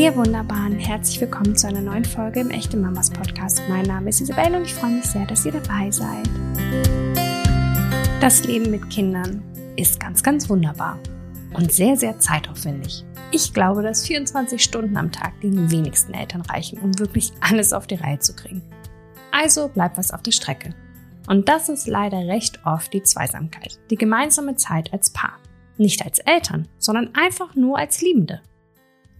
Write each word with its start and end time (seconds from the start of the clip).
Ihr 0.00 0.16
Wunderbaren, 0.16 0.78
herzlich 0.78 1.20
willkommen 1.20 1.54
zu 1.54 1.68
einer 1.68 1.82
neuen 1.82 2.06
Folge 2.06 2.40
im 2.40 2.48
Echte 2.48 2.78
Mamas 2.78 3.10
Podcast. 3.10 3.60
Mein 3.68 3.84
Name 3.84 4.08
ist 4.08 4.22
Isabelle 4.22 4.56
und 4.56 4.64
ich 4.64 4.72
freue 4.72 4.92
mich 4.92 5.04
sehr, 5.04 5.26
dass 5.26 5.44
ihr 5.44 5.52
dabei 5.52 5.90
seid. 5.90 6.26
Das 8.18 8.42
Leben 8.44 8.70
mit 8.70 8.88
Kindern 8.88 9.42
ist 9.76 10.00
ganz, 10.00 10.22
ganz 10.22 10.48
wunderbar 10.48 10.98
und 11.52 11.70
sehr, 11.70 11.98
sehr 11.98 12.18
zeitaufwendig. 12.18 13.04
Ich 13.30 13.52
glaube, 13.52 13.82
dass 13.82 14.06
24 14.06 14.64
Stunden 14.64 14.96
am 14.96 15.12
Tag 15.12 15.38
den 15.42 15.70
wenigsten 15.70 16.14
Eltern 16.14 16.40
reichen, 16.40 16.78
um 16.78 16.98
wirklich 16.98 17.34
alles 17.42 17.74
auf 17.74 17.86
die 17.86 17.96
Reihe 17.96 18.20
zu 18.20 18.34
kriegen. 18.34 18.62
Also 19.32 19.68
bleibt 19.68 19.98
was 19.98 20.12
auf 20.12 20.22
der 20.22 20.32
Strecke. 20.32 20.74
Und 21.28 21.50
das 21.50 21.68
ist 21.68 21.86
leider 21.86 22.26
recht 22.26 22.60
oft 22.64 22.90
die 22.94 23.02
Zweisamkeit, 23.02 23.78
die 23.90 23.96
gemeinsame 23.96 24.56
Zeit 24.56 24.94
als 24.94 25.10
Paar. 25.10 25.36
Nicht 25.76 26.02
als 26.06 26.20
Eltern, 26.20 26.68
sondern 26.78 27.10
einfach 27.14 27.54
nur 27.54 27.76
als 27.76 28.00
Liebende. 28.00 28.40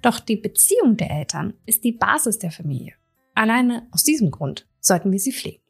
Doch 0.03 0.21
die 0.21 0.37
Beziehung 0.37 0.97
der 0.97 1.11
Eltern 1.11 1.55
ist 1.67 1.85
die 1.85 1.93
Basis 1.93 2.39
der 2.39 2.51
Familie. 2.51 2.95
Alleine 3.35 3.89
aus 3.91 4.03
diesem 4.03 4.31
Grund 4.31 4.67
sollten 4.81 5.13
wir 5.13 5.19
sie 5.19 5.33
pflegen. 5.33 5.63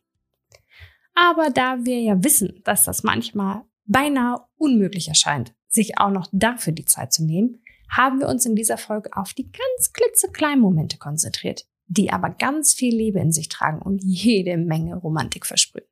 Aber 1.15 1.51
da 1.51 1.85
wir 1.85 2.01
ja 2.01 2.23
wissen, 2.23 2.61
dass 2.65 2.85
das 2.85 3.03
manchmal 3.03 3.63
beinahe 3.87 4.41
unmöglich 4.57 5.09
erscheint, 5.09 5.55
sich 5.69 5.99
auch 5.99 6.11
noch 6.11 6.29
dafür 6.33 6.73
die 6.73 6.85
Zeit 6.85 7.13
zu 7.13 7.25
nehmen, 7.25 7.63
haben 7.89 8.21
wir 8.21 8.29
uns 8.29 8.47
in 8.47 8.55
dieser 8.55 8.79
Folge 8.79 9.11
auf 9.17 9.35
die 9.35 9.51
ganz 9.51 9.93
klitzekleinen 9.93 10.61
Momente 10.61 10.97
konzentriert, 10.97 11.67
die 11.89 12.13
aber 12.13 12.31
ganz 12.31 12.73
viel 12.73 12.97
Liebe 12.97 13.19
in 13.19 13.33
sich 13.33 13.49
tragen 13.49 13.83
und 13.83 14.03
jede 14.05 14.57
Menge 14.57 14.97
Romantik 14.97 15.45
versprühen. 15.45 15.87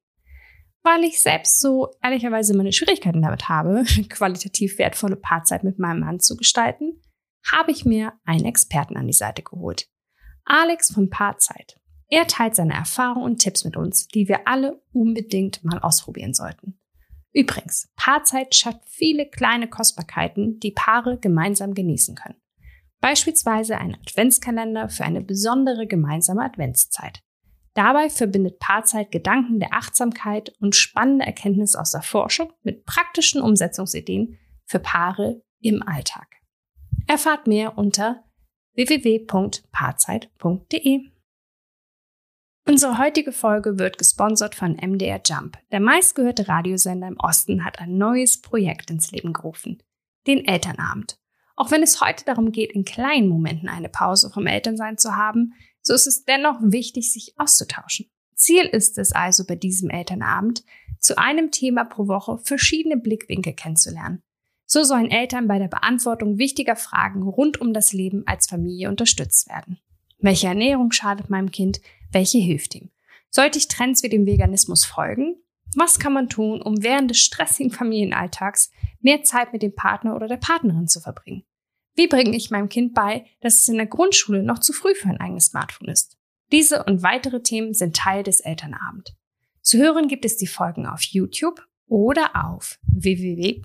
Weil 0.83 1.03
ich 1.03 1.21
selbst 1.21 1.61
so 1.61 1.89
ehrlicherweise 2.03 2.57
meine 2.57 2.73
Schwierigkeiten 2.73 3.21
damit 3.21 3.49
habe, 3.49 3.85
qualitativ 4.09 4.79
wertvolle 4.79 5.17
Paarzeit 5.17 5.65
mit 5.65 5.81
meinem 5.81 6.01
Mann 6.01 6.21
zu 6.21 6.37
gestalten, 6.37 7.03
habe 7.51 7.71
ich 7.71 7.85
mir 7.85 8.13
einen 8.25 8.45
Experten 8.45 8.97
an 8.97 9.07
die 9.07 9.13
Seite 9.13 9.43
geholt. 9.43 9.89
Alex 10.45 10.93
von 10.93 11.11
Paarzeit. 11.11 11.79
Er 12.09 12.27
teilt 12.27 12.55
seine 12.55 12.75
Erfahrungen 12.75 13.25
und 13.25 13.39
Tipps 13.39 13.65
mit 13.65 13.77
uns, 13.77 14.09
die 14.09 14.29
wir 14.29 14.49
alle 14.49 14.83
unbedingt 14.93 15.63
mal 15.63 15.79
ausprobieren 15.79 16.33
sollten. 16.33 16.79
Übrigens, 17.33 17.93
Paarzeit 17.97 18.55
schafft 18.55 18.89
viele 18.89 19.29
kleine 19.29 19.69
Kostbarkeiten, 19.69 20.59
die 20.61 20.71
Paare 20.71 21.19
gemeinsam 21.19 21.75
genießen 21.75 22.15
können. 22.15 22.41
Beispielsweise 23.01 23.79
ein 23.79 23.95
Adventskalender 23.95 24.89
für 24.89 25.05
eine 25.05 25.21
besondere 25.21 25.87
gemeinsame 25.87 26.43
Adventszeit. 26.43 27.23
Dabei 27.75 28.11
verbindet 28.11 28.59
Paarzeit 28.59 29.13
Gedanken 29.13 29.61
der 29.61 29.73
Achtsamkeit 29.73 30.53
und 30.59 30.75
spannende 30.75 31.27
Erkenntnisse 31.27 31.79
aus 31.79 31.93
der 31.93 32.03
Forschung 32.03 32.53
mit 32.63 32.85
praktischen 32.87 33.41
Umsetzungsideen 33.41 34.37
für 34.65 34.81
Paare 34.81 35.43
im 35.61 35.83
Alltag. 35.87 36.38
Erfahrt 37.11 37.47
mehr 37.47 37.79
unter 37.79 38.23
www.paarzeit.de. 38.75 41.01
Unsere 42.67 42.99
heutige 42.99 43.33
Folge 43.33 43.79
wird 43.79 43.97
gesponsert 43.97 44.55
von 44.55 44.77
MDR 44.77 45.23
Jump. 45.25 45.57
Der 45.73 45.81
meistgehörte 45.81 46.49
Radiosender 46.49 47.09
im 47.09 47.17
Osten 47.17 47.65
hat 47.65 47.79
ein 47.79 47.97
neues 47.97 48.43
Projekt 48.43 48.91
ins 48.91 49.11
Leben 49.11 49.33
gerufen. 49.33 49.83
Den 50.27 50.45
Elternabend. 50.45 51.19
Auch 51.57 51.71
wenn 51.71 51.83
es 51.83 52.03
heute 52.03 52.27
darum 52.27 52.53
geht, 52.53 52.73
in 52.73 52.85
kleinen 52.85 53.31
Momenten 53.31 53.71
eine 53.71 53.89
Pause 53.89 54.29
vom 54.29 54.47
Elternsein 54.47 54.99
zu 54.99 55.17
haben, 55.17 55.55
so 55.81 55.95
ist 55.95 56.07
es 56.07 56.27
dennoch 56.27 56.59
wichtig, 56.61 57.11
sich 57.11 57.33
auszutauschen. 57.39 58.11
Ziel 58.35 58.67
ist 58.67 58.99
es 58.99 59.13
also 59.13 59.47
bei 59.47 59.57
diesem 59.57 59.89
Elternabend, 59.89 60.63
zu 61.01 61.17
einem 61.17 61.53
Thema 61.53 61.85
pro 61.85 62.07
Woche 62.07 62.37
verschiedene 62.37 62.99
Blickwinkel 62.99 63.55
kennenzulernen. 63.55 64.23
So 64.71 64.85
sollen 64.85 65.11
Eltern 65.11 65.49
bei 65.49 65.59
der 65.59 65.69
Beantwortung 65.69 66.37
wichtiger 66.37 66.77
Fragen 66.77 67.23
rund 67.23 67.59
um 67.59 67.73
das 67.73 67.95
Leben 67.95 68.25
als 68.27 68.47
Familie 68.47 68.91
unterstützt 68.91 69.49
werden. 69.49 69.79
Welche 70.19 70.49
Ernährung 70.49 70.93
schadet 70.93 71.31
meinem 71.31 71.51
Kind? 71.51 71.81
Welche 72.13 72.37
hilft 72.37 72.75
ihm? 72.75 72.91
Sollte 73.31 73.59
ich 73.59 73.69
Trends 73.69 74.03
wie 74.03 74.11
dem 74.11 74.27
Veganismus 74.27 74.85
folgen? 74.85 75.37
Was 75.75 75.99
kann 75.99 76.13
man 76.13 76.29
tun, 76.29 76.61
um 76.61 76.83
während 76.83 77.11
des 77.11 77.19
stressigen 77.19 77.73
Familienalltags 77.73 78.71
mehr 79.01 79.23
Zeit 79.23 79.55
mit 79.55 79.63
dem 79.63 79.75
Partner 79.75 80.15
oder 80.15 80.29
der 80.29 80.37
Partnerin 80.37 80.87
zu 80.87 81.01
verbringen? 81.01 81.45
Wie 81.95 82.07
bringe 82.07 82.37
ich 82.37 82.51
meinem 82.51 82.69
Kind 82.69 82.93
bei, 82.93 83.25
dass 83.41 83.61
es 83.61 83.69
in 83.69 83.77
der 83.77 83.87
Grundschule 83.87 84.43
noch 84.43 84.59
zu 84.59 84.75
früh 84.75 84.95
für 84.95 85.09
ein 85.09 85.21
eigenes 85.21 85.47
Smartphone 85.47 85.89
ist? 85.89 86.19
Diese 86.53 86.85
und 86.85 87.03
weitere 87.03 87.43
Themen 87.43 87.73
sind 87.73 87.97
Teil 87.97 88.23
des 88.23 88.41
Elternabend. 88.41 89.17
Zu 89.63 89.79
hören 89.79 90.09
gibt 90.09 90.27
es 90.27 90.37
die 90.37 90.47
Folgen 90.47 90.87
auf 90.87 91.03
YouTube 91.03 91.67
oder 91.87 92.33
auf 92.35 92.79
www 92.83 93.63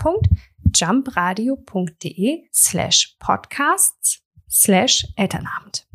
jumpradio.de 0.76 2.48
slash 2.52 3.16
podcasts 3.20 4.22
slash 4.50 5.06
Elternabend. 5.16 5.86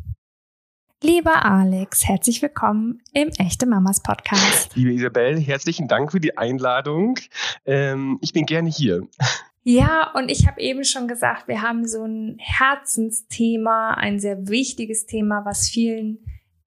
Lieber 1.01 1.45
Alex, 1.45 2.07
herzlich 2.07 2.41
willkommen 2.41 3.01
im 3.13 3.29
Echte 3.37 3.65
Mamas 3.65 4.01
Podcast. 4.03 4.75
Liebe 4.75 4.91
Isabel, 4.93 5.39
herzlichen 5.39 5.87
Dank 5.87 6.11
für 6.11 6.19
die 6.19 6.37
Einladung. 6.37 7.15
Ähm, 7.65 8.19
ich 8.21 8.33
bin 8.33 8.45
gerne 8.45 8.69
hier. 8.69 9.07
Ja, 9.63 10.11
und 10.13 10.29
ich 10.29 10.47
habe 10.47 10.59
eben 10.59 10.83
schon 10.83 11.07
gesagt, 11.07 11.47
wir 11.47 11.61
haben 11.61 11.87
so 11.87 12.03
ein 12.03 12.37
Herzensthema, 12.39 13.93
ein 13.93 14.19
sehr 14.19 14.47
wichtiges 14.47 15.05
Thema, 15.05 15.45
was 15.45 15.69
vielen 15.69 16.19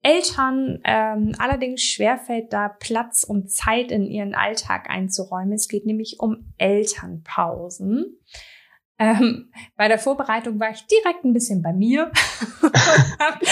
Eltern 0.03 0.81
ähm, 0.85 1.35
allerdings 1.39 1.83
schwerfällt, 1.83 2.53
da 2.53 2.69
Platz 2.69 3.23
und 3.23 3.51
Zeit 3.51 3.93
in 3.93 4.07
ihren 4.07 4.35
Alltag 4.35 4.91
einzuräumen. 4.91 5.53
Es 5.53 5.69
geht 5.69 5.87
nämlich 5.87 6.17
um 6.19 6.53
Elternpausen. 6.59 8.19
Ähm, 8.99 9.53
bei 9.77 9.89
der 9.89 9.99
Vorbereitung 9.99 10.61
war 10.61 10.71
ich 10.71 10.87
direkt 10.87 11.25
ein 11.25 11.33
bisschen 11.33 11.63
bei 11.63 11.73
mir 11.73 12.11
und 12.63 12.73
habe 13.19 13.47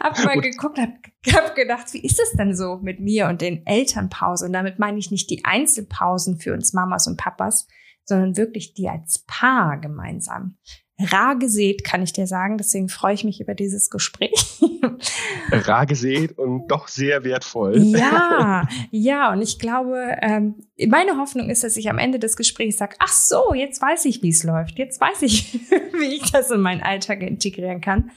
hab 0.00 0.24
mal 0.24 0.40
geguckt, 0.40 0.78
habe 0.78 0.94
hab 1.32 1.54
gedacht, 1.54 1.92
wie 1.92 2.04
ist 2.04 2.20
es 2.20 2.32
denn 2.32 2.54
so 2.54 2.78
mit 2.82 3.00
mir 3.00 3.28
und 3.28 3.40
den 3.40 3.66
Elternpausen? 3.66 4.48
Und 4.48 4.52
damit 4.52 4.78
meine 4.78 4.98
ich 4.98 5.10
nicht 5.10 5.30
die 5.30 5.44
Einzelpausen 5.44 6.38
für 6.38 6.52
uns 6.52 6.72
Mamas 6.72 7.06
und 7.06 7.18
Papas, 7.18 7.66
sondern 8.04 8.36
wirklich 8.36 8.74
die 8.74 8.88
als 8.88 9.24
Paar 9.26 9.78
gemeinsam 9.78 10.58
rar 10.98 11.36
gesät, 11.36 11.82
kann 11.82 12.02
ich 12.02 12.12
dir 12.12 12.26
sagen. 12.26 12.56
Deswegen 12.56 12.88
freue 12.88 13.14
ich 13.14 13.24
mich 13.24 13.40
über 13.40 13.54
dieses 13.54 13.90
Gespräch. 13.90 14.60
rar 15.50 15.86
gesät 15.86 16.38
und 16.38 16.68
doch 16.68 16.88
sehr 16.88 17.24
wertvoll. 17.24 17.78
Ja, 17.78 18.68
ja. 18.90 19.32
Und 19.32 19.42
ich 19.42 19.58
glaube, 19.58 20.16
ähm, 20.22 20.54
meine 20.88 21.16
Hoffnung 21.18 21.50
ist, 21.50 21.64
dass 21.64 21.76
ich 21.76 21.90
am 21.90 21.98
Ende 21.98 22.18
des 22.18 22.36
Gesprächs 22.36 22.76
sage, 22.76 22.96
ach 23.00 23.12
so, 23.12 23.54
jetzt 23.54 23.82
weiß 23.82 24.04
ich, 24.04 24.22
wie 24.22 24.28
es 24.28 24.44
läuft. 24.44 24.78
Jetzt 24.78 25.00
weiß 25.00 25.22
ich, 25.22 25.54
wie 25.70 26.14
ich 26.14 26.30
das 26.30 26.50
in 26.50 26.60
meinen 26.60 26.82
Alltag 26.82 27.22
integrieren 27.22 27.80
kann. 27.80 28.12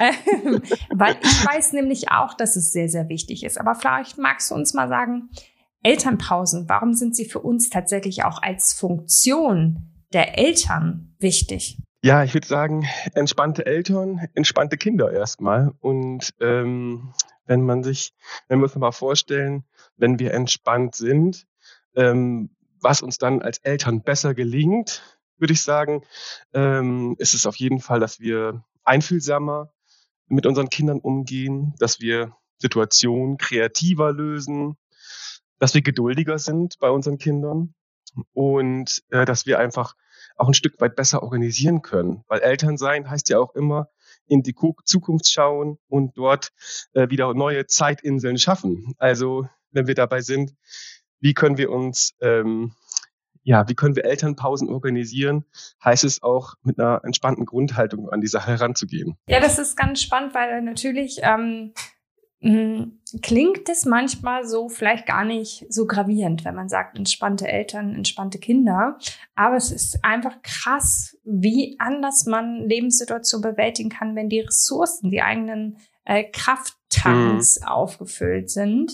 ähm, 0.00 0.62
weil 0.90 1.16
ich 1.22 1.46
weiß 1.46 1.72
nämlich 1.74 2.10
auch, 2.10 2.34
dass 2.34 2.56
es 2.56 2.72
sehr, 2.72 2.88
sehr 2.88 3.08
wichtig 3.08 3.44
ist. 3.44 3.60
Aber 3.60 3.74
vielleicht 3.74 4.16
magst 4.16 4.50
du 4.50 4.54
uns 4.54 4.72
mal 4.72 4.88
sagen, 4.88 5.28
Elternpausen, 5.82 6.70
warum 6.70 6.94
sind 6.94 7.14
sie 7.14 7.26
für 7.26 7.40
uns 7.40 7.68
tatsächlich 7.68 8.24
auch 8.24 8.40
als 8.40 8.72
Funktion 8.72 9.90
der 10.14 10.38
Eltern 10.38 11.14
wichtig? 11.18 11.78
Ja, 12.04 12.22
ich 12.22 12.34
würde 12.34 12.46
sagen, 12.46 12.86
entspannte 13.14 13.64
Eltern, 13.64 14.28
entspannte 14.34 14.76
Kinder 14.76 15.10
erstmal. 15.10 15.72
Und 15.80 16.34
ähm, 16.38 17.14
wenn 17.46 17.64
man 17.64 17.82
sich, 17.82 18.12
wenn 18.46 18.58
wir 18.58 18.64
uns 18.64 18.74
mal 18.74 18.92
vorstellen, 18.92 19.64
wenn 19.96 20.18
wir 20.18 20.34
entspannt 20.34 20.96
sind, 20.96 21.46
ähm, 21.96 22.50
was 22.78 23.00
uns 23.00 23.16
dann 23.16 23.40
als 23.40 23.56
Eltern 23.56 24.02
besser 24.02 24.34
gelingt, 24.34 25.02
würde 25.38 25.54
ich 25.54 25.62
sagen, 25.62 26.02
ähm, 26.52 27.16
ist 27.16 27.32
es 27.32 27.46
auf 27.46 27.56
jeden 27.56 27.80
Fall, 27.80 28.00
dass 28.00 28.20
wir 28.20 28.62
einfühlsamer 28.82 29.72
mit 30.26 30.44
unseren 30.44 30.68
Kindern 30.68 31.00
umgehen, 31.00 31.72
dass 31.78 32.00
wir 32.00 32.36
Situationen 32.58 33.38
kreativer 33.38 34.12
lösen, 34.12 34.76
dass 35.58 35.72
wir 35.72 35.80
geduldiger 35.80 36.38
sind 36.38 36.78
bei 36.80 36.90
unseren 36.90 37.16
Kindern 37.16 37.72
und 38.34 39.02
äh, 39.08 39.24
dass 39.24 39.46
wir 39.46 39.58
einfach 39.58 39.94
auch 40.36 40.48
ein 40.48 40.54
Stück 40.54 40.80
weit 40.80 40.96
besser 40.96 41.22
organisieren 41.22 41.82
können. 41.82 42.24
Weil 42.28 42.40
Elternsein 42.40 43.08
heißt 43.08 43.28
ja 43.28 43.38
auch 43.38 43.54
immer 43.54 43.88
in 44.26 44.42
die 44.42 44.54
Zukunft 44.84 45.28
schauen 45.28 45.78
und 45.88 46.16
dort 46.16 46.52
äh, 46.94 47.08
wieder 47.10 47.32
neue 47.34 47.66
Zeitinseln 47.66 48.38
schaffen. 48.38 48.94
Also 48.98 49.48
wenn 49.70 49.86
wir 49.86 49.94
dabei 49.94 50.20
sind, 50.20 50.54
wie 51.20 51.34
können 51.34 51.58
wir 51.58 51.70
uns 51.70 52.14
ähm, 52.20 52.74
ja, 53.44 53.68
wie 53.68 53.74
können 53.74 53.94
wir 53.94 54.06
Elternpausen 54.06 54.70
organisieren, 54.70 55.44
heißt 55.84 56.04
es 56.04 56.22
auch 56.22 56.54
mit 56.62 56.80
einer 56.80 57.02
entspannten 57.04 57.44
Grundhaltung 57.44 58.08
an 58.08 58.22
die 58.22 58.26
Sache 58.26 58.52
heranzugehen. 58.52 59.16
Ja, 59.28 59.38
das 59.38 59.58
ist 59.58 59.76
ganz 59.76 60.00
spannend, 60.00 60.34
weil 60.34 60.62
natürlich 60.62 61.20
ähm, 61.22 61.38
hm, 61.42 61.72
klingt 63.22 63.68
es 63.70 63.86
manchmal 63.86 64.46
so 64.46 64.68
vielleicht 64.68 65.06
gar 65.06 65.24
nicht 65.24 65.64
so 65.72 65.86
gravierend, 65.86 66.44
wenn 66.44 66.54
man 66.54 66.68
sagt, 66.68 66.98
entspannte 66.98 67.48
Eltern, 67.48 67.94
entspannte 67.94 68.38
Kinder. 68.38 68.98
Aber 69.34 69.56
es 69.56 69.70
ist 69.70 70.04
einfach 70.04 70.42
krass, 70.42 71.16
wie 71.24 71.76
anders 71.78 72.26
man 72.26 72.68
Lebenssituationen 72.68 73.52
bewältigen 73.52 73.88
kann, 73.88 74.14
wenn 74.14 74.28
die 74.28 74.40
Ressourcen, 74.40 75.10
die 75.10 75.22
eigenen 75.22 75.78
äh, 76.04 76.24
Krafttanks 76.24 77.60
mhm. 77.60 77.66
aufgefüllt 77.66 78.50
sind. 78.50 78.92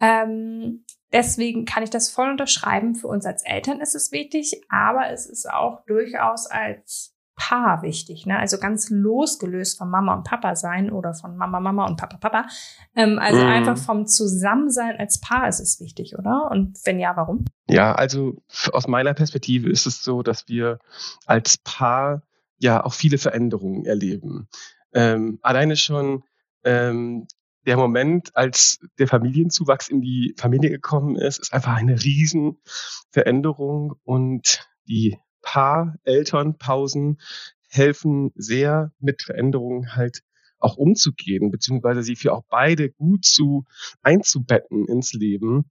Ähm, 0.00 0.84
deswegen 1.12 1.64
kann 1.64 1.84
ich 1.84 1.90
das 1.90 2.10
voll 2.10 2.30
unterschreiben. 2.30 2.96
Für 2.96 3.06
uns 3.06 3.24
als 3.26 3.44
Eltern 3.44 3.80
ist 3.80 3.94
es 3.94 4.10
wichtig, 4.10 4.60
aber 4.68 5.08
es 5.10 5.26
ist 5.26 5.48
auch 5.48 5.84
durchaus 5.86 6.48
als 6.48 7.11
Paar 7.34 7.82
wichtig, 7.82 8.26
ne? 8.26 8.38
Also 8.38 8.58
ganz 8.58 8.90
losgelöst 8.90 9.78
von 9.78 9.90
Mama 9.90 10.14
und 10.14 10.24
Papa 10.24 10.54
sein 10.54 10.90
oder 10.90 11.14
von 11.14 11.36
Mama, 11.36 11.60
Mama 11.60 11.86
und 11.86 11.96
Papa, 11.96 12.18
Papa. 12.18 12.46
Ähm, 12.94 13.18
also 13.18 13.42
mm. 13.42 13.48
einfach 13.48 13.78
vom 13.78 14.06
Zusammensein 14.06 14.96
als 14.98 15.20
Paar 15.20 15.48
ist 15.48 15.60
es 15.60 15.80
wichtig, 15.80 16.18
oder? 16.18 16.50
Und 16.50 16.78
wenn 16.84 17.00
ja, 17.00 17.16
warum? 17.16 17.44
Ja, 17.68 17.94
also 17.94 18.42
aus 18.72 18.86
meiner 18.86 19.14
Perspektive 19.14 19.70
ist 19.70 19.86
es 19.86 20.04
so, 20.04 20.22
dass 20.22 20.48
wir 20.48 20.78
als 21.26 21.58
Paar 21.58 22.22
ja 22.58 22.84
auch 22.84 22.92
viele 22.92 23.18
Veränderungen 23.18 23.86
erleben. 23.86 24.48
Ähm, 24.92 25.38
alleine 25.42 25.76
schon 25.76 26.24
ähm, 26.64 27.26
der 27.66 27.76
Moment, 27.76 28.34
als 28.36 28.80
der 28.98 29.08
Familienzuwachs 29.08 29.88
in 29.88 30.00
die 30.00 30.34
Familie 30.36 30.70
gekommen 30.70 31.16
ist, 31.16 31.38
ist 31.38 31.52
einfach 31.52 31.74
eine 31.76 32.02
Riesenveränderung 32.02 33.94
und 34.04 34.68
die 34.88 35.18
Paar-Elternpausen 35.42 37.20
helfen 37.68 38.32
sehr 38.34 38.92
mit 38.98 39.22
Veränderungen 39.22 39.94
halt 39.94 40.22
auch 40.58 40.76
umzugehen, 40.76 41.50
beziehungsweise 41.50 42.02
sie 42.02 42.16
für 42.16 42.32
auch 42.32 42.44
beide 42.48 42.90
gut 42.90 43.24
zu 43.24 43.64
einzubetten 44.02 44.86
ins 44.86 45.12
Leben. 45.12 45.70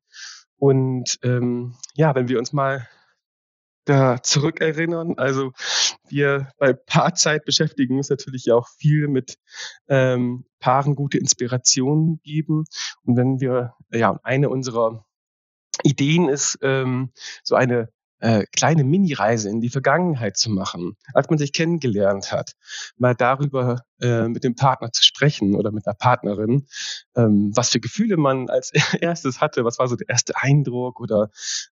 Und 0.57 1.17
ähm, 1.23 1.75
ja, 1.95 2.13
wenn 2.13 2.27
wir 2.27 2.37
uns 2.37 2.53
mal 2.53 2.87
da 3.85 4.21
zurückerinnern, 4.21 5.17
also 5.17 5.53
wir 6.07 6.51
bei 6.57 6.73
Paarzeit 6.73 7.45
beschäftigen 7.45 7.97
uns 7.97 8.09
natürlich 8.09 8.51
auch 8.51 8.67
viel 8.67 9.07
mit 9.07 9.37
ähm, 9.87 10.45
Paaren 10.59 10.95
gute 10.95 11.17
Inspirationen 11.17 12.21
geben. 12.23 12.65
Und 13.03 13.17
wenn 13.17 13.39
wir, 13.39 13.73
ja, 13.91 14.19
eine 14.23 14.49
unserer 14.49 15.05
Ideen 15.83 16.29
ist, 16.29 16.59
ähm, 16.61 17.11
so 17.43 17.55
eine 17.55 17.89
äh, 18.21 18.45
kleine 18.55 18.83
Mini-Reise 18.83 19.49
in 19.49 19.61
die 19.61 19.69
Vergangenheit 19.69 20.37
zu 20.37 20.49
machen, 20.49 20.95
als 21.13 21.29
man 21.29 21.39
sich 21.39 21.53
kennengelernt 21.53 22.31
hat, 22.31 22.53
mal 22.97 23.15
darüber 23.15 23.83
äh, 23.99 24.27
mit 24.27 24.43
dem 24.43 24.55
Partner 24.55 24.91
zu 24.91 25.03
sprechen 25.03 25.55
oder 25.55 25.71
mit 25.71 25.85
einer 25.87 25.95
Partnerin, 25.95 26.67
ähm, 27.15 27.51
was 27.55 27.69
für 27.69 27.79
Gefühle 27.79 28.17
man 28.17 28.49
als 28.49 28.71
erstes 29.01 29.41
hatte, 29.41 29.65
was 29.65 29.79
war 29.79 29.87
so 29.87 29.95
der 29.95 30.09
erste 30.09 30.33
Eindruck 30.37 30.99
oder 30.99 31.29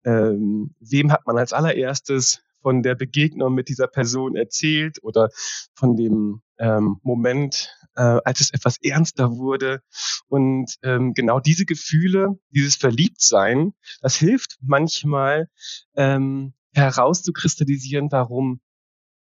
ähm, 0.04 0.74
wem 0.80 1.12
hat 1.12 1.26
man 1.26 1.36
als 1.36 1.52
allererstes 1.52 2.42
von 2.62 2.82
der 2.82 2.94
Begegnung 2.94 3.54
mit 3.54 3.68
dieser 3.68 3.86
Person 3.86 4.36
erzählt 4.36 5.02
oder 5.02 5.28
von 5.74 5.96
dem 5.96 6.42
ähm, 6.58 6.98
Moment, 7.02 7.76
äh, 7.96 8.20
als 8.24 8.40
es 8.40 8.52
etwas 8.52 8.76
ernster 8.82 9.30
wurde. 9.30 9.82
Und 10.28 10.74
ähm, 10.82 11.14
genau 11.14 11.40
diese 11.40 11.64
Gefühle, 11.64 12.38
dieses 12.50 12.76
Verliebtsein, 12.76 13.72
das 14.00 14.16
hilft 14.16 14.58
manchmal 14.60 15.48
ähm, 15.96 16.54
herauszukristallisieren, 16.74 18.10
warum 18.10 18.60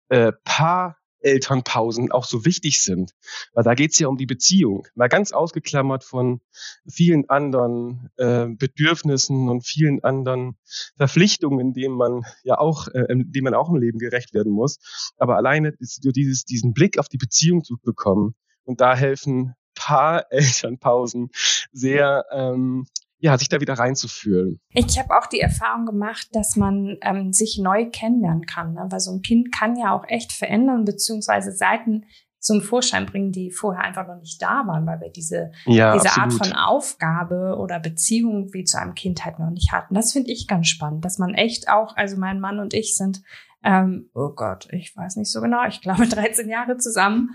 äh, 0.08 0.32
Paar 0.44 0.96
Elternpausen 1.24 2.12
auch 2.12 2.24
so 2.24 2.44
wichtig 2.44 2.82
sind. 2.82 3.12
Weil 3.54 3.64
da 3.64 3.74
geht 3.74 3.92
es 3.92 3.98
ja 3.98 4.08
um 4.08 4.16
die 4.16 4.26
Beziehung. 4.26 4.86
Mal 4.94 5.08
ganz 5.08 5.32
ausgeklammert 5.32 6.04
von 6.04 6.40
vielen 6.86 7.28
anderen 7.28 8.10
äh, 8.16 8.46
Bedürfnissen 8.46 9.48
und 9.48 9.66
vielen 9.66 10.04
anderen 10.04 10.56
Verpflichtungen, 10.96 11.72
denen 11.72 11.96
man 11.96 12.22
ja 12.42 12.58
auch, 12.58 12.88
äh, 12.88 13.06
dem 13.08 13.44
man 13.44 13.54
auch 13.54 13.70
im 13.70 13.76
Leben 13.76 13.98
gerecht 13.98 14.34
werden 14.34 14.52
muss. 14.52 14.78
Aber 15.16 15.36
alleine 15.36 15.72
ist 15.78 16.04
nur 16.04 16.12
dieses, 16.12 16.44
diesen 16.44 16.74
Blick 16.74 16.98
auf 16.98 17.08
die 17.08 17.18
Beziehung 17.18 17.64
zu 17.64 17.78
bekommen. 17.82 18.34
Und 18.64 18.80
da 18.80 18.96
helfen 18.96 19.54
paar 19.74 20.26
Elternpausen 20.30 21.30
sehr 21.72 22.24
ähm, 22.30 22.86
ja, 23.18 23.38
sich 23.38 23.48
da 23.48 23.58
wieder 23.58 23.74
reinzufühlen. 23.74 24.60
Ich 24.74 24.98
habe 24.98 25.16
auch 25.16 25.26
die 25.26 25.40
Erfahrung 25.40 25.86
gemacht, 25.86 26.28
dass 26.32 26.56
man 26.56 26.98
ähm, 27.00 27.32
sich 27.32 27.58
neu 27.58 27.88
kennenlernen 27.90 28.44
kann, 28.44 28.74
ne? 28.74 28.86
weil 28.90 29.00
so 29.00 29.12
ein 29.12 29.22
Kind 29.22 29.50
kann 29.50 29.76
ja 29.76 29.94
auch 29.94 30.04
echt 30.06 30.32
verändern, 30.32 30.84
beziehungsweise 30.84 31.52
Seiten 31.52 32.04
zum 32.38 32.60
Vorschein 32.60 33.06
bringen, 33.06 33.32
die 33.32 33.50
vorher 33.50 33.82
einfach 33.82 34.06
noch 34.06 34.20
nicht 34.20 34.42
da 34.42 34.66
waren, 34.66 34.86
weil 34.86 35.00
wir 35.00 35.08
diese, 35.08 35.52
ja, 35.64 35.94
diese 35.94 36.20
Art 36.20 36.34
von 36.34 36.52
Aufgabe 36.52 37.56
oder 37.58 37.80
Beziehung 37.80 38.52
wie 38.52 38.64
zu 38.64 38.78
einem 38.78 38.94
Kind 38.94 39.24
halt 39.24 39.38
noch 39.38 39.48
nicht 39.48 39.72
hatten. 39.72 39.94
Das 39.94 40.12
finde 40.12 40.30
ich 40.30 40.46
ganz 40.46 40.68
spannend, 40.68 41.06
dass 41.06 41.18
man 41.18 41.32
echt 41.32 41.70
auch, 41.70 41.96
also 41.96 42.18
mein 42.18 42.40
Mann 42.40 42.60
und 42.60 42.74
ich 42.74 42.94
sind, 42.94 43.22
ähm, 43.62 44.10
oh 44.12 44.28
Gott, 44.28 44.68
ich 44.72 44.94
weiß 44.94 45.16
nicht 45.16 45.32
so 45.32 45.40
genau, 45.40 45.66
ich 45.66 45.80
glaube 45.80 46.06
13 46.06 46.50
Jahre 46.50 46.76
zusammen 46.76 47.30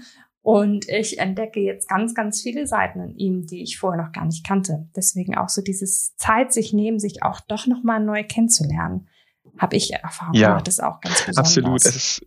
und 0.49 0.89
ich 0.89 1.19
entdecke 1.19 1.59
jetzt 1.59 1.87
ganz, 1.87 2.15
ganz 2.15 2.41
viele 2.41 2.65
Seiten 2.65 3.01
in 3.01 3.15
ihm, 3.15 3.45
die 3.45 3.61
ich 3.61 3.77
vorher 3.77 4.03
noch 4.03 4.11
gar 4.11 4.25
nicht 4.25 4.43
kannte. 4.43 4.89
Deswegen 4.95 5.37
auch 5.37 5.47
so 5.47 5.61
dieses 5.61 6.15
Zeit 6.15 6.51
sich 6.53 6.73
nehmen, 6.73 6.97
sich 6.97 7.21
auch 7.21 7.39
doch 7.41 7.67
nochmal 7.67 8.03
neu 8.03 8.23
kennenzulernen, 8.23 9.07
habe 9.59 9.75
ich 9.75 9.93
Erfahrung 9.93 10.33
ja, 10.33 10.47
gemacht. 10.47 10.65
Das 10.65 10.79
ist 10.79 10.83
auch 10.83 11.01
ganz 11.01 11.23
besonders. 11.23 11.37
Absolut. 11.37 11.85
Es 11.85 12.19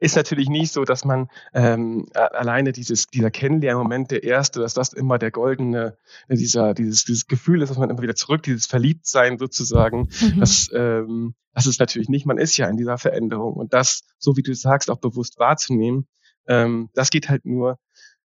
ist, 0.00 0.16
natürlich 0.16 0.50
nicht 0.50 0.70
so, 0.70 0.84
dass 0.84 1.06
man 1.06 1.30
ähm, 1.54 2.10
alleine 2.12 2.72
dieses, 2.72 3.06
dieser 3.06 3.30
Kennenlernmoment, 3.30 4.10
der 4.10 4.22
erste, 4.22 4.60
dass 4.60 4.74
das 4.74 4.92
immer 4.92 5.18
der 5.18 5.30
goldene, 5.30 5.96
dieser, 6.28 6.74
dieses, 6.74 7.04
dieses 7.04 7.26
Gefühl 7.26 7.62
ist, 7.62 7.70
dass 7.70 7.78
man 7.78 7.88
immer 7.88 8.02
wieder 8.02 8.16
zurück, 8.16 8.42
dieses 8.42 8.66
Verliebtsein 8.66 9.38
sozusagen, 9.38 10.10
mhm. 10.20 10.40
das, 10.40 10.68
ähm, 10.74 11.34
das 11.54 11.64
ist 11.64 11.80
natürlich 11.80 12.10
nicht, 12.10 12.26
man 12.26 12.36
ist 12.36 12.58
ja 12.58 12.68
in 12.68 12.76
dieser 12.76 12.98
Veränderung 12.98 13.54
und 13.54 13.72
das, 13.72 14.02
so 14.18 14.36
wie 14.36 14.42
du 14.42 14.54
sagst, 14.54 14.90
auch 14.90 14.98
bewusst 14.98 15.38
wahrzunehmen, 15.38 16.06
ähm, 16.48 16.90
das 16.94 17.10
geht 17.10 17.28
halt 17.28 17.44
nur, 17.44 17.78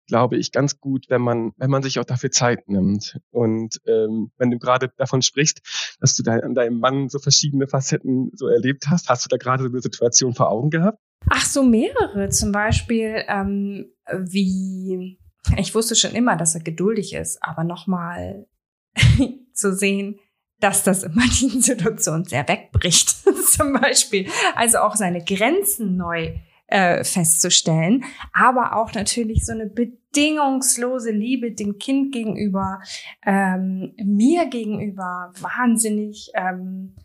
glaube 0.08 0.38
ich, 0.38 0.52
ganz 0.52 0.80
gut, 0.80 1.06
wenn 1.10 1.22
man, 1.22 1.54
wenn 1.58 1.70
man 1.70 1.84
sich 1.84 2.00
auch 2.00 2.06
dafür 2.06 2.32
Zeit 2.32 2.68
nimmt. 2.68 3.20
Und 3.32 3.80
ähm, 3.88 4.32
wenn 4.38 4.52
du 4.52 4.58
gerade 4.58 4.92
davon 4.98 5.22
sprichst, 5.22 5.98
dass 6.00 6.16
du 6.16 6.24
dein, 6.24 6.42
an 6.42 6.54
deinem 6.54 6.80
Mann 6.80 7.10
so 7.10 7.20
verschiedene 7.20 7.68
Facetten 7.68 8.32
so 8.34 8.48
erlebt 8.48 8.88
hast, 8.90 9.10
hast 9.10 9.26
du 9.26 9.30
da 9.30 9.38
gerade 9.38 9.64
so 9.64 9.70
eine 9.70 9.82
Situation 9.82 10.34
vor 10.34 10.50
Augen 10.50 10.70
gehabt? 10.70 11.00
Ach, 11.30 11.46
so 11.46 11.64
mehrere. 11.64 12.30
Zum 12.30 12.52
Beispiel, 12.52 13.24
ähm, 13.28 13.92
wie 14.12 15.18
ich 15.58 15.76
wusste 15.76 15.96
schon 15.96 16.12
immer, 16.12 16.36
dass 16.36 16.56
er 16.56 16.62
geduldig 16.62 17.14
ist, 17.14 17.42
aber 17.42 17.64
nochmal 17.64 18.48
zu 19.54 19.74
sehen, 19.74 20.20
dass 20.60 20.84
das 20.84 21.04
in 21.04 21.14
manchen 21.14 21.62
Situationen 21.62 22.26
sehr 22.26 22.48
wegbricht. 22.48 23.10
Zum 23.52 23.74
Beispiel. 23.74 24.30
Also 24.56 24.80
auch 24.80 24.96
seine 24.96 25.24
Grenzen 25.24 25.98
neu 25.98 26.36
äh, 26.68 27.04
festzustellen, 27.04 28.06
aber 28.34 28.76
auch 28.76 28.94
natürlich 28.94 29.46
so 29.46 29.52
eine 29.52 29.68
bedingungslose 29.68 31.12
Liebe 31.12 31.52
dem 31.52 31.78
Kind 31.78 32.14
gegenüber, 32.14 32.82
ähm, 33.26 33.94
mir 34.04 34.48
gegenüber, 34.48 35.34
wahnsinnig 35.40 36.32
ähm, 36.36 36.96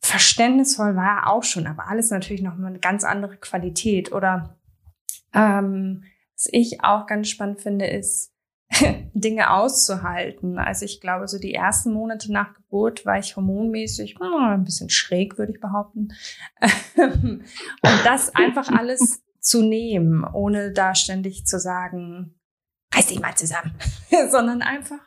verständnisvoll 0.00 0.96
war 0.96 1.18
er 1.18 1.30
auch 1.30 1.42
schon, 1.42 1.66
aber 1.66 1.88
alles 1.88 2.10
natürlich 2.10 2.42
noch 2.42 2.56
mal 2.56 2.68
eine 2.68 2.78
ganz 2.78 3.04
andere 3.04 3.36
Qualität. 3.36 4.12
Oder 4.12 4.56
ähm, 5.34 6.04
was 6.34 6.48
ich 6.52 6.82
auch 6.82 7.06
ganz 7.06 7.28
spannend 7.28 7.60
finde, 7.60 7.86
ist, 7.86 8.32
Dinge 9.14 9.50
auszuhalten. 9.50 10.58
Also 10.58 10.84
ich 10.84 11.00
glaube, 11.00 11.28
so 11.28 11.38
die 11.38 11.54
ersten 11.54 11.92
Monate 11.92 12.32
nach 12.32 12.54
Geburt 12.54 13.06
war 13.06 13.18
ich 13.18 13.36
hormonmäßig 13.36 14.16
hm, 14.20 14.52
ein 14.52 14.64
bisschen 14.64 14.90
schräg, 14.90 15.38
würde 15.38 15.52
ich 15.52 15.60
behaupten. 15.60 16.08
Und 16.96 17.44
das 18.04 18.34
einfach 18.34 18.68
alles 18.70 19.22
zu 19.40 19.62
nehmen, 19.62 20.24
ohne 20.24 20.72
da 20.72 20.94
ständig 20.94 21.46
zu 21.46 21.58
sagen, 21.58 22.34
reiß 22.94 23.06
dich 23.06 23.20
mal 23.20 23.34
zusammen, 23.34 23.74
sondern 24.30 24.62
einfach, 24.62 25.00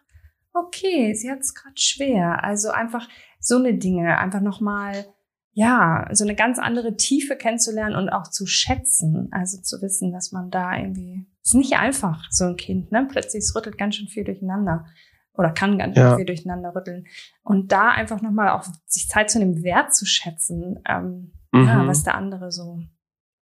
okay, 0.53 1.13
sie 1.13 1.29
hat 1.29 1.39
es 1.39 1.53
gerade 1.53 1.75
schwer. 1.77 2.43
Also 2.43 2.69
einfach 2.71 3.07
so 3.39 3.57
eine 3.57 3.75
Dinge, 3.75 4.17
einfach 4.17 4.41
nochmal 4.41 5.05
ja, 5.53 6.07
so 6.11 6.23
eine 6.23 6.35
ganz 6.35 6.59
andere 6.59 6.95
Tiefe 6.95 7.35
kennenzulernen 7.35 7.95
und 7.95 8.09
auch 8.09 8.29
zu 8.29 8.45
schätzen. 8.45 9.27
Also 9.31 9.61
zu 9.61 9.81
wissen, 9.81 10.11
dass 10.11 10.31
man 10.31 10.49
da 10.49 10.77
irgendwie, 10.77 11.27
ist 11.43 11.55
nicht 11.55 11.73
einfach, 11.73 12.25
so 12.29 12.45
ein 12.45 12.55
Kind, 12.55 12.91
ne? 12.91 13.07
Plötzlich 13.09 13.43
es 13.43 13.55
rüttelt 13.55 13.77
ganz 13.77 13.95
schön 13.95 14.07
viel 14.07 14.23
durcheinander 14.23 14.85
oder 15.33 15.51
kann 15.51 15.77
ganz 15.77 15.95
schön 15.95 16.03
ja. 16.03 16.15
viel 16.15 16.25
durcheinander 16.25 16.73
rütteln. 16.75 17.05
Und 17.43 17.71
da 17.71 17.89
einfach 17.89 18.21
nochmal 18.21 18.49
auch 18.49 18.65
sich 18.85 19.07
Zeit 19.07 19.29
zu 19.29 19.39
nehmen, 19.39 19.63
Wert 19.63 19.93
zu 19.93 20.05
schätzen, 20.05 20.79
ähm, 20.87 21.33
mhm. 21.51 21.65
ja, 21.65 21.87
was 21.87 22.03
der 22.03 22.15
andere 22.15 22.51
so, 22.51 22.81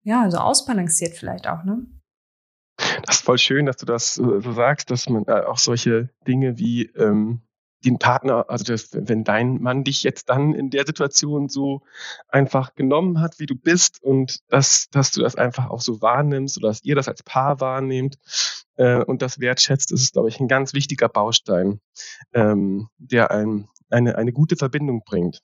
ja, 0.02 0.30
so 0.30 0.38
ausbalanciert 0.38 1.14
vielleicht 1.14 1.46
auch, 1.46 1.64
ne? 1.64 1.86
Das 3.04 3.16
ist 3.16 3.24
voll 3.24 3.38
schön, 3.38 3.66
dass 3.66 3.76
du 3.76 3.86
das 3.86 4.14
so 4.14 4.52
sagst, 4.52 4.90
dass 4.90 5.08
man 5.08 5.24
äh, 5.26 5.42
auch 5.44 5.58
solche 5.58 6.10
Dinge 6.26 6.58
wie 6.58 6.84
ähm, 6.96 7.42
den 7.84 7.98
Partner, 7.98 8.46
also 8.48 8.64
das, 8.64 8.90
wenn 8.92 9.24
dein 9.24 9.60
Mann 9.60 9.84
dich 9.84 10.02
jetzt 10.02 10.28
dann 10.28 10.54
in 10.54 10.70
der 10.70 10.84
Situation 10.84 11.48
so 11.48 11.82
einfach 12.28 12.74
genommen 12.74 13.20
hat, 13.20 13.38
wie 13.38 13.46
du 13.46 13.54
bist 13.54 14.02
und 14.02 14.40
dass, 14.48 14.88
dass 14.90 15.12
du 15.12 15.20
das 15.20 15.36
einfach 15.36 15.70
auch 15.70 15.80
so 15.80 16.02
wahrnimmst 16.02 16.58
oder 16.58 16.68
dass 16.68 16.84
ihr 16.84 16.96
das 16.96 17.08
als 17.08 17.22
Paar 17.22 17.60
wahrnehmt 17.60 18.18
äh, 18.76 19.02
und 19.04 19.22
das 19.22 19.38
wertschätzt, 19.38 19.92
ist, 19.92 20.12
glaube 20.12 20.28
ich, 20.28 20.40
ein 20.40 20.48
ganz 20.48 20.74
wichtiger 20.74 21.08
Baustein, 21.08 21.80
ähm, 22.32 22.88
der 22.98 23.30
ein, 23.30 23.68
eine, 23.90 24.16
eine 24.16 24.32
gute 24.32 24.56
Verbindung 24.56 25.02
bringt. 25.04 25.40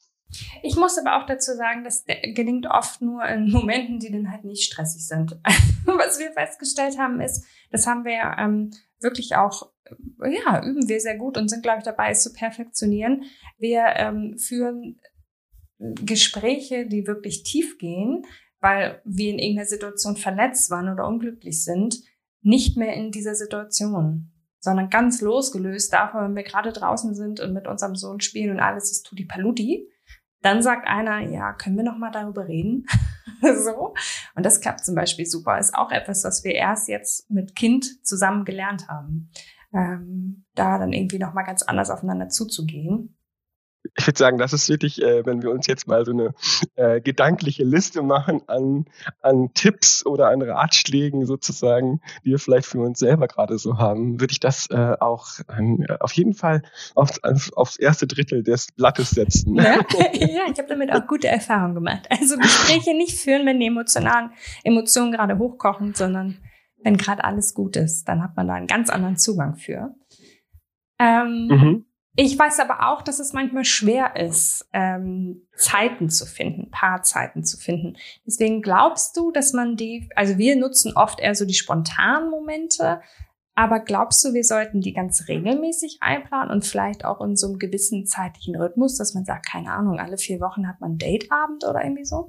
Ich 0.62 0.74
muss 0.74 0.98
aber 0.98 1.22
auch 1.22 1.26
dazu 1.26 1.52
sagen, 1.52 1.84
das 1.84 2.04
gelingt 2.04 2.66
oft 2.66 3.00
nur 3.00 3.24
in 3.26 3.50
Momenten, 3.50 4.00
die 4.00 4.10
dann 4.10 4.32
halt 4.32 4.44
nicht 4.44 4.64
stressig 4.64 5.06
sind. 5.06 5.38
Was 5.84 6.18
wir 6.18 6.32
festgestellt 6.32 6.98
haben, 6.98 7.20
ist, 7.20 7.44
das 7.70 7.86
haben 7.86 8.04
wir 8.04 8.36
ähm, 8.38 8.72
wirklich 9.00 9.36
auch 9.36 9.70
ja, 10.20 10.64
üben 10.64 10.88
wir 10.88 11.00
sehr 11.00 11.16
gut 11.16 11.36
und 11.36 11.48
sind, 11.48 11.62
glaube 11.62 11.78
ich, 11.78 11.84
dabei, 11.84 12.10
es 12.10 12.22
zu 12.22 12.32
perfektionieren. 12.32 13.24
Wir 13.58 13.84
ähm, 13.96 14.38
führen 14.38 15.00
Gespräche, 15.78 16.86
die 16.86 17.06
wirklich 17.06 17.42
tief 17.42 17.78
gehen, 17.78 18.24
weil 18.60 19.00
wir 19.04 19.30
in 19.30 19.38
irgendeiner 19.38 19.68
Situation 19.68 20.16
verletzt 20.16 20.70
waren 20.70 20.88
oder 20.88 21.06
unglücklich 21.06 21.64
sind, 21.64 22.00
nicht 22.40 22.76
mehr 22.76 22.94
in 22.94 23.10
dieser 23.10 23.34
Situation, 23.34 24.30
sondern 24.60 24.88
ganz 24.88 25.20
losgelöst 25.20 25.92
davon, 25.92 26.22
wenn 26.24 26.36
wir 26.36 26.42
gerade 26.42 26.72
draußen 26.72 27.14
sind 27.14 27.40
und 27.40 27.52
mit 27.52 27.66
unserem 27.66 27.96
Sohn 27.96 28.20
spielen 28.20 28.52
und 28.52 28.60
alles 28.60 28.90
ist 28.90 29.04
tutti 29.04 29.24
paluti, 29.24 29.88
dann 30.40 30.62
sagt 30.62 30.86
einer, 30.86 31.20
ja, 31.20 31.52
können 31.54 31.76
wir 31.76 31.84
noch 31.84 31.98
mal 31.98 32.10
darüber 32.10 32.46
reden? 32.46 32.86
so. 33.64 33.94
Und 34.34 34.44
das 34.44 34.60
klappt 34.60 34.84
zum 34.84 34.94
Beispiel 34.94 35.26
super. 35.26 35.58
Ist 35.58 35.74
auch 35.74 35.90
etwas, 35.90 36.24
was 36.24 36.44
wir 36.44 36.54
erst 36.54 36.88
jetzt 36.88 37.30
mit 37.30 37.54
Kind 37.56 38.06
zusammen 38.06 38.44
gelernt 38.44 38.88
haben. 38.88 39.30
Ähm, 39.74 40.44
da 40.54 40.78
dann 40.78 40.92
irgendwie 40.92 41.18
noch 41.18 41.34
mal 41.34 41.42
ganz 41.42 41.62
anders 41.62 41.90
aufeinander 41.90 42.28
zuzugehen 42.28 43.16
ich 43.96 44.06
würde 44.06 44.18
sagen, 44.18 44.38
das 44.38 44.52
ist 44.52 44.68
wirklich, 44.68 45.02
äh, 45.02 45.24
wenn 45.26 45.42
wir 45.42 45.50
uns 45.50 45.66
jetzt 45.66 45.86
mal 45.86 46.04
so 46.04 46.12
eine 46.12 46.34
äh, 46.76 47.00
gedankliche 47.00 47.64
Liste 47.64 48.02
machen 48.02 48.42
an, 48.46 48.86
an 49.20 49.50
Tipps 49.54 50.06
oder 50.06 50.28
an 50.28 50.42
Ratschlägen 50.42 51.26
sozusagen, 51.26 52.00
die 52.24 52.30
wir 52.30 52.38
vielleicht 52.38 52.66
für 52.66 52.80
uns 52.80 52.98
selber 52.98 53.28
gerade 53.28 53.58
so 53.58 53.78
haben, 53.78 54.20
würde 54.20 54.32
ich 54.32 54.40
das 54.40 54.68
äh, 54.70 54.96
auch 55.00 55.28
ähm, 55.56 55.86
auf 56.00 56.12
jeden 56.12 56.34
Fall 56.34 56.62
aufs, 56.94 57.20
aufs 57.52 57.76
erste 57.76 58.06
Drittel 58.06 58.42
des 58.42 58.72
Blattes 58.72 59.10
setzen. 59.10 59.56
Ja, 59.56 59.74
ja 60.12 60.40
ich 60.50 60.58
habe 60.58 60.68
damit 60.68 60.92
auch 60.92 61.06
gute 61.06 61.28
Erfahrungen 61.28 61.74
gemacht. 61.74 62.08
Also 62.10 62.38
Gespräche 62.38 62.96
nicht 62.96 63.18
führen, 63.18 63.44
wenn 63.46 63.60
die 63.60 63.66
emotionalen 63.66 64.30
Emotionen 64.62 65.12
gerade 65.12 65.38
hochkochen, 65.38 65.94
sondern 65.94 66.38
wenn 66.84 66.96
gerade 66.96 67.24
alles 67.24 67.54
gut 67.54 67.76
ist, 67.76 68.08
dann 68.08 68.22
hat 68.22 68.36
man 68.36 68.46
da 68.46 68.54
einen 68.54 68.66
ganz 68.66 68.90
anderen 68.90 69.16
Zugang 69.16 69.56
für. 69.56 69.94
Ähm, 71.00 71.48
mhm. 71.48 71.86
Ich 72.16 72.38
weiß 72.38 72.60
aber 72.60 72.88
auch, 72.88 73.02
dass 73.02 73.18
es 73.18 73.32
manchmal 73.32 73.64
schwer 73.64 74.14
ist, 74.14 74.68
ähm, 74.72 75.48
Zeiten 75.56 76.10
zu 76.10 76.26
finden, 76.26 76.70
Paarzeiten 76.70 77.42
zu 77.42 77.56
finden. 77.56 77.96
Deswegen 78.24 78.62
glaubst 78.62 79.16
du, 79.16 79.32
dass 79.32 79.52
man 79.52 79.76
die, 79.76 80.08
also 80.14 80.38
wir 80.38 80.54
nutzen 80.54 80.92
oft 80.94 81.18
eher 81.18 81.34
so 81.34 81.44
die 81.44 81.54
spontanen 81.54 82.30
Momente, 82.30 83.00
aber 83.56 83.80
glaubst 83.80 84.24
du, 84.24 84.32
wir 84.32 84.44
sollten 84.44 84.80
die 84.80 84.92
ganz 84.92 85.26
regelmäßig 85.26 85.98
einplanen 86.00 86.52
und 86.52 86.64
vielleicht 86.64 87.04
auch 87.04 87.20
in 87.20 87.34
so 87.34 87.48
einem 87.48 87.58
gewissen 87.58 88.06
zeitlichen 88.06 88.54
Rhythmus, 88.56 88.96
dass 88.96 89.14
man 89.14 89.24
sagt, 89.24 89.46
keine 89.46 89.72
Ahnung, 89.72 89.98
alle 89.98 90.18
vier 90.18 90.40
Wochen 90.40 90.68
hat 90.68 90.80
man 90.80 90.98
Dateabend 90.98 91.64
oder 91.64 91.82
irgendwie 91.82 92.04
so? 92.04 92.28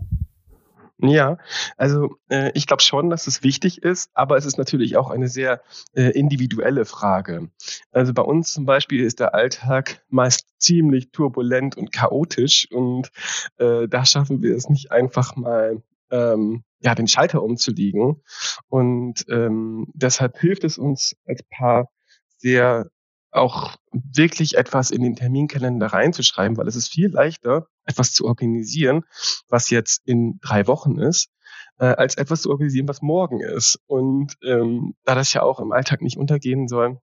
Ja, 0.98 1.38
also 1.75 2.16
äh, 2.30 2.52
ich 2.54 2.68
glaube 2.68 2.82
schon, 2.82 3.10
dass 3.10 3.28
es 3.28 3.44
wichtig 3.44 3.84
ist, 3.84 4.10
aber 4.14 4.38
es 4.38 4.46
ist 4.46 4.58
natürlich 4.58 4.96
auch 4.96 5.10
eine 5.10 5.28
sehr 5.28 5.62
äh, 5.94 6.12
individuelle 6.12 6.86
Frage. 6.86 7.50
Also 7.92 8.14
bei 8.14 8.22
uns 8.22 8.54
zum 8.54 8.66
Beispiel 8.66 9.04
ist 9.04 9.20
der 9.20 9.34
Alltag 9.36 10.04
meist 10.10 10.48
ziemlich 10.58 11.12
turbulent 11.12 11.75
und 11.75 11.92
chaotisch 11.92 12.72
und 12.72 13.12
äh, 13.58 13.90
da 13.90 14.06
schaffen 14.06 14.42
wir 14.42 14.56
es 14.56 14.70
nicht 14.70 14.92
einfach 14.94 15.36
mal 15.36 15.82
ähm, 16.12 16.64
ja, 16.80 16.96
den 16.96 17.08
Schalter 17.08 17.44
umzulegen. 17.44 18.22
Und 18.70 19.25
ähm, 19.30 19.88
deshalb 19.94 20.38
hilft 20.40 20.64
es 20.64 20.78
uns 20.78 21.16
als 21.25 21.44
Paar 21.44 21.90
sehr 22.38 22.90
auch 23.36 23.75
wirklich 23.92 24.58
etwas 24.58 24.92
in 24.92 25.01
den 25.01 25.15
Terminkalender 25.15 25.88
reinzuschreiben, 25.88 26.58
weil 26.58 26.68
es 26.68 26.75
ist 26.75 26.89
viel 26.89 27.10
leichter, 27.10 27.68
etwas 27.86 28.12
zu 28.13 28.25
organisieren, 28.25 29.04
was 29.48 29.70
jetzt 29.70 30.01
in 30.06 30.39
drei 30.42 30.68
Wochen 30.68 30.98
ist, 30.98 31.30
äh, 31.77 31.86
als 31.86 32.15
etwas 32.15 32.42
zu 32.42 32.50
organisieren, 32.50 32.88
was 32.88 33.01
morgen 33.01 33.42
ist. 33.42 33.80
Und 33.88 34.36
ähm, 34.44 34.96
da 35.04 35.15
das 35.15 35.34
ja 35.34 35.44
auch 35.44 35.60
im 35.60 35.72
Alltag 35.72 36.01
nicht 36.01 36.18
untergehen 36.18 36.68
soll, 36.68 37.00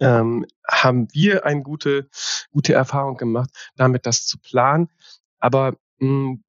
ähm, 0.00 0.46
haben 0.66 1.08
wir 1.12 1.46
eine 1.46 1.62
gute, 1.62 2.08
gute 2.50 2.74
Erfahrung 2.74 3.16
gemacht, 3.16 3.50
damit 3.76 4.06
das 4.06 4.26
zu 4.26 4.38
planen. 4.38 4.88
Aber 5.38 5.76
mh, 5.98 6.08
hm, 6.08 6.44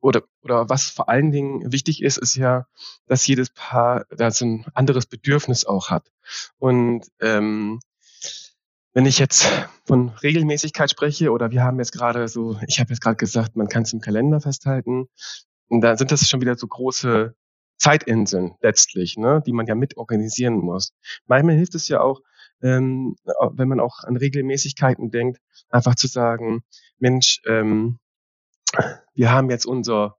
oder, 0.00 0.22
oder 0.42 0.68
was 0.68 0.84
vor 0.84 1.08
allen 1.08 1.32
Dingen 1.32 1.72
wichtig 1.72 2.02
ist, 2.02 2.18
ist 2.18 2.36
ja, 2.36 2.66
dass 3.06 3.26
jedes 3.26 3.50
Paar 3.50 4.06
da 4.10 4.30
so 4.30 4.44
ein 4.44 4.66
anderes 4.74 5.06
Bedürfnis 5.06 5.64
auch 5.64 5.90
hat. 5.90 6.12
Und 6.58 7.06
ähm, 7.20 7.80
wenn 8.98 9.06
ich 9.06 9.20
jetzt 9.20 9.46
von 9.84 10.08
Regelmäßigkeit 10.24 10.90
spreche 10.90 11.30
oder 11.30 11.52
wir 11.52 11.62
haben 11.62 11.78
jetzt 11.78 11.92
gerade 11.92 12.26
so, 12.26 12.58
ich 12.66 12.80
habe 12.80 12.90
jetzt 12.90 13.00
gerade 13.00 13.14
gesagt, 13.14 13.54
man 13.54 13.68
kann 13.68 13.84
es 13.84 13.92
im 13.92 14.00
Kalender 14.00 14.40
festhalten, 14.40 15.06
und 15.68 15.82
dann 15.82 15.96
sind 15.96 16.10
das 16.10 16.28
schon 16.28 16.40
wieder 16.40 16.56
so 16.56 16.66
große 16.66 17.32
Zeitinseln 17.76 18.56
letztlich, 18.60 19.16
ne, 19.16 19.40
die 19.46 19.52
man 19.52 19.68
ja 19.68 19.76
mit 19.76 19.96
organisieren 19.96 20.54
muss. 20.54 20.94
Manchmal 21.28 21.54
hilft 21.54 21.76
es 21.76 21.86
ja 21.86 22.00
auch, 22.00 22.22
ähm, 22.60 23.14
wenn 23.52 23.68
man 23.68 23.78
auch 23.78 24.02
an 24.02 24.16
Regelmäßigkeiten 24.16 25.12
denkt, 25.12 25.38
einfach 25.68 25.94
zu 25.94 26.08
sagen, 26.08 26.64
Mensch, 26.98 27.40
ähm, 27.46 28.00
wir 29.14 29.30
haben 29.30 29.48
jetzt 29.48 29.64
unser 29.64 30.17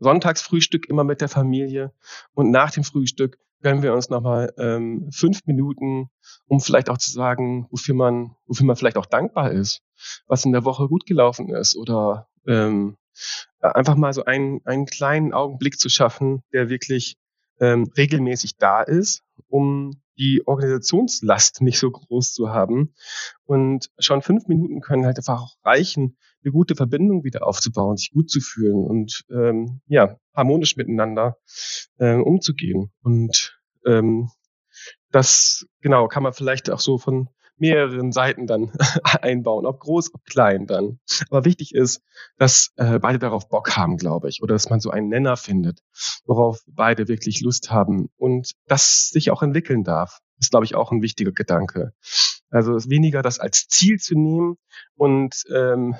Sonntagsfrühstück 0.00 0.88
immer 0.88 1.04
mit 1.04 1.20
der 1.20 1.28
Familie 1.28 1.92
und 2.34 2.50
nach 2.50 2.70
dem 2.70 2.84
Frühstück 2.84 3.38
gönnen 3.62 3.82
wir 3.82 3.94
uns 3.94 4.08
nochmal 4.08 4.52
ähm, 4.58 5.10
fünf 5.12 5.44
Minuten, 5.46 6.10
um 6.46 6.60
vielleicht 6.60 6.88
auch 6.90 6.98
zu 6.98 7.10
sagen, 7.10 7.66
wofür 7.70 7.94
man, 7.94 8.34
wofür 8.46 8.66
man 8.66 8.76
vielleicht 8.76 8.96
auch 8.96 9.06
dankbar 9.06 9.52
ist, 9.52 9.82
was 10.26 10.44
in 10.44 10.52
der 10.52 10.64
Woche 10.64 10.88
gut 10.88 11.06
gelaufen 11.06 11.50
ist 11.50 11.76
oder 11.76 12.28
ähm, 12.46 12.96
einfach 13.60 13.96
mal 13.96 14.12
so 14.12 14.24
einen, 14.24 14.60
einen 14.64 14.86
kleinen 14.86 15.32
Augenblick 15.32 15.78
zu 15.78 15.88
schaffen, 15.88 16.42
der 16.52 16.70
wirklich 16.70 17.16
ähm, 17.60 17.90
regelmäßig 17.96 18.56
da 18.56 18.82
ist, 18.82 19.22
um 19.48 20.00
die 20.18 20.42
Organisationslast 20.46 21.60
nicht 21.62 21.78
so 21.78 21.90
groß 21.90 22.32
zu 22.32 22.50
haben. 22.50 22.94
Und 23.44 23.90
schon 23.98 24.22
fünf 24.22 24.46
Minuten 24.46 24.80
können 24.80 25.04
halt 25.04 25.18
einfach 25.18 25.42
auch 25.42 25.56
reichen, 25.64 26.16
eine 26.42 26.52
gute 26.52 26.74
Verbindung 26.74 27.24
wieder 27.24 27.46
aufzubauen, 27.46 27.96
sich 27.96 28.10
gut 28.12 28.30
zu 28.30 28.40
fühlen 28.40 28.84
und 28.84 29.24
ähm, 29.30 29.80
ja, 29.86 30.16
harmonisch 30.34 30.76
miteinander 30.76 31.36
äh, 31.98 32.14
umzugehen. 32.14 32.90
Und 33.02 33.60
ähm, 33.86 34.30
das 35.10 35.66
genau 35.80 36.08
kann 36.08 36.22
man 36.22 36.32
vielleicht 36.32 36.70
auch 36.70 36.80
so 36.80 36.98
von 36.98 37.28
mehreren 37.60 38.10
Seiten 38.10 38.46
dann 38.46 38.72
einbauen, 39.20 39.66
ob 39.66 39.80
groß, 39.80 40.14
ob 40.14 40.24
klein 40.24 40.66
dann. 40.66 40.98
Aber 41.28 41.44
wichtig 41.44 41.74
ist, 41.74 42.02
dass 42.38 42.72
äh, 42.76 42.98
beide 42.98 43.18
darauf 43.18 43.48
Bock 43.48 43.76
haben, 43.76 43.98
glaube 43.98 44.28
ich, 44.28 44.42
oder 44.42 44.54
dass 44.54 44.70
man 44.70 44.80
so 44.80 44.90
einen 44.90 45.08
Nenner 45.08 45.36
findet, 45.36 45.80
worauf 46.24 46.60
beide 46.66 47.06
wirklich 47.06 47.40
Lust 47.42 47.70
haben 47.70 48.08
und 48.16 48.52
das 48.66 49.10
sich 49.10 49.30
auch 49.30 49.42
entwickeln 49.42 49.84
darf, 49.84 50.20
ist, 50.38 50.50
glaube 50.50 50.64
ich, 50.64 50.74
auch 50.74 50.90
ein 50.90 51.02
wichtiger 51.02 51.32
Gedanke. 51.32 51.92
Also 52.48 52.72
weniger 52.88 53.22
das 53.22 53.38
als 53.38 53.68
Ziel 53.68 53.98
zu 53.98 54.14
nehmen 54.14 54.56
und 54.96 55.44
ähm, 55.54 55.96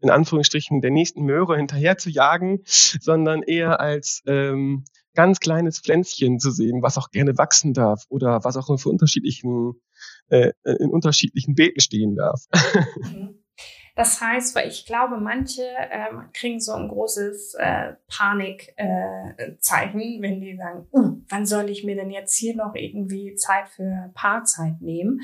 in 0.00 0.10
Anführungsstrichen 0.10 0.80
der 0.80 0.90
nächsten 0.90 1.22
Möhre 1.22 1.56
hinterher 1.56 1.98
zu 1.98 2.10
jagen, 2.10 2.62
sondern 2.64 3.42
eher 3.42 3.80
als 3.80 4.22
ähm, 4.26 4.84
ganz 5.14 5.40
kleines 5.40 5.80
Pflänzchen 5.80 6.38
zu 6.38 6.50
sehen, 6.50 6.82
was 6.82 6.98
auch 6.98 7.10
gerne 7.10 7.36
wachsen 7.36 7.74
darf 7.74 8.04
oder 8.08 8.44
was 8.44 8.56
auch 8.56 8.68
in 8.68 8.76
unterschiedlichen, 8.90 9.74
äh, 10.28 10.52
in 10.64 10.90
unterschiedlichen 10.90 11.54
Beeten 11.54 11.80
stehen 11.80 12.16
darf. 12.16 12.44
Mhm. 13.00 13.40
Das 13.96 14.20
heißt, 14.20 14.54
weil 14.54 14.68
ich 14.68 14.86
glaube, 14.86 15.18
manche 15.18 15.62
ähm, 15.90 16.30
kriegen 16.32 16.60
so 16.60 16.72
ein 16.72 16.88
großes 16.88 17.54
äh, 17.58 17.94
Panikzeichen, 18.08 20.00
äh, 20.00 20.22
wenn 20.22 20.40
die 20.40 20.56
sagen, 20.56 20.86
uh, 20.92 21.18
wann 21.28 21.44
soll 21.44 21.68
ich 21.68 21.84
mir 21.84 21.96
denn 21.96 22.10
jetzt 22.10 22.34
hier 22.36 22.56
noch 22.56 22.74
irgendwie 22.74 23.34
Zeit 23.34 23.68
für 23.68 24.10
Paarzeit 24.14 24.80
nehmen? 24.80 25.20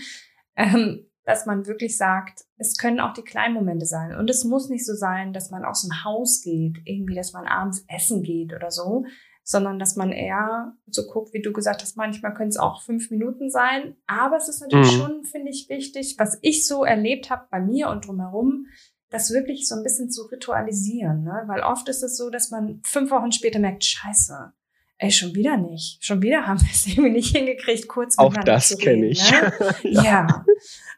Ähm, 0.56 1.06
dass 1.26 1.44
man 1.44 1.66
wirklich 1.66 1.96
sagt, 1.96 2.44
es 2.56 2.78
können 2.78 3.00
auch 3.00 3.12
die 3.12 3.24
kleinen 3.24 3.54
Momente 3.54 3.84
sein. 3.84 4.14
Und 4.16 4.30
es 4.30 4.44
muss 4.44 4.68
nicht 4.68 4.86
so 4.86 4.94
sein, 4.94 5.32
dass 5.32 5.50
man 5.50 5.64
aus 5.64 5.82
dem 5.82 6.04
Haus 6.04 6.40
geht, 6.40 6.78
irgendwie, 6.84 7.16
dass 7.16 7.32
man 7.32 7.46
abends 7.46 7.84
essen 7.88 8.22
geht 8.22 8.54
oder 8.54 8.70
so, 8.70 9.04
sondern 9.42 9.80
dass 9.80 9.96
man 9.96 10.12
eher 10.12 10.76
so 10.86 11.04
guckt, 11.06 11.34
wie 11.34 11.42
du 11.42 11.52
gesagt 11.52 11.82
hast, 11.82 11.96
manchmal 11.96 12.32
können 12.32 12.50
es 12.50 12.56
auch 12.56 12.80
fünf 12.80 13.10
Minuten 13.10 13.50
sein. 13.50 13.96
Aber 14.06 14.36
es 14.36 14.48
ist 14.48 14.60
natürlich 14.60 14.92
mhm. 14.92 15.00
schon, 15.00 15.24
finde 15.24 15.50
ich, 15.50 15.68
wichtig, 15.68 16.14
was 16.16 16.38
ich 16.42 16.64
so 16.64 16.84
erlebt 16.84 17.28
habe 17.28 17.48
bei 17.50 17.60
mir 17.60 17.90
und 17.90 18.06
drumherum, 18.06 18.66
das 19.10 19.32
wirklich 19.32 19.66
so 19.66 19.74
ein 19.74 19.82
bisschen 19.82 20.10
zu 20.10 20.26
ritualisieren. 20.26 21.24
Ne? 21.24 21.42
Weil 21.46 21.62
oft 21.62 21.88
ist 21.88 22.04
es 22.04 22.16
so, 22.16 22.30
dass 22.30 22.50
man 22.52 22.80
fünf 22.84 23.10
Wochen 23.10 23.32
später 23.32 23.58
merkt, 23.58 23.84
scheiße, 23.84 24.52
ey, 24.98 25.10
schon 25.10 25.34
wieder 25.34 25.56
nicht. 25.56 26.02
Schon 26.04 26.22
wieder 26.22 26.46
haben 26.46 26.60
wir 26.60 26.70
es 26.70 26.86
irgendwie 26.88 27.10
nicht 27.10 27.36
hingekriegt, 27.36 27.88
kurz 27.88 28.18
Auch 28.18 28.34
das 28.34 28.76
kenne 28.78 29.06
ich. 29.06 29.30
Ne? 29.30 29.52
ja. 29.82 30.44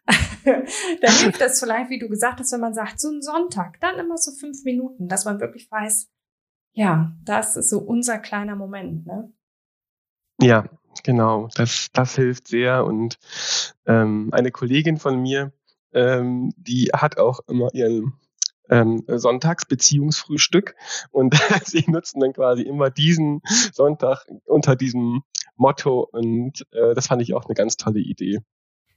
dann 0.44 1.12
hilft 1.20 1.40
das 1.40 1.60
vielleicht, 1.60 1.90
wie 1.90 1.98
du 1.98 2.08
gesagt 2.08 2.40
hast, 2.40 2.52
wenn 2.52 2.60
man 2.60 2.74
sagt, 2.74 3.00
so 3.00 3.08
ein 3.08 3.22
Sonntag, 3.22 3.78
dann 3.80 3.98
immer 3.98 4.16
so 4.16 4.32
fünf 4.32 4.64
Minuten, 4.64 5.08
dass 5.08 5.24
man 5.24 5.40
wirklich 5.40 5.70
weiß, 5.70 6.08
ja, 6.72 7.12
das 7.24 7.56
ist 7.56 7.70
so 7.70 7.78
unser 7.78 8.18
kleiner 8.18 8.56
Moment, 8.56 9.06
ne? 9.06 9.32
Ja, 10.40 10.64
genau. 11.02 11.48
Das, 11.56 11.88
das 11.92 12.14
hilft 12.14 12.48
sehr. 12.48 12.84
Und 12.84 13.18
ähm, 13.86 14.30
eine 14.32 14.52
Kollegin 14.52 14.96
von 14.96 15.20
mir, 15.20 15.52
ähm, 15.92 16.52
die 16.56 16.90
hat 16.94 17.18
auch 17.18 17.40
immer 17.48 17.74
ihren 17.74 18.14
ähm, 18.70 19.04
Sonntagsbeziehungsfrühstück 19.06 20.74
und 21.10 21.34
sie 21.64 21.84
nutzen 21.88 22.20
dann 22.20 22.32
quasi 22.32 22.62
immer 22.62 22.90
diesen 22.90 23.40
Sonntag 23.72 24.26
unter 24.46 24.76
diesem 24.76 25.22
Motto 25.56 26.08
und 26.12 26.66
äh, 26.72 26.94
das 26.94 27.08
fand 27.08 27.22
ich 27.22 27.34
auch 27.34 27.46
eine 27.46 27.54
ganz 27.54 27.76
tolle 27.76 28.00
Idee. 28.00 28.40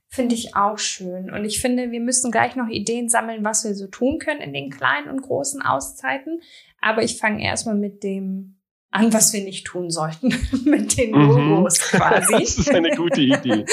Finde 0.08 0.34
ich 0.34 0.54
auch 0.54 0.76
schön. 0.76 1.32
Und 1.32 1.46
ich 1.46 1.58
finde, 1.60 1.90
wir 1.90 2.00
müssen 2.00 2.30
gleich 2.30 2.54
noch 2.54 2.68
Ideen 2.68 3.08
sammeln, 3.08 3.44
was 3.44 3.64
wir 3.64 3.74
so 3.74 3.86
tun 3.86 4.18
können 4.18 4.42
in 4.42 4.52
den 4.52 4.68
kleinen 4.68 5.08
und 5.08 5.22
großen 5.22 5.62
Auszeiten. 5.62 6.42
Aber 6.82 7.02
ich 7.02 7.16
fange 7.16 7.42
erstmal 7.42 7.76
mit 7.76 8.02
dem 8.02 8.58
an, 8.90 9.10
was 9.14 9.32
wir 9.32 9.42
nicht 9.42 9.66
tun 9.66 9.90
sollten 9.90 10.34
mit 10.66 10.98
den 10.98 11.12
mhm. 11.12 11.50
Logos 11.50 11.80
mhm. 11.80 11.96
quasi. 11.96 12.32
das 12.32 12.58
ist 12.58 12.70
eine 12.70 12.90
gute 12.90 13.22
Idee. 13.22 13.64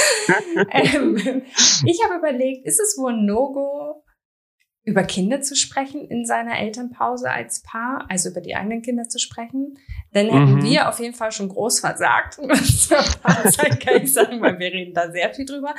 ähm, 0.71 1.43
ich 1.85 1.99
habe 2.05 2.19
überlegt, 2.19 2.65
ist 2.65 2.79
es 2.79 2.97
wohl 2.97 3.11
ein 3.11 3.25
No-Go, 3.25 4.01
über 4.83 5.03
Kinder 5.03 5.41
zu 5.41 5.55
sprechen 5.55 6.05
in 6.07 6.25
seiner 6.25 6.57
Elternpause 6.57 7.29
als 7.29 7.61
Paar, 7.61 8.05
also 8.09 8.29
über 8.29 8.41
die 8.41 8.55
eigenen 8.55 8.81
Kinder 8.81 9.07
zu 9.07 9.19
sprechen. 9.19 9.77
Denn 10.15 10.27
hätten 10.27 10.55
mhm. 10.55 10.63
wir 10.63 10.89
auf 10.89 10.99
jeden 10.99 11.13
Fall 11.13 11.31
schon 11.31 11.49
groß 11.49 11.81
versagt. 11.81 12.37
Paarzeit 13.21 13.79
kann 13.79 14.01
ich 14.01 14.13
sagen, 14.13 14.41
weil 14.41 14.57
wir 14.57 14.71
reden 14.71 14.93
da 14.93 15.11
sehr 15.11 15.33
viel 15.33 15.45
drüber. 15.45 15.75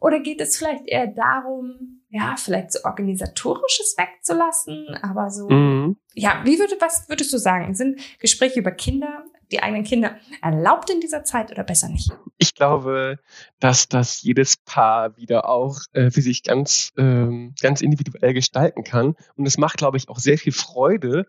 Oder 0.00 0.20
geht 0.20 0.40
es 0.40 0.56
vielleicht 0.56 0.86
eher 0.86 1.08
darum, 1.08 2.02
ja, 2.08 2.36
vielleicht 2.38 2.72
so 2.72 2.78
organisatorisches 2.84 3.96
wegzulassen, 3.98 4.96
aber 5.02 5.28
so, 5.30 5.48
mhm. 5.48 5.96
ja, 6.14 6.40
wie 6.44 6.58
würde, 6.58 6.76
was 6.80 7.08
würdest 7.08 7.32
du 7.32 7.38
sagen? 7.38 7.74
Sind 7.74 8.00
Gespräche 8.20 8.60
über 8.60 8.70
Kinder 8.70 9.24
die 9.50 9.62
eigenen 9.62 9.84
Kinder 9.84 10.16
erlaubt 10.42 10.90
in 10.90 11.00
dieser 11.00 11.24
Zeit 11.24 11.50
oder 11.50 11.64
besser 11.64 11.88
nicht? 11.88 12.10
Ich 12.38 12.54
glaube, 12.54 13.18
dass 13.60 13.88
das 13.88 14.22
jedes 14.22 14.56
Paar 14.56 15.16
wieder 15.16 15.48
auch 15.48 15.78
äh, 15.92 16.10
für 16.10 16.22
sich 16.22 16.42
ganz, 16.42 16.92
ähm, 16.96 17.54
ganz 17.60 17.80
individuell 17.80 18.34
gestalten 18.34 18.84
kann. 18.84 19.14
Und 19.36 19.46
es 19.46 19.58
macht, 19.58 19.78
glaube 19.78 19.96
ich, 19.96 20.08
auch 20.08 20.18
sehr 20.18 20.38
viel 20.38 20.52
Freude, 20.52 21.26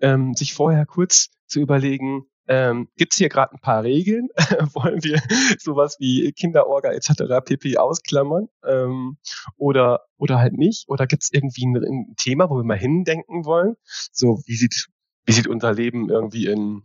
ähm, 0.00 0.34
sich 0.34 0.54
vorher 0.54 0.86
kurz 0.86 1.30
zu 1.46 1.60
überlegen, 1.60 2.26
ähm, 2.48 2.88
Gibt 2.96 3.12
es 3.12 3.18
hier 3.18 3.28
gerade 3.28 3.52
ein 3.52 3.60
paar 3.60 3.82
Regeln? 3.84 4.28
Wollen 4.72 5.04
wir 5.04 5.20
sowas 5.58 5.96
wie 6.00 6.32
Kinderorga 6.32 6.92
etc. 6.92 7.44
pp. 7.44 7.76
ausklammern? 7.76 8.48
Ähm, 8.64 9.18
oder, 9.58 10.06
oder 10.16 10.38
halt 10.38 10.54
nicht? 10.54 10.88
Oder 10.88 11.06
gibt 11.06 11.24
es 11.24 11.30
irgendwie 11.30 11.66
ein, 11.66 11.76
ein, 11.76 12.14
Thema, 12.16 12.48
wo 12.48 12.56
wir 12.56 12.64
mal 12.64 12.78
hindenken 12.78 13.44
wollen? 13.44 13.76
So, 13.84 14.40
wie 14.46 14.56
sieht, 14.56 14.88
wie 15.26 15.32
sieht 15.32 15.46
unser 15.46 15.74
Leben 15.74 16.08
irgendwie 16.08 16.46
in 16.46 16.84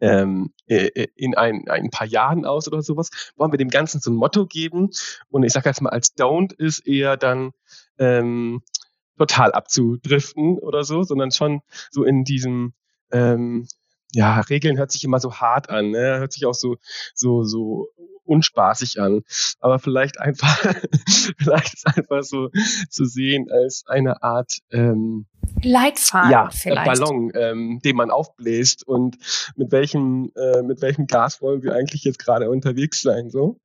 ähm, 0.00 0.52
äh, 0.66 0.86
äh, 0.86 1.08
in 1.14 1.36
ein, 1.36 1.68
ein 1.68 1.90
paar 1.90 2.06
Jahren 2.06 2.44
aus 2.44 2.68
oder 2.68 2.82
sowas, 2.82 3.10
wollen 3.36 3.52
wir 3.52 3.58
dem 3.58 3.70
Ganzen 3.70 4.00
so 4.00 4.10
ein 4.10 4.16
Motto 4.16 4.46
geben. 4.46 4.90
Und 5.30 5.42
ich 5.44 5.52
sage 5.52 5.68
jetzt 5.68 5.82
mal, 5.82 5.90
als 5.90 6.16
Don't 6.16 6.54
ist 6.54 6.86
eher 6.86 7.16
dann 7.16 7.52
ähm, 7.98 8.62
total 9.18 9.52
abzudriften 9.52 10.58
oder 10.58 10.84
so, 10.84 11.02
sondern 11.02 11.30
schon 11.30 11.62
so 11.90 12.04
in 12.04 12.24
diesem 12.24 12.74
ähm, 13.10 13.66
ja, 14.12 14.40
Regeln 14.40 14.78
hört 14.78 14.90
sich 14.90 15.04
immer 15.04 15.20
so 15.20 15.34
hart 15.34 15.68
an, 15.68 15.90
ne? 15.90 16.18
hört 16.18 16.32
sich 16.32 16.46
auch 16.46 16.54
so, 16.54 16.76
so, 17.14 17.44
so 17.44 17.88
unspaßig 18.28 19.00
an. 19.00 19.22
Aber 19.60 19.78
vielleicht 19.78 20.20
einfach, 20.20 20.58
vielleicht 21.38 21.74
ist 21.74 21.86
einfach 21.86 22.22
so 22.22 22.50
zu 22.90 23.04
sehen 23.04 23.46
als 23.50 23.84
eine 23.86 24.22
Art 24.22 24.58
ähm, 24.70 25.26
Leitfaden 25.62 26.30
ja, 26.30 26.50
vielleicht. 26.50 26.86
Ballon, 26.86 27.32
ähm, 27.34 27.80
den 27.82 27.96
man 27.96 28.10
aufbläst 28.10 28.86
und 28.86 29.16
mit 29.56 29.72
welchem, 29.72 30.30
äh, 30.36 30.62
mit 30.62 30.82
welchem 30.82 31.06
Gas 31.06 31.40
wollen 31.40 31.62
wir 31.62 31.74
eigentlich 31.74 32.04
jetzt 32.04 32.18
gerade 32.18 32.50
unterwegs 32.50 33.00
sein, 33.00 33.30
so. 33.30 33.58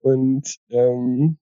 Und 0.00 0.56
ähm, 0.68 1.38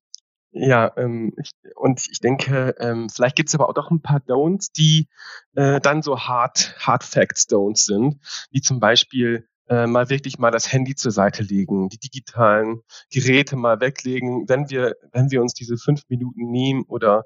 ja, 0.53 0.93
ähm, 0.97 1.33
ich, 1.41 1.53
und 1.77 2.05
ich 2.11 2.19
denke, 2.19 2.75
ähm, 2.81 3.09
vielleicht 3.09 3.37
gibt 3.37 3.49
es 3.49 3.55
aber 3.55 3.69
auch 3.69 3.75
doch 3.75 3.91
ein 3.91 4.03
paar 4.03 4.19
Don'ts, 4.21 4.73
die 4.77 5.09
äh, 5.55 5.81
dann 5.81 6.03
so 6.03 6.19
hard, 6.19 6.75
hard 6.79 7.05
Facts 7.05 7.49
Don'ts 7.49 7.85
sind, 7.85 8.19
wie 8.51 8.61
zum 8.61 8.81
Beispiel 8.81 9.47
äh, 9.71 9.87
mal 9.87 10.11
wirklich 10.11 10.39
mal 10.39 10.51
das 10.51 10.73
Handy 10.73 10.97
zur 10.97 11.13
Seite 11.13 11.45
legen, 11.45 11.89
die 11.89 11.99
digitalen 11.99 12.83
Geräte 13.11 13.55
mal 13.55 13.81
weglegen, 13.81 14.49
wenn 14.49 14.69
wir, 14.69 14.97
wenn 15.13 15.31
wir 15.31 15.41
uns 15.41 15.55
diese 15.55 15.79
fünf 15.79 16.03
Minuten 16.09 16.51
nehmen 16.51 16.83
oder 16.89 17.25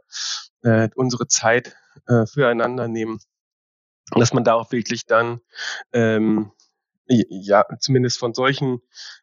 äh, 0.63 0.91
unsere 0.95 1.27
Zeit 1.27 1.75
äh, 2.07 2.27
füreinander 2.27 2.87
nehmen, 2.87 3.19
dass 4.11 4.35
man 4.35 4.45
da 4.45 4.55
auch 4.55 4.71
wirklich 4.73 5.07
dann 5.07 5.41
ähm, 5.93 6.53
ja 7.07 7.65
zumindest 7.81 8.19
von 8.19 8.35
solchen 8.35 8.80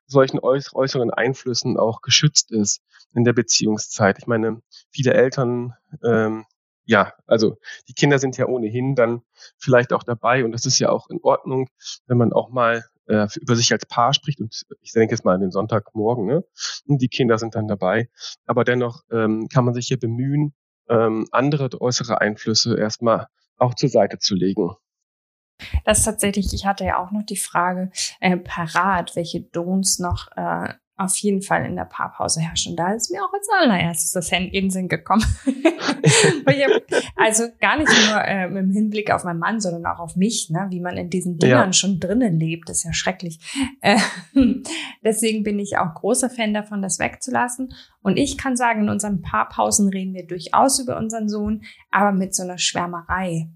solchen 0.08 0.40
äußeren 0.40 1.12
Einflüssen 1.12 1.78
auch 1.78 2.02
geschützt 2.02 2.52
ist 2.52 2.82
in 3.14 3.24
der 3.24 3.34
Beziehungszeit. 3.34 4.18
Ich 4.20 4.28
meine, 4.28 4.62
viele 4.92 5.14
Eltern 5.14 5.74
ähm, 6.04 6.46
ja, 6.86 7.14
also 7.28 7.58
die 7.88 7.94
Kinder 7.94 8.20
sind 8.20 8.38
ja 8.38 8.48
ohnehin 8.48 8.96
dann 8.96 9.22
vielleicht 9.58 9.94
auch 9.94 10.04
dabei 10.04 10.44
und 10.44 10.52
das 10.52 10.66
ist 10.66 10.80
ja 10.80 10.90
auch 10.90 11.10
in 11.10 11.20
Ordnung, 11.22 11.70
wenn 12.08 12.18
man 12.18 12.34
auch 12.34 12.50
mal 12.50 12.84
äh, 13.08 13.28
über 13.40 13.56
sich 13.56 13.72
als 13.72 13.86
Paar 13.86 14.14
spricht 14.14 14.40
und 14.40 14.64
ich 14.82 14.92
denke 14.92 15.14
jetzt 15.14 15.26
mal 15.26 15.36
an 15.36 15.42
den 15.42 15.52
Sonntagmorgen, 15.52 16.26
ne? 16.26 16.44
Und 16.86 17.02
die 17.02 17.08
Kinder 17.08 17.38
sind 17.38 17.56
dann 17.56 17.68
dabei. 17.68 18.10
Aber 18.46 18.64
dennoch 18.64 19.04
ähm, 19.12 19.48
kann 19.48 19.66
man 19.66 19.74
sich 19.74 19.88
hier 19.88 20.00
bemühen, 20.00 20.54
ähm, 20.90 21.28
andere 21.32 21.70
äußere 21.80 22.22
Einflüsse 22.22 22.78
erstmal 22.78 23.28
auch 23.58 23.76
zur 23.76 23.90
Seite 23.90 24.18
zu 24.20 24.36
legen. 24.36 24.72
Das 25.86 26.00
ist 26.00 26.06
tatsächlich, 26.06 26.54
ich 26.54 26.66
hatte 26.66 26.86
ja 26.86 26.98
auch 26.98 27.12
noch 27.12 27.24
die 27.24 27.38
Frage 27.38 27.92
äh, 28.20 28.38
parat, 28.38 29.16
welche 29.16 29.40
Don'ts 29.40 30.02
noch 30.02 30.30
äh, 30.36 30.74
auf 31.04 31.18
jeden 31.18 31.42
Fall 31.42 31.66
in 31.66 31.76
der 31.76 31.86
Paarpause 31.86 32.42
herrschen. 32.42 32.76
Da 32.76 32.94
ist 32.94 33.12
mir 33.12 33.24
auch 33.24 33.34
als 33.34 33.48
allererstes 33.60 34.12
das 34.12 34.32
Handy 34.32 34.58
in 34.58 34.66
den 34.66 34.72
Sinn 34.72 34.88
gekommen. 34.88 35.24
also 37.16 37.46
gar 37.60 37.78
nicht 37.78 37.92
nur 38.08 38.22
äh, 38.24 38.46
im 38.46 38.72
Hinblick 38.72 39.12
auf 39.12 39.24
meinen 39.24 39.40
Mann, 39.40 39.60
sondern 39.60 39.86
auch 39.86 40.00
auf 40.00 40.16
mich, 40.16 40.50
ne? 40.50 40.68
wie 40.70 40.80
man 40.80 40.98
in 40.98 41.10
diesen 41.10 41.38
Dingern 41.38 41.70
ja. 41.70 41.74
schon 41.74 42.00
drinnen 42.00 42.40
lebt, 42.40 42.70
ist 42.70 42.84
ja 42.84 42.94
schrecklich. 42.94 43.40
Äh, 43.82 43.98
deswegen 45.04 45.44
bin 45.44 45.60
ich 45.60 45.78
auch 45.78 45.94
großer 45.94 46.30
Fan 46.30 46.54
davon, 46.54 46.82
das 46.82 47.00
wegzulassen. 47.00 47.74
Und 48.02 48.18
ich 48.18 48.38
kann 48.38 48.56
sagen, 48.56 48.84
in 48.84 48.90
unseren 48.90 49.22
Paarpausen 49.22 49.90
reden 49.90 50.14
wir 50.14 50.26
durchaus 50.26 50.80
über 50.80 50.98
unseren 50.98 51.30
Sohn, 51.30 51.64
aber 51.92 52.12
mit 52.12 52.36
so 52.36 52.44
einer 52.44 52.58
Schwärmerei. 52.58 53.50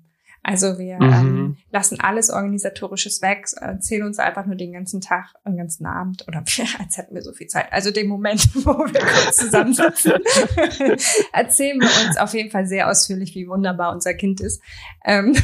Also 0.48 0.78
wir 0.78 0.98
mhm. 0.98 1.12
ähm, 1.12 1.58
lassen 1.72 2.00
alles 2.00 2.30
Organisatorisches 2.30 3.24
weg, 3.24 3.48
erzählen 3.60 4.04
uns 4.04 4.20
einfach 4.20 4.46
nur 4.46 4.56
den 4.56 4.74
ganzen 4.74 5.02
Tag, 5.02 5.34
den 5.44 5.58
ganzen 5.58 5.88
Abend 5.88 6.24
oder 6.28 6.44
als 6.80 6.98
hätten 6.98 7.16
wir 7.16 7.24
so 7.24 7.34
viel 7.34 7.48
Zeit. 7.48 7.74
Also 7.74 7.90
den 7.90 8.08
Moment, 8.08 8.54
wo 8.64 8.78
wir 8.78 9.00
kurz 9.00 9.38
zusammensitzen, 9.38 10.12
erzählen 11.34 11.82
wir 11.82 12.08
uns 12.08 12.18
auf 12.18 12.36
jeden 12.36 12.52
Fall 12.52 12.68
sehr 12.68 12.88
ausführlich, 12.92 13.34
wie 13.34 13.48
wunderbar 13.48 13.92
unser 13.92 14.14
Kind 14.14 14.40
ist. 14.40 14.62
Ähm, 15.04 15.36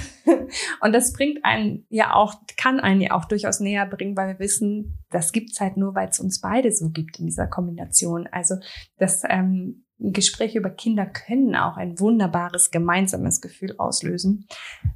und 0.81 0.93
das 0.93 1.13
bringt 1.13 1.43
einen 1.43 1.87
ja 1.89 2.13
auch, 2.13 2.35
kann 2.55 2.79
einen 2.79 3.01
ja 3.01 3.13
auch 3.13 3.25
durchaus 3.25 3.59
näher 3.59 3.87
bringen, 3.87 4.15
weil 4.15 4.27
wir 4.27 4.39
wissen, 4.39 4.99
das 5.09 5.31
gibt's 5.31 5.59
halt 5.59 5.77
nur, 5.77 5.95
weil 5.95 6.09
es 6.09 6.19
uns 6.19 6.41
beide 6.41 6.71
so 6.71 6.89
gibt 6.89 7.17
in 7.17 7.25
dieser 7.25 7.47
Kombination. 7.47 8.29
Also 8.31 8.57
das 8.99 9.23
ähm, 9.27 9.83
Gespräche 10.01 10.57
über 10.57 10.71
Kinder 10.71 11.05
können 11.05 11.55
auch 11.55 11.77
ein 11.77 11.99
wunderbares 11.99 12.71
gemeinsames 12.71 13.39
Gefühl 13.39 13.75
auslösen, 13.77 14.47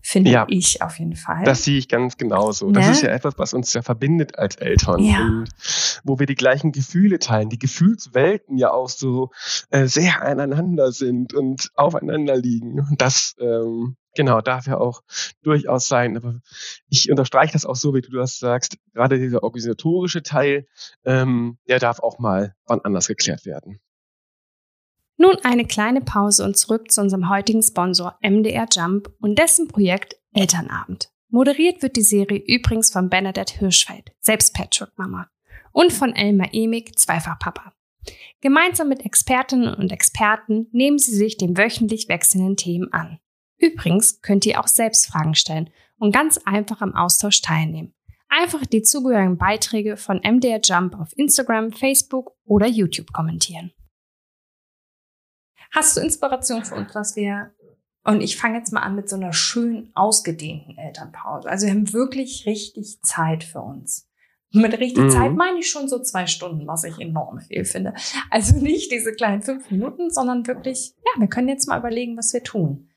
finde 0.01 0.31
ja, 0.31 0.45
ich 0.49 0.81
auf 0.81 0.97
jeden 0.97 1.15
Fall. 1.15 1.43
Das 1.43 1.63
sehe 1.63 1.77
ich 1.77 1.87
ganz 1.87 2.17
genauso. 2.17 2.71
Das 2.71 2.85
ne? 2.85 2.91
ist 2.91 3.01
ja 3.03 3.09
etwas, 3.09 3.37
was 3.37 3.53
uns 3.53 3.71
ja 3.73 3.83
verbindet 3.83 4.39
als 4.39 4.55
Eltern 4.55 5.03
ja. 5.03 5.19
und 5.19 5.49
wo 6.03 6.17
wir 6.17 6.25
die 6.25 6.35
gleichen 6.35 6.71
Gefühle 6.71 7.19
teilen, 7.19 7.49
die 7.49 7.59
Gefühlswelten 7.59 8.57
ja 8.57 8.71
auch 8.71 8.89
so 8.89 9.29
äh, 9.69 9.85
sehr 9.85 10.23
aneinander 10.23 10.91
sind 10.91 11.33
und 11.33 11.69
aufeinander 11.75 12.35
liegen. 12.35 12.79
Und 12.79 12.99
das 12.99 13.35
ähm, 13.39 13.97
genau 14.15 14.41
darf 14.41 14.65
ja 14.65 14.77
auch 14.77 15.01
durchaus 15.43 15.87
sein. 15.87 16.17
Aber 16.17 16.39
ich 16.89 17.11
unterstreiche 17.11 17.53
das 17.53 17.65
auch 17.65 17.75
so, 17.75 17.93
wie 17.93 18.01
du 18.01 18.11
das 18.11 18.39
sagst. 18.39 18.77
Gerade 18.93 19.19
dieser 19.19 19.43
organisatorische 19.43 20.23
Teil, 20.23 20.65
ähm, 21.03 21.57
der 21.67 21.79
darf 21.79 21.99
auch 21.99 22.17
mal 22.17 22.55
wann 22.65 22.81
anders 22.81 23.07
geklärt 23.07 23.45
werden. 23.45 23.79
Nun 25.17 25.37
eine 25.43 25.65
kleine 25.65 26.01
Pause 26.01 26.43
und 26.43 26.57
zurück 26.57 26.91
zu 26.91 27.01
unserem 27.01 27.29
heutigen 27.29 27.61
Sponsor 27.61 28.17
MDR 28.21 28.67
Jump 28.71 29.09
und 29.21 29.39
dessen 29.39 29.67
Projekt 29.67 30.17
Elternabend. 30.33 31.09
Moderiert 31.29 31.81
wird 31.81 31.95
die 31.95 32.01
Serie 32.01 32.43
übrigens 32.45 32.91
von 32.91 33.09
Bernadette 33.09 33.57
Hirschfeld, 33.57 34.11
selbst 34.19 34.53
Patchwork-Mama, 34.53 35.29
und 35.71 35.93
von 35.93 36.13
Elmar 36.13 36.49
Emig, 36.53 36.97
Zweifachpapa. 36.97 37.73
Gemeinsam 38.41 38.89
mit 38.89 39.05
Expertinnen 39.05 39.73
und 39.73 39.91
Experten 39.91 40.67
nehmen 40.71 40.97
sie 40.97 41.15
sich 41.15 41.37
den 41.37 41.57
wöchentlich 41.57 42.07
wechselnden 42.09 42.57
Themen 42.57 42.91
an. 42.93 43.19
Übrigens 43.57 44.21
könnt 44.21 44.45
ihr 44.45 44.59
auch 44.59 44.67
selbst 44.67 45.07
Fragen 45.07 45.35
stellen 45.35 45.69
und 45.97 46.13
ganz 46.13 46.37
einfach 46.45 46.81
am 46.81 46.93
Austausch 46.93 47.41
teilnehmen. 47.41 47.93
Einfach 48.27 48.65
die 48.65 48.81
zugehörigen 48.81 49.37
Beiträge 49.37 49.97
von 49.97 50.19
MDR 50.19 50.59
Jump 50.63 50.99
auf 50.99 51.17
Instagram, 51.17 51.71
Facebook 51.71 52.33
oder 52.43 52.67
YouTube 52.67 53.13
kommentieren. 53.13 53.71
Hast 55.71 55.97
du 55.97 56.01
Inspiration 56.01 56.63
für 56.63 56.75
uns, 56.75 56.93
was 56.95 57.15
wir 57.15 57.51
und 58.05 58.21
ich 58.21 58.37
fange 58.37 58.59
jetzt 58.59 58.71
mal 58.71 58.81
an 58.81 58.95
mit 58.95 59.09
so 59.09 59.15
einer 59.15 59.33
schön 59.33 59.89
ausgedehnten 59.95 60.77
Elternpause. 60.77 61.49
Also 61.49 61.65
wir 61.65 61.73
haben 61.73 61.91
wirklich 61.91 62.45
richtig 62.45 63.01
Zeit 63.01 63.43
für 63.43 63.61
uns. 63.61 64.07
Mit 64.51 64.79
richtig 64.79 65.05
mhm. 65.05 65.09
Zeit 65.09 65.33
meine 65.33 65.59
ich 65.59 65.69
schon 65.69 65.89
so 65.89 65.99
zwei 66.01 66.27
Stunden, 66.27 66.67
was 66.67 66.83
ich 66.83 66.99
enorm 66.99 67.39
viel 67.39 67.65
finde. 67.65 67.93
Also 68.29 68.57
nicht 68.57 68.91
diese 68.91 69.11
kleinen 69.11 69.41
fünf 69.41 69.69
Minuten, 69.71 70.11
sondern 70.11 70.45
wirklich, 70.45 70.93
ja, 70.97 71.19
wir 71.19 71.27
können 71.27 71.49
jetzt 71.49 71.67
mal 71.67 71.79
überlegen, 71.79 72.15
was 72.15 72.31
wir 72.31 72.43
tun. 72.43 72.89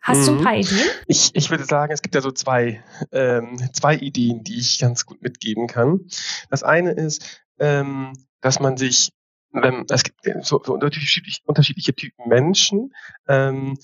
Hast 0.00 0.22
mhm. 0.22 0.26
du 0.26 0.38
ein 0.38 0.44
paar 0.44 0.54
mhm. 0.54 0.60
Ideen? 0.60 0.88
Ich, 1.08 1.30
ich 1.34 1.50
würde 1.50 1.64
sagen, 1.64 1.92
es 1.92 2.00
gibt 2.00 2.14
ja 2.14 2.20
so 2.20 2.30
zwei, 2.30 2.82
ähm, 3.10 3.58
zwei 3.72 3.96
Ideen, 3.96 4.44
die 4.44 4.58
ich 4.58 4.78
ganz 4.78 5.04
gut 5.04 5.20
mitgeben 5.20 5.66
kann. 5.66 6.06
Das 6.48 6.62
eine 6.62 6.92
ist, 6.92 7.42
ähm, 7.58 8.12
dass 8.40 8.60
man 8.60 8.76
sich 8.76 9.12
ähm, 9.54 9.86
es 9.88 10.04
gibt 10.04 10.20
so, 10.42 10.62
so 10.64 10.74
unterschiedlich, 10.74 11.42
unterschiedliche 11.44 11.94
Typen 11.94 12.28
Menschen. 12.28 12.92
Ähm, 13.26 13.78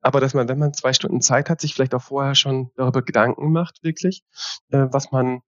aber 0.00 0.20
dass 0.20 0.34
man, 0.34 0.48
wenn 0.48 0.58
man 0.58 0.74
zwei 0.74 0.92
Stunden 0.92 1.20
Zeit 1.20 1.50
hat, 1.50 1.60
sich 1.60 1.74
vielleicht 1.74 1.94
auch 1.94 2.02
vorher 2.02 2.34
schon 2.34 2.70
darüber 2.76 3.02
Gedanken 3.02 3.52
macht, 3.52 3.82
wirklich, 3.82 4.22
äh, 4.70 4.86
was 4.90 5.10
man 5.10 5.40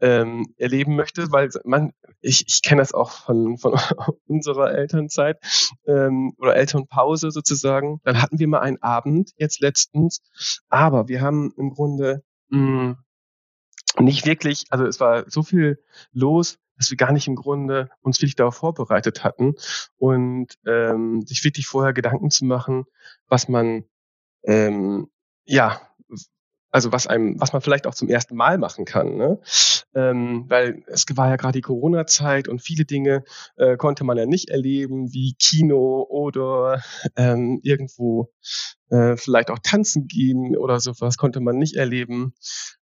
ähm, 0.00 0.54
erleben 0.56 0.96
möchte, 0.96 1.30
weil 1.32 1.50
man, 1.64 1.92
ich, 2.20 2.44
ich 2.46 2.62
kenne 2.62 2.80
das 2.80 2.94
auch 2.94 3.10
von, 3.10 3.58
von 3.58 3.74
unserer 4.26 4.72
Elternzeit 4.72 5.38
ähm, 5.86 6.34
oder 6.38 6.56
Elternpause 6.56 7.30
sozusagen. 7.30 8.00
Dann 8.04 8.22
hatten 8.22 8.38
wir 8.38 8.48
mal 8.48 8.60
einen 8.60 8.80
Abend 8.82 9.32
jetzt 9.36 9.60
letztens, 9.60 10.20
aber 10.68 11.08
wir 11.08 11.20
haben 11.20 11.52
im 11.56 11.70
Grunde 11.70 12.22
mh, 12.48 12.96
hm, 13.98 14.04
nicht 14.04 14.26
wirklich, 14.26 14.66
also 14.70 14.86
es 14.86 15.00
war 15.00 15.28
so 15.28 15.42
viel 15.42 15.82
los, 16.12 16.58
dass 16.78 16.90
wir 16.90 16.96
gar 16.96 17.12
nicht 17.12 17.28
im 17.28 17.36
Grunde 17.36 17.90
uns 18.00 18.20
wirklich 18.20 18.36
darauf 18.36 18.56
vorbereitet 18.56 19.24
hatten 19.24 19.54
und 19.98 20.54
ähm, 20.66 21.22
sich 21.26 21.44
wirklich 21.44 21.66
vorher 21.66 21.92
Gedanken 21.92 22.30
zu 22.30 22.46
machen, 22.46 22.86
was 23.28 23.48
man 23.48 23.84
ähm, 24.44 25.08
ja 25.44 25.80
also 26.70 26.92
was 26.92 27.06
einem, 27.06 27.40
was 27.40 27.52
man 27.52 27.62
vielleicht 27.62 27.86
auch 27.86 27.94
zum 27.94 28.08
ersten 28.08 28.36
Mal 28.36 28.58
machen 28.58 28.84
kann, 28.84 29.16
ne? 29.16 29.40
ähm, 29.94 30.44
weil 30.48 30.82
es 30.86 31.06
war 31.14 31.30
ja 31.30 31.36
gerade 31.36 31.58
die 31.58 31.62
Corona-Zeit 31.62 32.48
und 32.48 32.60
viele 32.60 32.84
Dinge 32.84 33.24
äh, 33.56 33.76
konnte 33.76 34.04
man 34.04 34.18
ja 34.18 34.26
nicht 34.26 34.50
erleben, 34.50 35.12
wie 35.12 35.34
Kino 35.38 36.06
oder 36.08 36.82
ähm, 37.16 37.60
irgendwo 37.62 38.30
äh, 38.90 39.16
vielleicht 39.16 39.50
auch 39.50 39.58
tanzen 39.62 40.06
gehen 40.06 40.56
oder 40.56 40.80
sowas 40.80 41.16
konnte 41.16 41.40
man 41.40 41.56
nicht 41.56 41.76
erleben. 41.76 42.34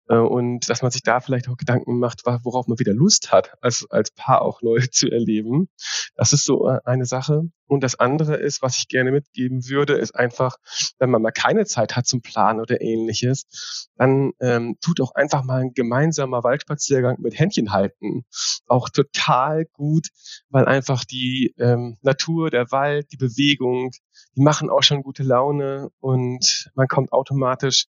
Äh, 0.08 0.18
und 0.18 0.70
dass 0.70 0.82
man 0.82 0.92
sich 0.92 1.04
da 1.04 1.20
vielleicht 1.20 1.50
auch 1.50 1.58
Gedanken 1.58 2.00
macht, 2.00 2.26
worauf 2.26 2.68
man 2.68 2.80
wieder 2.80 2.94
Lust 2.94 3.32
hat, 3.32 3.54
als, 3.62 3.86
als 3.89 4.12
Paar 4.12 4.42
auch 4.42 4.62
neu 4.62 4.80
zu 4.92 5.10
erleben. 5.10 5.70
Das 6.16 6.34
ist 6.34 6.46
so 6.46 6.68
äh, 6.68 6.80
eine 6.86 7.06
Sache. 7.06 7.44
Und 7.66 7.82
das 7.84 7.96
andere 8.00 8.36
ist, 8.36 8.62
was 8.62 8.78
ich 8.78 8.88
gerne 8.88 9.12
mitgeben 9.12 9.68
würde, 9.68 9.94
ist 9.94 10.13
einfach, 10.13 10.58
wenn 11.00 11.10
man 11.10 11.22
mal 11.22 11.32
keine 11.32 11.66
Zeit 11.66 11.96
hat 11.96 12.06
zum 12.06 12.22
Planen 12.22 12.60
oder 12.60 12.82
ähnliches, 12.82 13.89
dann 13.96 14.32
ähm, 14.42 14.78
tut 14.82 15.02
auch 15.02 15.16
einfach 15.16 15.44
mal 15.44 15.62
ein 15.62 15.74
gemeinsamer 15.74 16.44
Waldspaziergang 16.44 17.18
mit 17.20 17.39
Händchen 17.39 17.72
halten. 17.72 18.26
Auch 18.68 18.89
total 18.89 19.66
gut, 19.74 20.10
weil 20.50 20.66
einfach 20.66 21.04
die 21.04 21.56
ähm, 21.58 21.98
Natur, 22.02 22.52
der 22.52 22.70
Wald, 22.70 23.12
die 23.12 23.18
Bewegung, 23.18 23.92
die 24.36 24.41
machen 24.41 24.69
auch 24.69 24.84
schon 24.84 25.04
gute 25.04 25.24
Laune 25.24 25.89
und 26.00 26.72
man 26.76 26.88
kommt 26.88 27.12
automatisch 27.12 27.86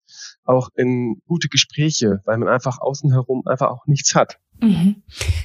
auch 0.45 0.69
in 0.75 1.21
gute 1.27 1.49
Gespräche, 1.49 2.21
weil 2.25 2.39
man 2.39 2.49
einfach 2.49 2.81
außen 2.81 3.13
herum 3.13 3.47
einfach 3.47 3.71
auch 3.71 3.87
nichts 3.87 4.15
hat. 4.15 4.39
Mhm. 4.61 5.03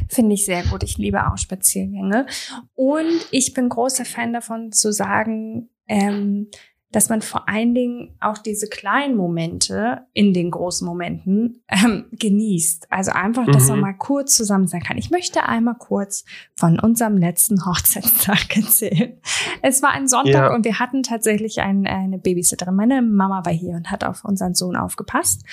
Finde 0.10 0.36
ich 0.36 0.46
sehr 0.46 0.64
gut. 0.64 0.84
Ich 0.84 0.98
liebe 0.98 1.26
auch 1.28 1.38
Spaziergänge. 1.38 2.28
Und 2.76 3.28
ich 3.32 3.54
bin 3.54 3.70
großer 3.70 4.06
Fan 4.06 4.34
davon 4.34 4.72
zu 4.72 4.92
sagen, 4.92 5.70
ähm, 5.88 6.50
dass 6.92 7.10
man 7.10 7.22
vor 7.22 7.50
allen 7.50 7.76
Dingen 7.76 8.16
auch 8.22 8.38
diese 8.38 8.68
kleinen 8.68 9.18
Momente 9.18 10.06
in 10.14 10.34
den 10.34 10.52
großen 10.52 10.88
Momenten 10.88 11.62
ähm, 11.68 12.06
genießt. 12.12 12.88
Also 12.90 13.12
einfach, 13.12 13.46
dass 13.46 13.64
mhm. 13.64 13.70
man 13.70 13.80
mal 13.82 13.94
kurz 13.94 14.36
zusammen 14.36 14.68
sein 14.68 14.82
kann. 14.82 14.98
Ich 14.98 15.12
möchte 15.12 15.44
einmal 15.44 15.76
kurz 15.76 16.24
von 16.56 16.80
unserem 16.80 17.18
letzten 17.18 17.66
Hochzeitstag 17.66 18.56
erzählen. 18.56 19.20
Es 19.62 19.84
war 19.84 19.92
ein 19.92 20.08
Sonntag 20.08 20.50
ja. 20.50 20.56
und 20.56 20.64
wir 20.64 20.80
hatten 20.80 21.04
tatsächlich 21.04 21.60
ein, 21.60 21.86
eine 21.88 22.18
Babysitterin. 22.20 22.76
Meine 22.76 23.02
Mama 23.02 23.44
war 23.46 23.54
hier 23.54 23.76
und 23.76 23.92
hat 23.92 24.04
auf 24.04 24.24
unseren 24.24 24.56
Sohn 24.56 24.78
aufgepasst. 24.78 25.44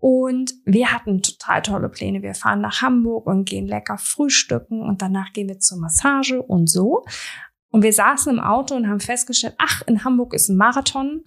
Und 0.00 0.54
wir 0.64 0.92
hatten 0.92 1.22
total 1.22 1.62
tolle 1.62 1.88
Pläne. 1.88 2.22
Wir 2.22 2.34
fahren 2.34 2.60
nach 2.60 2.82
Hamburg 2.82 3.26
und 3.26 3.48
gehen 3.48 3.66
lecker 3.66 3.98
frühstücken 3.98 4.80
und 4.80 5.02
danach 5.02 5.32
gehen 5.32 5.48
wir 5.48 5.58
zur 5.58 5.78
Massage 5.78 6.40
und 6.40 6.70
so. 6.70 7.04
Und 7.70 7.82
wir 7.82 7.92
saßen 7.92 8.32
im 8.32 8.40
Auto 8.40 8.74
und 8.74 8.88
haben 8.88 9.00
festgestellt, 9.00 9.54
ach, 9.58 9.82
in 9.86 10.04
Hamburg 10.04 10.34
ist 10.34 10.48
ein 10.48 10.56
Marathon. 10.56 11.24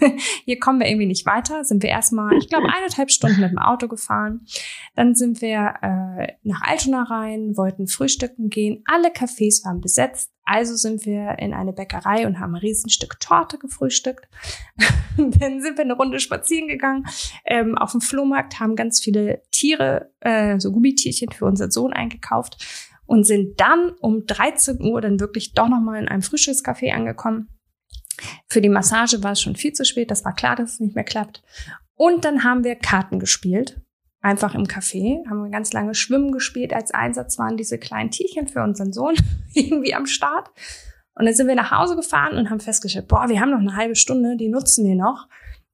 Hier 0.44 0.58
kommen 0.58 0.80
wir 0.80 0.88
irgendwie 0.88 1.06
nicht 1.06 1.26
weiter. 1.26 1.64
Sind 1.64 1.82
wir 1.82 1.90
erstmal, 1.90 2.36
ich 2.36 2.48
glaube, 2.48 2.68
eineinhalb 2.68 3.10
Stunden 3.10 3.40
mit 3.40 3.50
dem 3.50 3.58
Auto 3.58 3.88
gefahren. 3.88 4.46
Dann 4.94 5.14
sind 5.14 5.40
wir 5.40 5.74
äh, 5.82 6.32
nach 6.42 6.62
Altona 6.62 7.04
rein, 7.04 7.56
wollten 7.56 7.86
frühstücken 7.86 8.48
gehen. 8.50 8.82
Alle 8.86 9.08
Cafés 9.08 9.64
waren 9.64 9.80
besetzt. 9.80 10.32
Also 10.44 10.74
sind 10.74 11.06
wir 11.06 11.38
in 11.38 11.54
eine 11.54 11.72
Bäckerei 11.72 12.26
und 12.26 12.40
haben 12.40 12.54
ein 12.54 12.60
Riesenstück 12.60 13.20
Torte 13.20 13.56
gefrühstückt. 13.58 14.28
dann 15.16 15.60
sind 15.60 15.78
wir 15.78 15.84
eine 15.84 15.94
Runde 15.94 16.18
spazieren 16.18 16.66
gegangen 16.66 17.04
ähm, 17.44 17.78
auf 17.78 17.92
dem 17.92 18.00
Flohmarkt, 18.00 18.58
haben 18.58 18.74
ganz 18.74 19.00
viele 19.00 19.42
Tiere, 19.52 20.12
äh, 20.20 20.58
so 20.58 20.72
Gummitierchen 20.72 21.30
für 21.30 21.44
unseren 21.44 21.70
Sohn 21.70 21.92
eingekauft 21.92 22.89
und 23.10 23.24
sind 23.24 23.60
dann 23.60 23.90
um 24.00 24.24
13 24.24 24.80
Uhr 24.80 25.00
dann 25.00 25.18
wirklich 25.18 25.52
doch 25.52 25.68
nochmal 25.68 26.00
in 26.00 26.08
einem 26.08 26.22
Frühstückscafé 26.22 26.92
angekommen. 26.92 27.48
Für 28.48 28.60
die 28.60 28.68
Massage 28.68 29.22
war 29.24 29.32
es 29.32 29.40
schon 29.40 29.56
viel 29.56 29.72
zu 29.72 29.84
spät, 29.84 30.12
das 30.12 30.24
war 30.24 30.34
klar, 30.34 30.54
dass 30.54 30.74
es 30.74 30.80
nicht 30.80 30.94
mehr 30.94 31.04
klappt. 31.04 31.42
Und 31.96 32.24
dann 32.24 32.44
haben 32.44 32.62
wir 32.62 32.76
Karten 32.76 33.18
gespielt 33.18 33.80
einfach 34.20 34.54
im 34.54 34.64
Café, 34.64 35.26
haben 35.28 35.42
wir 35.42 35.50
ganz 35.50 35.72
lange 35.72 35.94
Schwimmen 35.94 36.32
gespielt. 36.32 36.72
Als 36.72 36.92
Einsatz 36.92 37.38
waren 37.38 37.56
diese 37.56 37.78
kleinen 37.78 38.10
Tierchen 38.10 38.48
für 38.48 38.62
unseren 38.62 38.92
Sohn 38.92 39.14
irgendwie 39.54 39.94
am 39.94 40.06
Start. 40.06 40.50
Und 41.14 41.24
dann 41.24 41.34
sind 41.34 41.48
wir 41.48 41.54
nach 41.54 41.70
Hause 41.70 41.96
gefahren 41.96 42.36
und 42.36 42.50
haben 42.50 42.60
festgestellt, 42.60 43.08
boah, 43.08 43.28
wir 43.28 43.40
haben 43.40 43.50
noch 43.50 43.58
eine 43.58 43.76
halbe 43.76 43.96
Stunde, 43.96 44.36
die 44.36 44.48
nutzen 44.48 44.86
wir 44.86 44.94
noch. 44.94 45.26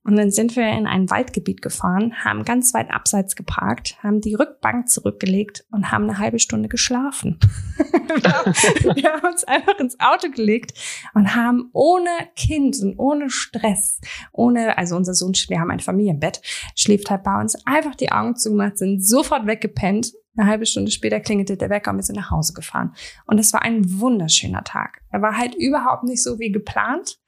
Und 0.06 0.14
dann 0.14 0.30
sind 0.30 0.54
wir 0.54 0.68
in 0.68 0.86
ein 0.86 1.10
Waldgebiet 1.10 1.62
gefahren, 1.62 2.14
haben 2.24 2.44
ganz 2.44 2.72
weit 2.74 2.92
abseits 2.92 3.34
geparkt, 3.34 4.00
haben 4.04 4.20
die 4.20 4.34
Rückbank 4.34 4.88
zurückgelegt 4.88 5.66
und 5.72 5.90
haben 5.90 6.04
eine 6.04 6.18
halbe 6.18 6.38
Stunde 6.38 6.68
geschlafen. 6.68 7.40
wir 7.76 9.12
haben 9.12 9.26
uns 9.26 9.42
einfach 9.42 9.76
ins 9.80 9.98
Auto 9.98 10.30
gelegt 10.30 10.78
und 11.14 11.34
haben 11.34 11.70
ohne 11.72 12.10
Kind 12.36 12.78
und 12.82 12.96
ohne 12.98 13.30
Stress, 13.30 14.00
ohne, 14.30 14.78
also 14.78 14.94
unser 14.94 15.12
Sohn, 15.12 15.32
wir 15.48 15.58
haben 15.58 15.72
ein 15.72 15.80
Familienbett, 15.80 16.40
schläft 16.76 17.10
halt 17.10 17.24
bei 17.24 17.40
uns, 17.40 17.56
einfach 17.66 17.96
die 17.96 18.12
Augen 18.12 18.36
zugemacht, 18.36 18.78
sind 18.78 19.04
sofort 19.04 19.48
weggepennt. 19.48 20.12
Eine 20.36 20.48
halbe 20.48 20.66
Stunde 20.66 20.92
später 20.92 21.18
klingelte 21.18 21.56
der 21.56 21.70
Wecker 21.70 21.90
und 21.90 21.96
wir 21.96 22.04
sind 22.04 22.16
nach 22.16 22.30
Hause 22.30 22.52
gefahren. 22.52 22.94
Und 23.26 23.40
es 23.40 23.52
war 23.52 23.62
ein 23.62 23.98
wunderschöner 23.98 24.62
Tag. 24.62 25.00
Er 25.10 25.20
war 25.20 25.36
halt 25.36 25.56
überhaupt 25.56 26.04
nicht 26.04 26.22
so 26.22 26.38
wie 26.38 26.52
geplant. 26.52 27.18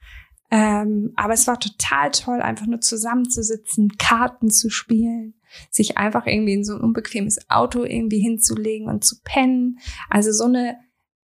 Ähm, 0.50 1.12
aber 1.16 1.34
es 1.34 1.46
war 1.46 1.60
total 1.60 2.10
toll, 2.10 2.40
einfach 2.40 2.66
nur 2.66 2.80
zusammenzusitzen, 2.80 3.96
Karten 3.98 4.50
zu 4.50 4.70
spielen, 4.70 5.34
sich 5.70 5.98
einfach 5.98 6.26
irgendwie 6.26 6.54
in 6.54 6.64
so 6.64 6.74
ein 6.74 6.80
unbequemes 6.80 7.50
Auto 7.50 7.84
irgendwie 7.84 8.20
hinzulegen 8.20 8.88
und 8.88 9.04
zu 9.04 9.16
pennen. 9.22 9.78
Also 10.08 10.32
so 10.32 10.44
eine, 10.44 10.78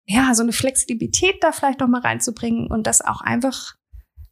ja, 0.06 0.34
so 0.34 0.42
eine 0.42 0.54
Flexibilität 0.54 1.36
da 1.42 1.52
vielleicht 1.52 1.80
noch 1.80 1.88
mal 1.88 2.02
reinzubringen 2.02 2.68
und 2.68 2.88
das 2.88 3.02
auch 3.02 3.22
einfach, 3.22 3.76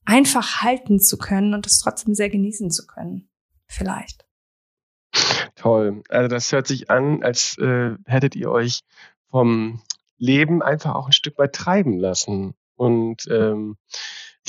einfach 0.05 0.61
halten 0.63 0.99
zu 0.99 1.17
können 1.17 1.53
und 1.53 1.67
das 1.67 1.79
trotzdem 1.79 2.15
sehr 2.15 2.29
genießen 2.29 2.71
zu 2.71 2.87
können. 2.87 3.29
Vielleicht. 3.67 4.25
Toll. 5.55 6.03
Also 6.09 6.27
das 6.27 6.51
hört 6.51 6.65
sich 6.65 6.89
an, 6.89 7.21
als 7.21 7.57
äh, 7.59 7.95
hättet 8.05 8.35
ihr 8.35 8.49
euch 8.49 8.81
vom 9.29 9.81
Leben 10.17 10.61
einfach 10.63 10.95
auch 10.95 11.07
ein 11.07 11.13
Stück 11.13 11.37
weit 11.37 11.53
treiben 11.53 11.97
lassen. 11.97 12.55
Und 12.75 13.27
ähm, 13.29 13.77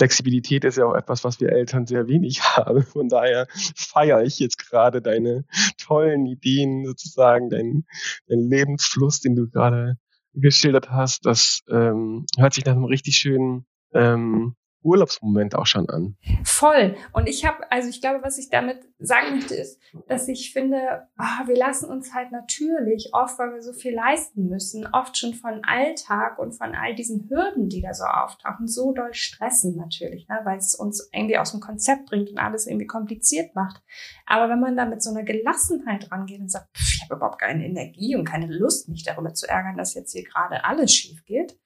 Flexibilität 0.00 0.64
ist 0.64 0.78
ja 0.78 0.86
auch 0.86 0.94
etwas, 0.94 1.24
was 1.24 1.40
wir 1.40 1.52
Eltern 1.52 1.86
sehr 1.86 2.08
wenig 2.08 2.40
haben. 2.56 2.82
Von 2.82 3.10
daher 3.10 3.46
feiere 3.76 4.22
ich 4.22 4.38
jetzt 4.38 4.56
gerade 4.56 5.02
deine 5.02 5.44
tollen 5.76 6.24
Ideen, 6.24 6.86
sozusagen, 6.86 7.50
deinen, 7.50 7.84
deinen 8.26 8.48
Lebensfluss, 8.48 9.20
den 9.20 9.36
du 9.36 9.50
gerade 9.50 9.98
geschildert 10.32 10.88
hast. 10.88 11.26
Das 11.26 11.60
ähm, 11.68 12.24
hört 12.38 12.54
sich 12.54 12.64
nach 12.64 12.72
einem 12.72 12.84
richtig 12.84 13.16
schönen 13.16 13.66
ähm, 13.92 14.56
Urlaubsmoment 14.82 15.54
auch 15.54 15.66
schon 15.66 15.88
an. 15.90 16.16
Voll. 16.44 16.96
Und 17.12 17.28
ich 17.28 17.44
habe, 17.44 17.70
also 17.70 17.88
ich 17.88 18.00
glaube, 18.00 18.22
was 18.22 18.38
ich 18.38 18.48
damit 18.48 18.78
sagen 18.98 19.34
möchte, 19.36 19.54
ist, 19.54 19.78
dass 20.08 20.28
ich 20.28 20.52
finde, 20.52 21.08
oh, 21.18 21.46
wir 21.46 21.56
lassen 21.56 21.90
uns 21.90 22.14
halt 22.14 22.32
natürlich 22.32 23.10
oft, 23.12 23.38
weil 23.38 23.52
wir 23.52 23.62
so 23.62 23.72
viel 23.72 23.94
leisten 23.94 24.48
müssen, 24.48 24.86
oft 24.92 25.16
schon 25.16 25.34
von 25.34 25.62
Alltag 25.64 26.38
und 26.38 26.52
von 26.52 26.74
all 26.74 26.94
diesen 26.94 27.28
Hürden, 27.28 27.68
die 27.68 27.82
da 27.82 27.92
so 27.92 28.04
auftauchen, 28.04 28.68
so 28.68 28.92
doll 28.92 29.12
stressen 29.12 29.76
natürlich, 29.76 30.28
ne? 30.28 30.40
weil 30.44 30.58
es 30.58 30.74
uns 30.74 31.08
irgendwie 31.12 31.38
aus 31.38 31.52
dem 31.52 31.60
Konzept 31.60 32.06
bringt 32.06 32.30
und 32.30 32.38
alles 32.38 32.66
irgendwie 32.66 32.86
kompliziert 32.86 33.54
macht. 33.54 33.82
Aber 34.26 34.48
wenn 34.48 34.60
man 34.60 34.76
da 34.76 34.86
mit 34.86 35.02
so 35.02 35.10
einer 35.10 35.24
Gelassenheit 35.24 36.10
rangeht 36.10 36.40
und 36.40 36.50
sagt, 36.50 36.76
pff, 36.76 36.94
ich 36.94 37.02
habe 37.02 37.16
überhaupt 37.16 37.40
keine 37.40 37.66
Energie 37.66 38.16
und 38.16 38.24
keine 38.24 38.46
Lust, 38.46 38.88
mich 38.88 39.04
darüber 39.04 39.34
zu 39.34 39.48
ärgern, 39.48 39.76
dass 39.76 39.94
jetzt 39.94 40.12
hier 40.12 40.24
gerade 40.24 40.64
alles 40.64 40.92
schief 40.92 41.24
geht, 41.24 41.58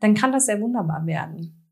dann 0.00 0.14
kann 0.14 0.32
das 0.32 0.46
sehr 0.46 0.60
wunderbar 0.60 1.06
werden. 1.06 1.65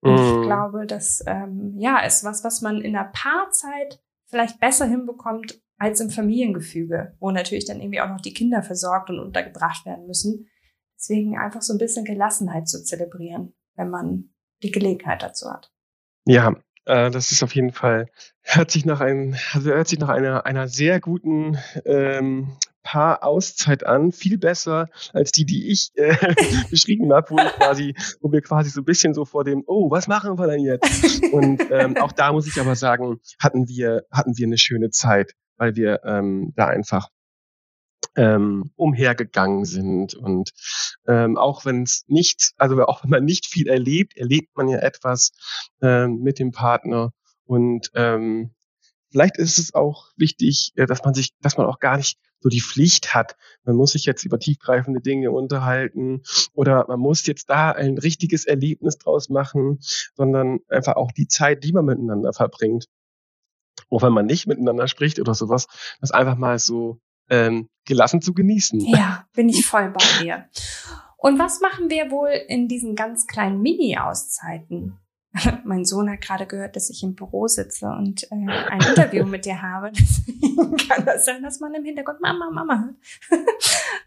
Und 0.00 0.14
ich 0.14 0.34
mhm. 0.36 0.42
glaube, 0.42 0.86
das 0.86 1.22
ähm, 1.26 1.74
ja, 1.78 1.98
ist 2.04 2.24
was, 2.24 2.42
was 2.42 2.62
man 2.62 2.80
in 2.80 2.94
der 2.94 3.10
Paarzeit 3.12 4.00
vielleicht 4.26 4.60
besser 4.60 4.86
hinbekommt 4.86 5.60
als 5.78 6.00
im 6.00 6.10
Familiengefüge, 6.10 7.16
wo 7.20 7.30
natürlich 7.30 7.64
dann 7.64 7.80
irgendwie 7.80 8.00
auch 8.00 8.08
noch 8.08 8.20
die 8.20 8.34
Kinder 8.34 8.62
versorgt 8.62 9.10
und 9.10 9.18
untergebracht 9.18 9.84
werden 9.86 10.06
müssen. 10.06 10.48
Deswegen 10.96 11.38
einfach 11.38 11.62
so 11.62 11.72
ein 11.72 11.78
bisschen 11.78 12.04
Gelassenheit 12.04 12.68
zu 12.68 12.84
zelebrieren, 12.84 13.54
wenn 13.76 13.90
man 13.90 14.30
die 14.62 14.70
Gelegenheit 14.70 15.22
dazu 15.22 15.50
hat. 15.50 15.72
Ja, 16.26 16.54
äh, 16.84 17.10
das 17.10 17.32
ist 17.32 17.42
auf 17.42 17.54
jeden 17.54 17.72
Fall, 17.72 18.10
hört 18.42 18.70
sich 18.70 18.84
nach 18.84 19.00
einem, 19.00 19.34
also 19.52 19.70
hört 19.70 19.88
sich 19.88 19.98
nach 19.98 20.10
einer, 20.10 20.44
einer 20.44 20.68
sehr 20.68 21.00
guten 21.00 21.58
ähm, 21.84 22.56
Paar 22.82 23.24
Auszeit 23.24 23.84
an, 23.84 24.12
viel 24.12 24.38
besser 24.38 24.88
als 25.12 25.32
die, 25.32 25.44
die 25.44 25.70
ich 25.70 25.90
äh, 25.94 26.14
beschrieben 26.70 27.12
habe, 27.12 27.30
wo, 27.30 27.36
quasi, 27.36 27.94
wo 28.20 28.32
wir 28.32 28.40
quasi 28.40 28.70
so 28.70 28.80
ein 28.80 28.84
bisschen 28.84 29.14
so 29.14 29.24
vor 29.24 29.44
dem, 29.44 29.62
oh, 29.66 29.90
was 29.90 30.08
machen 30.08 30.38
wir 30.38 30.46
denn 30.46 30.64
jetzt? 30.64 31.22
Und 31.32 31.62
ähm, 31.70 31.96
auch 31.98 32.12
da 32.12 32.32
muss 32.32 32.46
ich 32.46 32.60
aber 32.60 32.76
sagen, 32.76 33.20
hatten 33.38 33.68
wir, 33.68 34.04
hatten 34.10 34.36
wir 34.36 34.46
eine 34.46 34.58
schöne 34.58 34.90
Zeit, 34.90 35.34
weil 35.56 35.76
wir 35.76 36.00
ähm, 36.04 36.52
da 36.56 36.66
einfach 36.66 37.08
ähm, 38.16 38.70
umhergegangen 38.76 39.64
sind. 39.64 40.14
Und 40.14 40.50
ähm, 41.06 41.36
auch 41.36 41.64
wenn 41.64 41.82
es 41.82 42.04
nicht, 42.08 42.52
also 42.56 42.82
auch 42.86 43.02
wenn 43.02 43.10
man 43.10 43.24
nicht 43.24 43.46
viel 43.46 43.68
erlebt, 43.68 44.16
erlebt 44.16 44.56
man 44.56 44.68
ja 44.68 44.78
etwas 44.78 45.32
ähm, 45.82 46.20
mit 46.22 46.38
dem 46.38 46.52
Partner. 46.52 47.12
Und 47.44 47.90
ähm, 47.94 48.54
vielleicht 49.10 49.36
ist 49.36 49.58
es 49.58 49.74
auch 49.74 50.08
wichtig, 50.16 50.72
äh, 50.76 50.86
dass 50.86 51.02
man 51.04 51.14
sich, 51.14 51.30
dass 51.40 51.56
man 51.56 51.66
auch 51.66 51.78
gar 51.78 51.96
nicht 51.96 52.18
so 52.40 52.48
die 52.48 52.60
Pflicht 52.60 53.14
hat. 53.14 53.36
Man 53.64 53.76
muss 53.76 53.92
sich 53.92 54.06
jetzt 54.06 54.24
über 54.24 54.38
tiefgreifende 54.38 55.00
Dinge 55.00 55.30
unterhalten 55.30 56.22
oder 56.54 56.86
man 56.88 56.98
muss 56.98 57.26
jetzt 57.26 57.50
da 57.50 57.70
ein 57.70 57.98
richtiges 57.98 58.46
Erlebnis 58.46 58.98
draus 58.98 59.28
machen, 59.28 59.78
sondern 60.14 60.60
einfach 60.68 60.96
auch 60.96 61.12
die 61.12 61.28
Zeit, 61.28 61.64
die 61.64 61.72
man 61.72 61.84
miteinander 61.84 62.32
verbringt. 62.32 62.86
Auch 63.90 64.02
wenn 64.02 64.12
man 64.12 64.26
nicht 64.26 64.46
miteinander 64.46 64.88
spricht 64.88 65.20
oder 65.20 65.34
sowas, 65.34 65.66
das 66.00 66.12
einfach 66.12 66.36
mal 66.36 66.58
so 66.58 67.00
ähm, 67.28 67.68
gelassen 67.84 68.22
zu 68.22 68.34
genießen. 68.34 68.80
Ja, 68.80 69.26
bin 69.34 69.48
ich 69.48 69.66
voll 69.66 69.90
bei 69.90 70.04
dir. 70.22 70.48
Und 71.16 71.38
was 71.38 71.60
machen 71.60 71.90
wir 71.90 72.10
wohl 72.10 72.30
in 72.48 72.66
diesen 72.66 72.94
ganz 72.94 73.26
kleinen 73.26 73.60
Mini-Auszeiten? 73.60 74.98
mein 75.64 75.84
Sohn 75.84 76.10
hat 76.10 76.20
gerade 76.20 76.46
gehört, 76.46 76.76
dass 76.76 76.90
ich 76.90 77.02
im 77.02 77.14
Büro 77.14 77.46
sitze 77.46 77.86
und 77.88 78.24
äh, 78.24 78.36
ein 78.68 78.80
Interview 78.80 79.24
mit 79.26 79.44
dir 79.44 79.62
habe. 79.62 79.92
Deswegen 79.98 80.76
kann 80.76 81.04
das 81.04 81.24
sein, 81.24 81.42
dass 81.42 81.60
man 81.60 81.74
im 81.74 81.84
Hintergrund 81.84 82.20
Mama, 82.20 82.50
Mama 82.50 82.84
hört. 82.84 83.42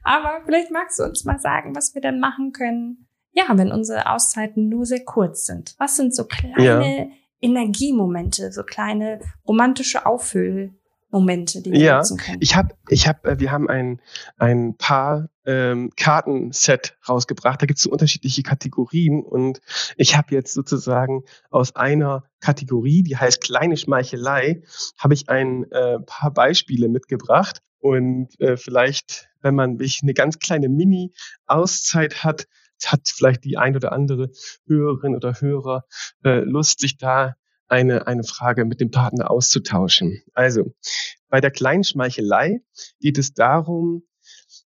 Aber 0.03 0.41
vielleicht 0.45 0.71
magst 0.71 0.99
du 0.99 1.03
uns 1.03 1.23
mal 1.23 1.39
sagen, 1.39 1.75
was 1.75 1.93
wir 1.95 2.01
denn 2.01 2.19
machen 2.19 2.51
können. 2.51 3.07
Ja, 3.31 3.45
wenn 3.49 3.71
unsere 3.71 4.11
Auszeiten 4.11 4.69
nur 4.69 4.85
sehr 4.85 5.03
kurz 5.03 5.45
sind. 5.45 5.75
Was 5.79 5.95
sind 5.95 6.13
so 6.13 6.25
kleine 6.25 6.99
ja. 6.99 7.07
Energiemomente, 7.41 8.51
so 8.51 8.63
kleine 8.63 9.19
romantische 9.47 10.05
Auffüll 10.05 10.75
Momente, 11.13 11.61
die 11.61 11.71
wir 11.71 11.79
ja, 11.79 11.97
nutzen 11.97 12.17
können. 12.17 12.39
Ich 12.41 12.55
habe, 12.55 12.75
ich 12.89 13.07
habe, 13.07 13.29
äh, 13.29 13.39
wir 13.39 13.51
haben 13.51 13.69
ein 13.69 14.01
ein 14.37 14.75
paar 14.77 15.29
ähm, 15.45 15.91
Kartenset 15.95 16.97
rausgebracht. 17.07 17.61
Da 17.61 17.67
gibt 17.67 17.77
es 17.77 17.83
so 17.83 17.91
unterschiedliche 17.91 18.43
Kategorien 18.43 19.23
und 19.23 19.61
ich 19.95 20.17
habe 20.17 20.33
jetzt 20.33 20.53
sozusagen 20.53 21.23
aus 21.51 21.75
einer 21.75 22.23
Kategorie, 22.39 23.03
die 23.03 23.15
heißt 23.15 23.41
kleine 23.41 23.77
Schmeichelei, 23.77 24.63
habe 24.97 25.13
ich 25.13 25.29
ein 25.29 25.71
äh, 25.71 25.99
paar 25.99 26.33
Beispiele 26.33 26.89
mitgebracht 26.89 27.61
und 27.79 28.39
äh, 28.39 28.57
vielleicht, 28.57 29.29
wenn 29.41 29.55
man 29.55 29.77
sich 29.77 29.99
eine 30.01 30.13
ganz 30.13 30.39
kleine 30.39 30.67
Mini-Auszeit 30.67 32.23
hat, 32.23 32.47
hat 32.85 33.07
vielleicht 33.07 33.43
die 33.43 33.57
ein 33.57 33.75
oder 33.75 33.91
andere 33.91 34.31
Hörerin 34.65 35.15
oder 35.15 35.39
Hörer 35.39 35.85
äh, 36.23 36.39
Lust, 36.39 36.79
sich 36.79 36.97
da 36.97 37.35
eine, 37.67 38.07
eine 38.07 38.23
Frage 38.23 38.65
mit 38.65 38.79
dem 38.81 38.91
Partner 38.91 39.31
auszutauschen. 39.31 40.21
Also, 40.33 40.73
bei 41.29 41.41
der 41.41 41.51
kleinen 41.51 41.83
Schmeichelei 41.83 42.61
geht 42.99 43.17
es 43.17 43.33
darum, 43.33 44.03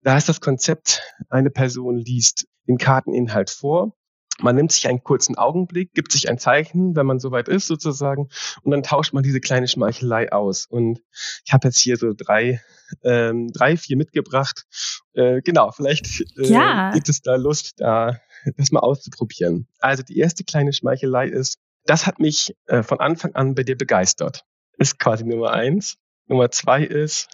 da 0.03 0.17
ist 0.17 0.29
das 0.29 0.41
Konzept, 0.41 1.03
eine 1.29 1.51
Person 1.51 1.99
liest 1.99 2.47
den 2.67 2.79
Karteninhalt 2.79 3.51
vor. 3.51 3.95
Man 4.43 4.57
nimmt 4.57 4.73
sich 4.73 4.89
einen 4.89 5.03
kurzen 5.03 5.37
Augenblick, 5.37 5.93
gibt 5.93 6.13
sich 6.13 6.31
ein 6.31 6.39
Zeichen, 6.39 6.97
wenn 6.97 7.05
man 7.05 7.19
soweit 7.19 7.49
ist 7.49 7.67
sozusagen, 7.67 8.31
und 8.63 8.71
dann 8.71 8.83
tauscht 8.83 9.13
man 9.13 9.23
diese 9.23 9.41
kleine 9.41 9.69
Schmeichelei 9.69 10.33
aus. 10.33 10.67
Und 10.67 11.01
ich 11.45 11.53
habe 11.53 11.69
jetzt 11.69 11.79
hier 11.79 11.99
so 11.99 12.15
drei, 12.17 12.61
ähm, 13.05 13.49
drei, 13.53 13.77
vier 13.77 13.99
mitgebracht. 13.99 14.65
Äh, 15.13 15.43
genau, 15.43 15.73
vielleicht 15.73 16.23
äh, 16.39 16.47
ja. 16.47 16.91
gibt 16.93 17.11
es 17.11 17.21
da 17.21 17.37
Lust, 17.37 17.81
da 17.81 18.19
das 18.57 18.71
mal 18.71 18.81
auszuprobieren. 18.81 19.69
Also 19.79 20.03
die 20.03 20.17
erste 20.17 20.45
kleine 20.45 20.73
Schmeichelei 20.73 21.29
ist, 21.29 21.59
das 21.85 22.07
hat 22.07 22.19
mich 22.19 22.55
äh, 22.67 22.83
von 22.83 23.01
Anfang 23.01 23.35
an 23.35 23.55
bei 23.55 23.63
dir 23.63 23.77
begeistert. 23.77 24.45
Ist 24.79 24.99
quasi 24.99 25.25
Nummer 25.25 25.53
eins. 25.53 25.97
Nummer 26.27 26.51
zwei 26.51 26.85
ist, 26.85 27.29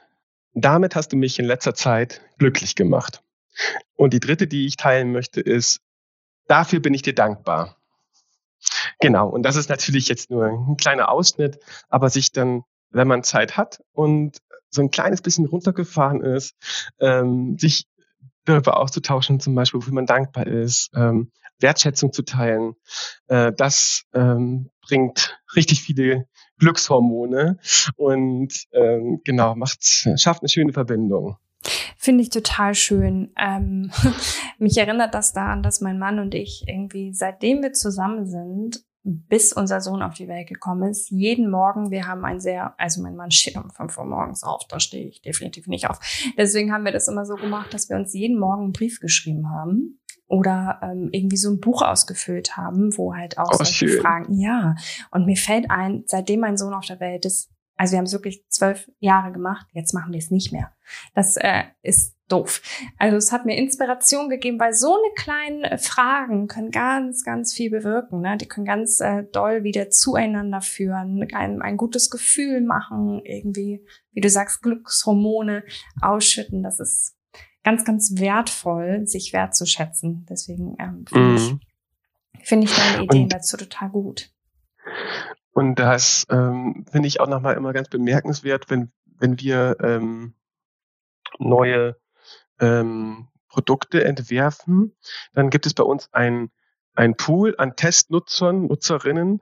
damit 0.54 0.96
hast 0.96 1.12
du 1.12 1.16
mich 1.16 1.38
in 1.38 1.44
letzter 1.44 1.74
Zeit 1.74 2.22
glücklich 2.38 2.74
gemacht. 2.74 3.22
Und 3.94 4.12
die 4.12 4.20
dritte, 4.20 4.46
die 4.46 4.66
ich 4.66 4.76
teilen 4.76 5.12
möchte, 5.12 5.40
ist, 5.40 5.80
dafür 6.48 6.80
bin 6.80 6.94
ich 6.94 7.02
dir 7.02 7.14
dankbar. 7.14 7.76
Genau, 9.00 9.28
und 9.28 9.42
das 9.42 9.56
ist 9.56 9.68
natürlich 9.68 10.08
jetzt 10.08 10.30
nur 10.30 10.46
ein 10.46 10.76
kleiner 10.76 11.10
Ausschnitt, 11.10 11.58
aber 11.88 12.08
sich 12.08 12.32
dann, 12.32 12.62
wenn 12.90 13.08
man 13.08 13.22
Zeit 13.22 13.56
hat 13.56 13.82
und 13.92 14.38
so 14.70 14.82
ein 14.82 14.90
kleines 14.90 15.22
bisschen 15.22 15.46
runtergefahren 15.46 16.22
ist, 16.22 16.54
ähm, 17.00 17.58
sich 17.58 17.86
darüber 18.46 18.78
auszutauschen, 18.78 19.40
zum 19.40 19.54
Beispiel, 19.54 19.80
wofür 19.80 19.94
man 19.94 20.06
dankbar 20.06 20.46
ist, 20.46 20.90
ähm, 20.94 21.30
Wertschätzung 21.60 22.12
zu 22.12 22.22
teilen, 22.22 22.74
äh, 23.28 23.52
das 23.56 24.04
ähm, 24.14 24.70
bringt 24.82 25.38
richtig 25.54 25.82
viele 25.82 26.26
Glückshormone 26.58 27.58
und 27.96 28.54
ähm, 28.72 29.20
genau 29.24 29.54
macht 29.54 29.82
schafft 30.18 30.42
eine 30.42 30.48
schöne 30.48 30.72
Verbindung. 30.72 31.36
Finde 31.98 32.22
ich 32.22 32.30
total 32.30 32.74
schön. 32.74 33.32
Ähm, 33.38 33.90
mich 34.58 34.76
erinnert 34.76 35.14
das 35.14 35.32
daran, 35.32 35.62
dass 35.62 35.80
mein 35.80 35.98
Mann 35.98 36.18
und 36.18 36.34
ich 36.34 36.64
irgendwie, 36.66 37.12
seitdem 37.12 37.62
wir 37.62 37.72
zusammen 37.72 38.26
sind, 38.26 38.84
bis 39.06 39.52
unser 39.52 39.80
Sohn 39.80 40.02
auf 40.02 40.14
die 40.14 40.26
Welt 40.26 40.48
gekommen 40.48 40.90
ist, 40.90 41.10
jeden 41.10 41.48
Morgen, 41.48 41.92
wir 41.92 42.08
haben 42.08 42.24
ein 42.24 42.40
sehr, 42.40 42.74
also 42.78 43.00
mein 43.02 43.14
Mann 43.14 43.30
steht 43.30 43.56
um 43.56 43.70
fünf 43.70 43.96
Uhr 43.96 44.04
morgens 44.04 44.42
auf, 44.42 44.62
da 44.68 44.80
stehe 44.80 45.06
ich 45.08 45.22
definitiv 45.22 45.68
nicht 45.68 45.88
auf. 45.88 46.00
Deswegen 46.36 46.72
haben 46.72 46.84
wir 46.84 46.92
das 46.92 47.06
immer 47.06 47.24
so 47.24 47.36
gemacht, 47.36 47.72
dass 47.72 47.88
wir 47.88 47.96
uns 47.96 48.12
jeden 48.12 48.38
Morgen 48.38 48.64
einen 48.64 48.72
Brief 48.72 48.98
geschrieben 48.98 49.50
haben 49.50 50.00
oder 50.26 50.80
ähm, 50.82 51.08
irgendwie 51.12 51.36
so 51.36 51.50
ein 51.50 51.60
Buch 51.60 51.82
ausgefüllt 51.82 52.56
haben, 52.56 52.96
wo 52.98 53.14
halt 53.14 53.38
auch 53.38 53.50
oh, 53.52 53.56
solche 53.56 53.88
schön. 53.88 54.00
Fragen, 54.00 54.38
ja. 54.40 54.74
Und 55.12 55.24
mir 55.24 55.36
fällt 55.36 55.70
ein, 55.70 56.02
seitdem 56.06 56.40
mein 56.40 56.56
Sohn 56.56 56.74
auf 56.74 56.84
der 56.84 56.98
Welt 56.98 57.24
ist, 57.24 57.50
also 57.76 57.92
wir 57.92 57.98
haben 57.98 58.06
es 58.06 58.12
wirklich 58.12 58.44
zwölf 58.48 58.90
Jahre 58.98 59.32
gemacht, 59.32 59.66
jetzt 59.72 59.92
machen 59.92 60.12
wir 60.12 60.18
es 60.18 60.30
nicht 60.30 60.52
mehr. 60.52 60.72
Das 61.14 61.36
äh, 61.36 61.64
ist 61.82 62.16
doof. 62.28 62.62
Also 62.98 63.16
es 63.16 63.32
hat 63.32 63.46
mir 63.46 63.56
Inspiration 63.56 64.28
gegeben, 64.28 64.58
weil 64.58 64.72
so 64.72 64.94
eine 64.94 65.12
kleinen 65.14 65.78
Fragen 65.78 66.48
können 66.48 66.70
ganz, 66.70 67.22
ganz 67.22 67.52
viel 67.52 67.70
bewirken. 67.70 68.20
Ne? 68.20 68.36
Die 68.36 68.48
können 68.48 68.66
ganz 68.66 69.00
äh, 69.00 69.24
doll 69.30 69.62
wieder 69.62 69.90
zueinander 69.90 70.60
führen, 70.60 71.28
ein, 71.34 71.62
ein 71.62 71.76
gutes 71.76 72.10
Gefühl 72.10 72.62
machen, 72.62 73.20
irgendwie, 73.24 73.84
wie 74.12 74.20
du 74.20 74.28
sagst, 74.28 74.62
Glückshormone 74.62 75.64
ausschütten. 76.00 76.62
Das 76.62 76.80
ist 76.80 77.16
ganz, 77.62 77.84
ganz 77.84 78.18
wertvoll, 78.18 79.06
sich 79.06 79.32
wertzuschätzen. 79.32 80.26
Deswegen 80.28 80.76
ähm, 80.80 81.04
finde 81.06 81.28
mhm. 81.28 81.36
ich, 81.36 82.48
find 82.48 82.64
ich 82.64 82.74
deine 82.74 83.04
Ideen 83.04 83.28
dazu 83.28 83.56
total 83.56 83.90
gut. 83.90 84.30
Und 85.56 85.76
das 85.76 86.26
ähm, 86.28 86.84
finde 86.92 87.08
ich 87.08 87.18
auch 87.18 87.28
nochmal 87.28 87.56
immer 87.56 87.72
ganz 87.72 87.88
bemerkenswert, 87.88 88.68
wenn, 88.68 88.92
wenn 89.18 89.40
wir 89.40 89.78
ähm, 89.80 90.34
neue 91.38 91.96
ähm, 92.60 93.28
Produkte 93.48 94.04
entwerfen, 94.04 94.94
dann 95.32 95.48
gibt 95.48 95.64
es 95.64 95.72
bei 95.72 95.82
uns 95.82 96.12
ein, 96.12 96.50
ein 96.94 97.16
Pool 97.16 97.54
an 97.56 97.74
Testnutzern, 97.74 98.66
Nutzerinnen, 98.66 99.40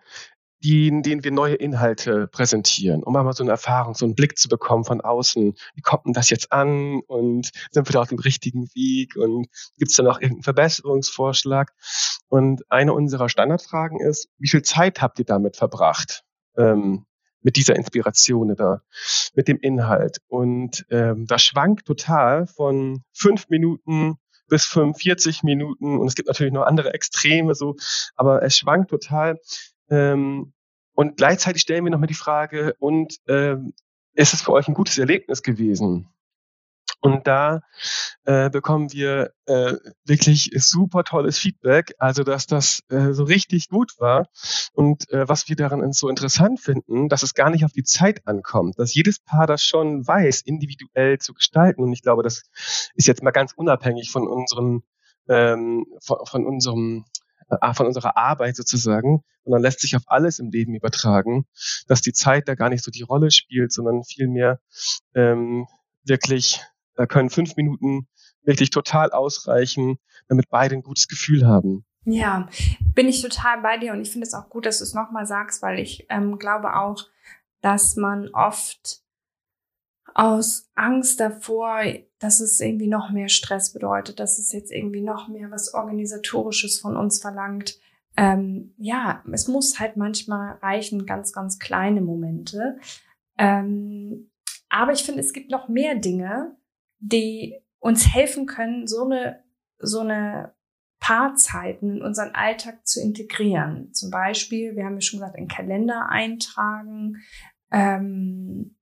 die, 0.64 0.90
denen 1.02 1.22
wir 1.22 1.30
neue 1.30 1.56
Inhalte 1.56 2.26
präsentieren, 2.26 3.02
um 3.02 3.14
einmal 3.14 3.34
so 3.34 3.44
eine 3.44 3.50
Erfahrung, 3.50 3.94
so 3.94 4.06
einen 4.06 4.14
Blick 4.14 4.38
zu 4.38 4.48
bekommen 4.48 4.84
von 4.84 5.02
außen. 5.02 5.54
Wie 5.74 5.82
kommt 5.82 6.06
denn 6.06 6.14
das 6.14 6.30
jetzt 6.30 6.52
an? 6.52 7.02
Und 7.06 7.50
sind 7.70 7.86
wir 7.86 7.92
da 7.92 8.00
auf 8.00 8.08
dem 8.08 8.18
richtigen 8.18 8.66
Weg? 8.74 9.14
Und 9.16 9.48
gibt 9.76 9.90
es 9.90 9.96
da 9.96 10.02
noch 10.02 10.20
irgendeinen 10.20 10.42
Verbesserungsvorschlag? 10.42 11.74
Und 12.28 12.62
eine 12.70 12.94
unserer 12.94 13.28
Standardfragen 13.28 14.00
ist, 14.00 14.28
wie 14.38 14.48
viel 14.48 14.62
Zeit 14.62 15.02
habt 15.02 15.18
ihr 15.18 15.26
damit 15.26 15.56
verbracht? 15.56 16.24
Ähm, 16.56 17.04
mit 17.42 17.56
dieser 17.56 17.76
Inspiration 17.76 18.50
oder 18.50 18.82
mit 19.34 19.48
dem 19.48 19.58
Inhalt. 19.58 20.16
Und 20.28 20.86
ähm, 20.90 21.26
das 21.26 21.42
schwankt 21.42 21.84
total 21.84 22.46
von 22.46 23.02
fünf 23.12 23.50
Minuten 23.50 24.16
bis 24.48 24.64
45 24.64 25.42
Minuten 25.42 25.98
und 25.98 26.06
es 26.06 26.14
gibt 26.14 26.28
natürlich 26.28 26.52
noch 26.52 26.64
andere 26.64 26.94
Extreme 26.94 27.54
so, 27.54 27.76
aber 28.14 28.42
es 28.42 28.56
schwankt 28.56 28.90
total 28.90 29.38
ähm, 29.90 30.52
und 30.94 31.16
gleichzeitig 31.16 31.62
stellen 31.62 31.84
wir 31.84 31.90
nochmal 31.90 32.06
die 32.06 32.14
Frage, 32.14 32.74
und 32.78 33.16
ähm, 33.28 33.74
ist 34.14 34.32
es 34.32 34.42
für 34.42 34.52
euch 34.52 34.68
ein 34.68 34.74
gutes 34.74 34.98
Erlebnis 34.98 35.42
gewesen? 35.42 36.08
Und 37.00 37.26
da 37.26 37.60
äh, 38.24 38.48
bekommen 38.48 38.90
wir 38.94 39.32
äh, 39.44 39.74
wirklich 40.06 40.50
super 40.54 41.04
tolles 41.04 41.38
Feedback, 41.38 41.94
also 41.98 42.24
dass 42.24 42.46
das 42.46 42.80
äh, 42.88 43.12
so 43.12 43.24
richtig 43.24 43.68
gut 43.68 43.92
war. 43.98 44.28
Und 44.72 45.10
äh, 45.10 45.28
was 45.28 45.46
wir 45.46 45.54
daran 45.54 45.92
so 45.92 46.08
interessant 46.08 46.60
finden, 46.60 47.10
dass 47.10 47.22
es 47.22 47.34
gar 47.34 47.50
nicht 47.50 47.66
auf 47.66 47.72
die 47.72 47.82
Zeit 47.82 48.26
ankommt, 48.26 48.78
dass 48.78 48.94
jedes 48.94 49.18
Paar 49.18 49.46
das 49.46 49.62
schon 49.62 50.06
weiß, 50.06 50.40
individuell 50.42 51.18
zu 51.18 51.34
gestalten. 51.34 51.82
Und 51.82 51.92
ich 51.92 52.00
glaube, 52.00 52.22
das 52.22 52.44
ist 52.94 53.06
jetzt 53.06 53.22
mal 53.22 53.32
ganz 53.32 53.52
unabhängig 53.52 54.10
von 54.10 54.26
unserem 54.26 54.82
ähm, 55.28 55.84
von, 56.00 56.18
von 56.24 56.46
unserem 56.46 57.04
von 57.74 57.86
unserer 57.86 58.16
Arbeit 58.16 58.56
sozusagen, 58.56 59.22
sondern 59.44 59.62
lässt 59.62 59.80
sich 59.80 59.96
auf 59.96 60.02
alles 60.06 60.38
im 60.38 60.50
Leben 60.50 60.74
übertragen, 60.74 61.46
dass 61.86 62.00
die 62.00 62.12
Zeit 62.12 62.48
da 62.48 62.54
gar 62.54 62.70
nicht 62.70 62.84
so 62.84 62.90
die 62.90 63.02
Rolle 63.02 63.30
spielt, 63.30 63.72
sondern 63.72 64.04
vielmehr 64.04 64.60
ähm, 65.14 65.66
wirklich 66.04 66.60
da 66.94 67.06
können 67.06 67.30
fünf 67.30 67.56
Minuten 67.56 68.06
wirklich 68.42 68.70
total 68.70 69.10
ausreichen, 69.10 69.98
damit 70.28 70.48
beide 70.48 70.74
ein 70.74 70.82
gutes 70.82 71.08
Gefühl 71.08 71.46
haben. 71.46 71.84
Ja, 72.04 72.48
bin 72.94 73.08
ich 73.08 73.22
total 73.22 73.62
bei 73.62 73.78
dir 73.78 73.92
und 73.92 74.02
ich 74.02 74.10
finde 74.10 74.26
es 74.26 74.34
auch 74.34 74.50
gut, 74.50 74.66
dass 74.66 74.78
du 74.78 74.84
es 74.84 74.94
nochmal 74.94 75.26
sagst, 75.26 75.62
weil 75.62 75.78
ich 75.78 76.06
ähm, 76.10 76.38
glaube 76.38 76.76
auch, 76.76 77.06
dass 77.62 77.96
man 77.96 78.28
oft 78.34 79.00
aus 80.14 80.70
Angst 80.76 81.18
davor, 81.18 81.82
dass 82.20 82.40
es 82.40 82.60
irgendwie 82.60 82.86
noch 82.86 83.10
mehr 83.10 83.28
Stress 83.28 83.72
bedeutet, 83.72 84.20
dass 84.20 84.38
es 84.38 84.52
jetzt 84.52 84.72
irgendwie 84.72 85.02
noch 85.02 85.28
mehr 85.28 85.50
was 85.50 85.74
Organisatorisches 85.74 86.80
von 86.80 86.96
uns 86.96 87.20
verlangt. 87.20 87.78
Ähm, 88.16 88.74
ja, 88.78 89.24
es 89.32 89.48
muss 89.48 89.80
halt 89.80 89.96
manchmal 89.96 90.56
reichen, 90.62 91.04
ganz, 91.04 91.32
ganz 91.32 91.58
kleine 91.58 92.00
Momente. 92.00 92.78
Ähm, 93.36 94.30
aber 94.68 94.92
ich 94.92 95.02
finde, 95.02 95.20
es 95.20 95.32
gibt 95.32 95.50
noch 95.50 95.68
mehr 95.68 95.96
Dinge, 95.96 96.56
die 97.00 97.60
uns 97.80 98.14
helfen 98.14 98.46
können, 98.46 98.86
so 98.86 99.04
eine, 99.04 99.42
so 99.78 100.00
eine 100.00 100.54
Paarzeiten 101.00 101.96
in 101.96 102.02
unseren 102.02 102.30
Alltag 102.36 102.86
zu 102.86 103.00
integrieren. 103.00 103.92
Zum 103.92 104.10
Beispiel, 104.10 104.76
wir 104.76 104.84
haben 104.84 104.94
ja 104.94 105.00
schon 105.00 105.18
gesagt, 105.18 105.36
einen 105.36 105.48
Kalender 105.48 106.08
eintragen, 106.08 107.16
ähm, 107.72 108.76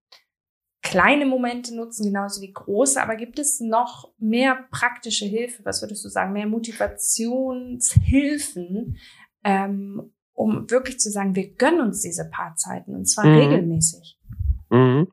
kleine 0.83 1.25
Momente 1.27 1.75
nutzen, 1.75 2.05
genauso 2.05 2.43
wie 2.43 2.53
große. 2.53 3.03
Aber 3.03 3.17
gibt 3.17 3.39
es 3.39 3.61
noch 3.61 4.13
mehr 4.19 4.67
praktische 4.71 5.25
Hilfe? 5.25 5.65
Was 5.65 5.81
würdest 5.83 6.05
du 6.05 6.09
sagen? 6.09 6.33
Mehr 6.33 6.47
Motivationshilfen, 6.47 8.99
ähm, 9.45 10.13
um 10.35 10.71
wirklich 10.71 10.99
zu 10.99 11.11
sagen, 11.11 11.35
wir 11.35 11.55
gönnen 11.55 11.81
uns 11.81 12.03
diese 12.03 12.29
Paarzeiten 12.29 12.95
und 12.95 13.07
zwar 13.07 13.25
mhm. 13.27 13.39
regelmäßig? 13.39 14.19
Mhm. 14.71 15.09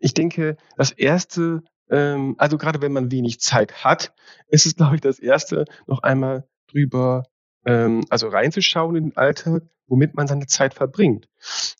Ich 0.00 0.14
denke, 0.14 0.56
das 0.76 0.92
erste 0.92 1.62
ähm, 1.90 2.34
also 2.38 2.58
gerade 2.58 2.82
wenn 2.82 2.92
man 2.92 3.12
wenig 3.12 3.40
Zeit 3.40 3.84
hat, 3.84 4.14
ist 4.48 4.66
es, 4.66 4.76
glaube 4.76 4.96
ich, 4.96 5.00
das 5.00 5.18
Erste, 5.18 5.64
noch 5.86 6.02
einmal 6.02 6.46
drüber, 6.70 7.24
ähm, 7.66 8.04
also 8.10 8.28
reinzuschauen 8.28 8.96
in 8.96 9.04
den 9.10 9.16
Alltag, 9.16 9.62
womit 9.86 10.14
man 10.14 10.26
seine 10.26 10.46
Zeit 10.46 10.74
verbringt. 10.74 11.28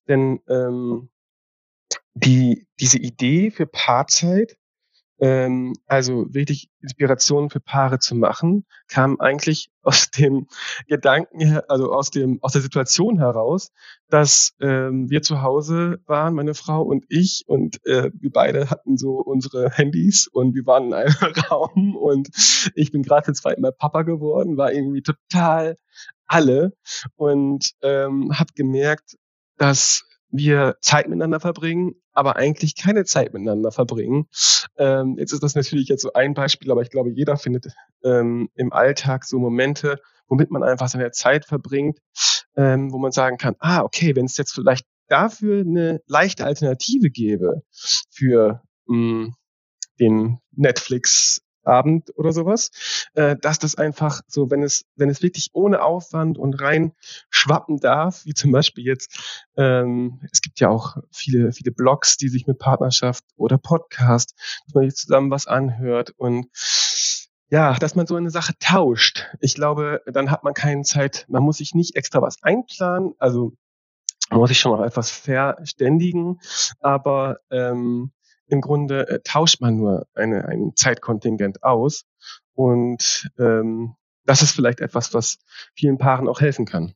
Denn 0.09 0.41
ähm, 0.49 1.09
die, 2.15 2.67
diese 2.81 2.99
Idee 2.99 3.51
für 3.51 3.67
Paarzeit 3.67 4.57
ähm, 5.21 5.75
also 5.87 6.27
wirklich 6.35 6.69
Inspiration 6.81 7.49
für 7.49 7.61
Paare 7.61 7.99
zu 7.99 8.15
machen, 8.15 8.67
kam 8.89 9.21
eigentlich 9.21 9.71
aus 9.83 10.11
dem 10.11 10.49
Gedanken, 10.89 11.61
also 11.69 11.93
aus 11.93 12.11
dem 12.11 12.43
aus 12.43 12.53
der 12.53 12.63
Situation 12.63 13.19
heraus, 13.19 13.71
dass 14.09 14.55
ähm, 14.61 15.11
wir 15.11 15.23
zu 15.23 15.43
Hause 15.43 16.01
waren, 16.07 16.35
meine 16.35 16.55
Frau 16.55 16.83
und 16.83 17.05
ich, 17.09 17.45
und 17.47 17.85
äh, 17.87 18.11
wir 18.15 18.31
beide 18.31 18.71
hatten 18.71 18.97
so 18.97 19.17
unsere 19.17 19.71
Handys 19.71 20.27
und 20.27 20.55
wir 20.55 20.67
waren 20.67 20.87
in 20.87 20.95
einem 20.95 21.15
Raum 21.51 21.97
und 21.97 22.29
ich 22.75 22.91
bin 22.93 23.03
gerade 23.03 23.27
zum 23.27 23.35
zweiten 23.35 23.63
Mal 23.63 23.73
Papa 23.73 24.03
geworden, 24.03 24.57
war 24.57 24.73
irgendwie 24.73 25.03
total 25.03 25.79
alle 26.27 26.73
und 27.17 27.73
ähm, 27.83 28.33
habe 28.39 28.53
gemerkt, 28.55 29.17
dass 29.59 30.05
wir 30.37 30.77
Zeit 30.81 31.07
miteinander 31.09 31.39
verbringen, 31.39 31.95
aber 32.13 32.37
eigentlich 32.37 32.75
keine 32.77 33.05
Zeit 33.05 33.33
miteinander 33.33 33.71
verbringen. 33.71 34.27
Ähm, 34.77 35.17
jetzt 35.17 35.33
ist 35.33 35.45
das 35.45 35.55
natürlich 35.55 35.89
jetzt 35.89 36.03
so 36.03 36.13
ein 36.13 36.35
Beispiel, 36.35 36.73
aber 36.73 36.83
ich 36.83 36.91
glaube, 36.91 37.13
jeder 37.13 37.37
findet 37.37 37.69
ähm, 38.03 38.49
im 38.55 38.73
Alltag 38.73 39.25
so 39.25 39.39
Momente, 39.39 40.01
womit 40.27 40.51
man 40.51 40.65
einfach 40.65 40.89
seine 40.89 41.13
Zeit 41.13 41.45
verbringt, 41.45 41.99
ähm, 42.57 42.93
wo 42.93 42.99
man 42.99 43.13
sagen 43.13 43.37
kann, 43.37 43.55
ah, 43.61 43.83
okay, 43.83 44.17
wenn 44.17 44.25
es 44.25 44.37
jetzt 44.37 44.53
vielleicht 44.53 44.87
dafür 45.07 45.61
eine 45.61 46.01
leichte 46.09 46.45
Alternative 46.45 47.11
gäbe 47.11 47.63
für 48.11 48.61
mh, 48.87 49.27
hm, 49.27 49.35
den 50.01 50.39
Netflix 50.51 51.44
Abend 51.65 52.13
oder 52.17 52.33
sowas, 52.33 52.71
äh, 53.15 53.37
dass 53.37 53.59
das 53.59 53.77
einfach 53.77 54.21
so, 54.27 54.51
wenn 54.51 54.63
es, 54.63 54.85
wenn 54.97 55.11
es 55.11 55.23
wirklich 55.23 55.51
ohne 55.53 55.83
Aufwand 55.83 56.39
und 56.39 56.61
rein 56.61 56.93
schwappen 57.31 57.79
darf, 57.79 58.25
wie 58.25 58.35
zum 58.35 58.53
Beispiel 58.53 58.85
jetzt, 58.85 59.47
ähm, 59.57 60.21
es 60.31 60.41
gibt 60.41 60.61
ja 60.61 60.69
auch 60.69 60.97
viele, 61.11 61.53
viele 61.53 61.73
Blogs, 61.73 62.17
die 62.17 62.29
sich 62.29 62.47
mit 62.47 62.59
Partnerschaft 62.59 63.25
oder 63.37 63.59
Podcast, 63.59 64.35
dass 64.67 64.75
man 64.75 64.85
sich 64.85 64.97
zusammen 64.97 65.31
was 65.31 65.47
anhört 65.47 66.13
und 66.17 66.47
ja, 67.51 67.75
dass 67.75 67.95
man 67.95 68.07
so 68.07 68.17
eine 68.17 68.31
Sache 68.31 68.55
tauscht. 68.59 69.29
Ich 69.41 69.55
glaube, 69.55 70.03
dann 70.07 70.31
hat 70.31 70.45
man 70.45 70.55
keine 70.55 70.83
Zeit, 70.83 71.27
man 71.29 71.43
muss 71.43 71.59
sich 71.59 71.75
nicht 71.75 71.95
extra 71.95 72.21
was 72.23 72.43
einplanen, 72.43 73.15
also 73.19 73.53
man 74.31 74.41
muss 74.41 74.49
sich 74.49 74.59
schon 74.59 74.73
noch 74.73 74.85
etwas 74.85 75.11
verständigen, 75.11 76.41
aber 76.81 77.39
ähm, 77.51 78.13
im 78.47 78.61
Grunde 78.61 79.09
äh, 79.09 79.21
tauscht 79.25 79.61
man 79.61 79.77
nur 79.77 80.07
eine, 80.15 80.47
ein 80.47 80.73
Zeitkontingent 80.77 81.63
aus. 81.63 82.05
Und 82.55 83.31
ähm, 83.39 83.95
das 84.25 84.43
ist 84.43 84.53
vielleicht 84.53 84.81
etwas, 84.81 85.15
was 85.15 85.39
vielen 85.75 85.99
Paaren 85.99 86.29
auch 86.29 86.41
helfen 86.41 86.65
kann. 86.65 86.95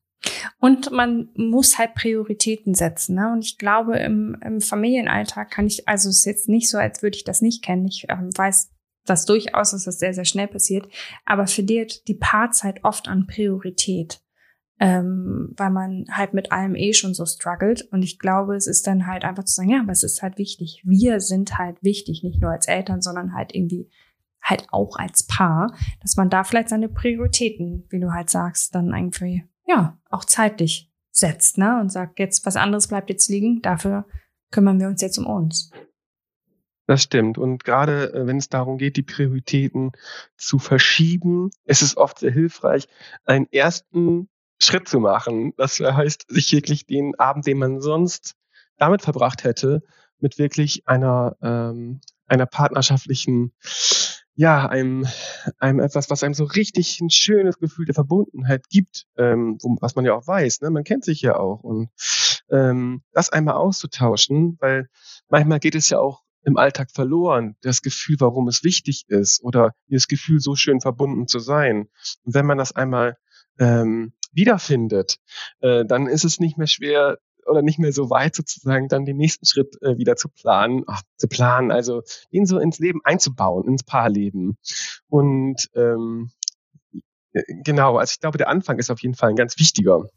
Und 0.59 0.91
man 0.91 1.29
muss 1.35 1.77
halt 1.77 1.95
Prioritäten 1.95 2.73
setzen. 2.73 3.15
Ne? 3.15 3.31
Und 3.31 3.45
ich 3.45 3.57
glaube, 3.57 3.97
im, 3.97 4.37
im 4.43 4.61
Familienalltag 4.61 5.51
kann 5.51 5.67
ich, 5.67 5.87
also 5.87 6.09
es 6.09 6.19
ist 6.19 6.25
jetzt 6.25 6.49
nicht 6.49 6.69
so, 6.69 6.77
als 6.77 7.01
würde 7.01 7.15
ich 7.15 7.23
das 7.23 7.41
nicht 7.41 7.63
kennen. 7.63 7.87
Ich 7.87 8.05
ähm, 8.09 8.29
weiß 8.35 8.71
das 9.05 9.25
durchaus, 9.25 9.71
dass 9.71 9.85
das 9.85 9.99
sehr, 9.99 10.13
sehr 10.13 10.25
schnell 10.25 10.47
passiert. 10.47 10.87
Aber 11.25 11.47
verliert 11.47 12.07
die 12.07 12.15
Paarzeit 12.15 12.83
oft 12.83 13.07
an 13.07 13.27
Priorität 13.27 14.21
ähm, 14.79 15.53
weil 15.57 15.69
man 15.71 16.05
halt 16.09 16.33
mit 16.33 16.51
allem 16.51 16.75
eh 16.75 16.93
schon 16.93 17.13
so 17.13 17.25
struggelt. 17.25 17.87
Und 17.91 18.01
ich 18.01 18.17
glaube, 18.17 18.55
es 18.55 18.65
ist 18.65 18.87
dann 18.87 19.07
halt 19.07 19.25
einfach 19.25 19.43
zu 19.43 19.55
sagen, 19.55 19.69
ja, 19.69 19.81
aber 19.81 19.91
es 19.91 20.03
ist 20.03 20.21
halt 20.21 20.37
wichtig. 20.37 20.81
Wir 20.85 21.19
sind 21.19 21.57
halt 21.57 21.83
wichtig, 21.83 22.23
nicht 22.23 22.41
nur 22.41 22.51
als 22.51 22.67
Eltern, 22.67 23.01
sondern 23.01 23.33
halt 23.33 23.53
irgendwie 23.53 23.89
halt 24.41 24.67
auch 24.71 24.95
als 24.95 25.23
Paar, 25.23 25.75
dass 26.01 26.15
man 26.15 26.29
da 26.29 26.45
vielleicht 26.45 26.69
seine 26.69 26.87
Prioritäten, 26.87 27.85
wie 27.89 27.99
du 27.99 28.13
halt 28.13 28.29
sagst, 28.29 28.73
dann 28.73 28.93
irgendwie, 28.93 29.43
ja, 29.67 29.97
auch 30.09 30.23
zeitlich 30.23 30.89
setzt, 31.11 31.57
ne? 31.57 31.79
Und 31.81 31.91
sagt, 31.91 32.19
jetzt 32.19 32.45
was 32.45 32.55
anderes 32.55 32.87
bleibt 32.87 33.09
jetzt 33.09 33.29
liegen, 33.29 33.61
dafür 33.61 34.05
kümmern 34.51 34.79
wir 34.79 34.87
uns 34.87 35.01
jetzt 35.01 35.17
um 35.17 35.25
uns. 35.25 35.71
Das 36.87 37.03
stimmt. 37.03 37.37
Und 37.37 37.65
gerade 37.65 38.13
äh, 38.13 38.25
wenn 38.25 38.37
es 38.37 38.49
darum 38.49 38.77
geht, 38.77 38.95
die 38.95 39.03
Prioritäten 39.03 39.91
zu 40.37 40.57
verschieben, 40.57 41.51
ist 41.65 41.81
es 41.81 41.97
oft 41.97 42.19
sehr 42.19 42.31
hilfreich, 42.31 42.87
einen 43.25 43.45
ersten 43.51 44.29
Schritt 44.61 44.87
zu 44.87 44.99
machen. 44.99 45.53
Das 45.57 45.79
heißt, 45.79 46.25
sich 46.29 46.51
wirklich 46.51 46.85
den 46.85 47.15
Abend, 47.17 47.47
den 47.47 47.57
man 47.57 47.81
sonst 47.81 48.35
damit 48.77 49.01
verbracht 49.01 49.43
hätte, 49.43 49.81
mit 50.19 50.37
wirklich 50.37 50.87
einer, 50.87 51.35
ähm, 51.41 52.01
einer 52.27 52.45
partnerschaftlichen, 52.45 53.53
ja, 54.35 54.67
einem, 54.67 55.07
einem 55.59 55.79
etwas, 55.79 56.09
was 56.09 56.23
einem 56.23 56.33
so 56.33 56.45
richtig 56.45 56.99
ein 57.01 57.09
schönes 57.09 57.57
Gefühl 57.59 57.85
der 57.85 57.95
Verbundenheit 57.95 58.69
gibt, 58.69 59.05
ähm, 59.17 59.57
wo, 59.61 59.77
was 59.81 59.95
man 59.95 60.05
ja 60.05 60.13
auch 60.13 60.27
weiß, 60.27 60.61
ne? 60.61 60.69
man 60.69 60.83
kennt 60.83 61.03
sich 61.03 61.21
ja 61.21 61.37
auch. 61.37 61.61
Und 61.61 61.89
ähm, 62.49 63.01
das 63.11 63.29
einmal 63.29 63.55
auszutauschen, 63.55 64.57
weil 64.59 64.89
manchmal 65.29 65.59
geht 65.59 65.75
es 65.75 65.89
ja 65.89 65.99
auch 65.99 66.23
im 66.43 66.57
Alltag 66.57 66.89
verloren, 66.91 67.55
das 67.61 67.81
Gefühl, 67.81 68.15
warum 68.19 68.47
es 68.47 68.63
wichtig 68.63 69.05
ist 69.07 69.43
oder 69.43 69.73
das 69.87 70.07
Gefühl, 70.07 70.39
so 70.39 70.55
schön 70.55 70.79
verbunden 70.79 71.27
zu 71.27 71.39
sein. 71.39 71.89
Und 72.23 72.33
wenn 72.33 72.45
man 72.45 72.57
das 72.57 72.71
einmal 72.71 73.17
ähm, 73.59 74.13
wiederfindet, 74.31 75.17
äh, 75.61 75.85
dann 75.85 76.07
ist 76.07 76.23
es 76.23 76.39
nicht 76.39 76.57
mehr 76.57 76.67
schwer 76.67 77.17
oder 77.45 77.61
nicht 77.61 77.79
mehr 77.79 77.91
so 77.91 78.09
weit 78.09 78.35
sozusagen 78.35 78.87
dann 78.87 79.05
den 79.05 79.17
nächsten 79.17 79.45
Schritt 79.45 79.75
äh, 79.81 79.97
wieder 79.97 80.15
zu 80.15 80.29
planen, 80.29 80.83
ach, 80.87 81.01
zu 81.17 81.27
planen, 81.27 81.71
also 81.71 82.03
ihn 82.29 82.45
so 82.45 82.59
ins 82.59 82.79
Leben 82.79 83.01
einzubauen, 83.03 83.67
ins 83.67 83.83
Paarleben. 83.83 84.57
Und 85.07 85.69
ähm, 85.75 86.31
äh, 87.33 87.43
genau, 87.63 87.97
also 87.97 88.11
ich 88.11 88.19
glaube, 88.19 88.37
der 88.37 88.49
Anfang 88.49 88.77
ist 88.79 88.91
auf 88.91 89.01
jeden 89.01 89.15
Fall 89.15 89.29
ein 89.29 89.35
ganz 89.35 89.57
wichtiger. 89.59 90.09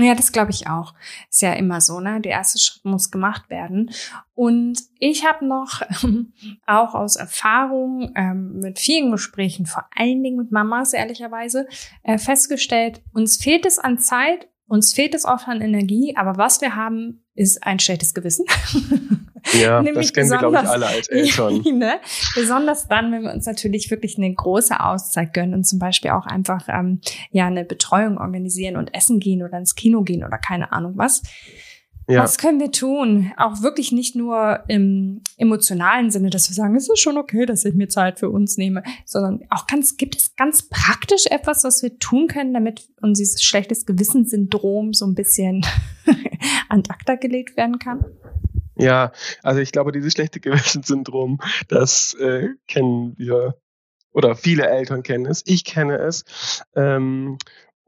Ja, 0.00 0.14
das 0.14 0.32
glaube 0.32 0.50
ich 0.50 0.66
auch. 0.66 0.94
Ist 1.28 1.42
ja 1.42 1.52
immer 1.52 1.80
so, 1.80 2.00
ne? 2.00 2.20
Der 2.20 2.32
erste 2.32 2.58
Schritt 2.58 2.84
muss 2.84 3.10
gemacht 3.10 3.50
werden. 3.50 3.90
Und 4.34 4.80
ich 4.98 5.26
habe 5.26 5.44
noch 5.44 5.82
auch 6.66 6.94
aus 6.94 7.16
Erfahrung 7.16 8.12
ähm, 8.16 8.60
mit 8.60 8.78
vielen 8.78 9.10
Gesprächen, 9.10 9.66
vor 9.66 9.86
allen 9.94 10.22
Dingen 10.22 10.38
mit 10.38 10.52
Mamas 10.52 10.94
ehrlicherweise, 10.94 11.66
äh, 12.02 12.16
festgestellt, 12.16 13.02
uns 13.12 13.36
fehlt 13.36 13.66
es 13.66 13.78
an 13.78 13.98
Zeit, 13.98 14.48
uns 14.70 14.92
fehlt 14.92 15.14
es 15.16 15.24
oft 15.24 15.48
an 15.48 15.60
Energie, 15.60 16.14
aber 16.16 16.36
was 16.36 16.60
wir 16.60 16.76
haben, 16.76 17.24
ist 17.34 17.66
ein 17.66 17.80
schlechtes 17.80 18.14
Gewissen. 18.14 18.46
Ja, 19.58 19.82
das 19.82 20.12
kennen 20.12 20.28
wir, 20.28 20.36
glaube 20.36 20.60
ich, 20.62 20.68
alle 20.68 20.86
als 20.86 21.08
Eltern. 21.08 21.62
ne? 21.78 21.94
Besonders 22.34 22.88
dann, 22.88 23.10
wenn 23.10 23.22
wir 23.22 23.32
uns 23.32 23.46
natürlich 23.46 23.90
wirklich 23.90 24.18
eine 24.18 24.32
große 24.32 24.78
Auszeit 24.78 25.32
gönnen 25.32 25.54
und 25.54 25.64
zum 25.64 25.78
Beispiel 25.78 26.10
auch 26.10 26.26
einfach 26.26 26.68
ähm, 26.68 27.00
ja 27.30 27.46
eine 27.46 27.64
Betreuung 27.64 28.18
organisieren 28.18 28.76
und 28.76 28.94
essen 28.94 29.18
gehen 29.18 29.42
oder 29.42 29.56
ins 29.56 29.76
Kino 29.76 30.02
gehen 30.02 30.24
oder 30.24 30.36
keine 30.36 30.72
Ahnung 30.72 30.92
was. 30.96 31.22
Ja. 32.10 32.24
Was 32.24 32.38
können 32.38 32.58
wir 32.58 32.72
tun? 32.72 33.32
Auch 33.36 33.62
wirklich 33.62 33.92
nicht 33.92 34.16
nur 34.16 34.64
im 34.66 35.22
emotionalen 35.36 36.10
Sinne, 36.10 36.30
dass 36.30 36.50
wir 36.50 36.54
sagen, 36.54 36.74
es 36.74 36.88
ist 36.88 36.98
schon 36.98 37.16
okay, 37.16 37.46
dass 37.46 37.64
ich 37.64 37.74
mir 37.74 37.88
Zeit 37.88 38.18
für 38.18 38.30
uns 38.30 38.56
nehme, 38.56 38.82
sondern 39.04 39.46
auch 39.48 39.68
ganz, 39.68 39.96
gibt 39.96 40.16
es 40.16 40.34
ganz 40.34 40.68
praktisch 40.68 41.26
etwas, 41.26 41.62
was 41.62 41.82
wir 41.84 41.98
tun 41.98 42.26
können, 42.26 42.52
damit 42.52 42.88
uns 43.00 43.18
dieses 43.18 43.42
schlechtes 43.42 43.86
Gewissen-Syndrom 43.86 44.92
so 44.92 45.06
ein 45.06 45.14
bisschen 45.14 45.64
an 46.68 46.82
acta 46.88 47.14
gelegt 47.14 47.56
werden 47.56 47.78
kann? 47.78 48.04
Ja, 48.76 49.12
also 49.44 49.60
ich 49.60 49.70
glaube, 49.70 49.92
dieses 49.92 50.12
schlechte 50.12 50.40
Gewissen-Syndrom, 50.40 51.38
das 51.68 52.14
äh, 52.14 52.48
kennen 52.66 53.14
wir 53.18 53.54
oder 54.12 54.34
viele 54.34 54.66
Eltern 54.66 55.04
kennen 55.04 55.26
es. 55.26 55.42
Ich 55.46 55.64
kenne 55.64 55.96
es. 55.96 56.64
Ähm, 56.74 57.38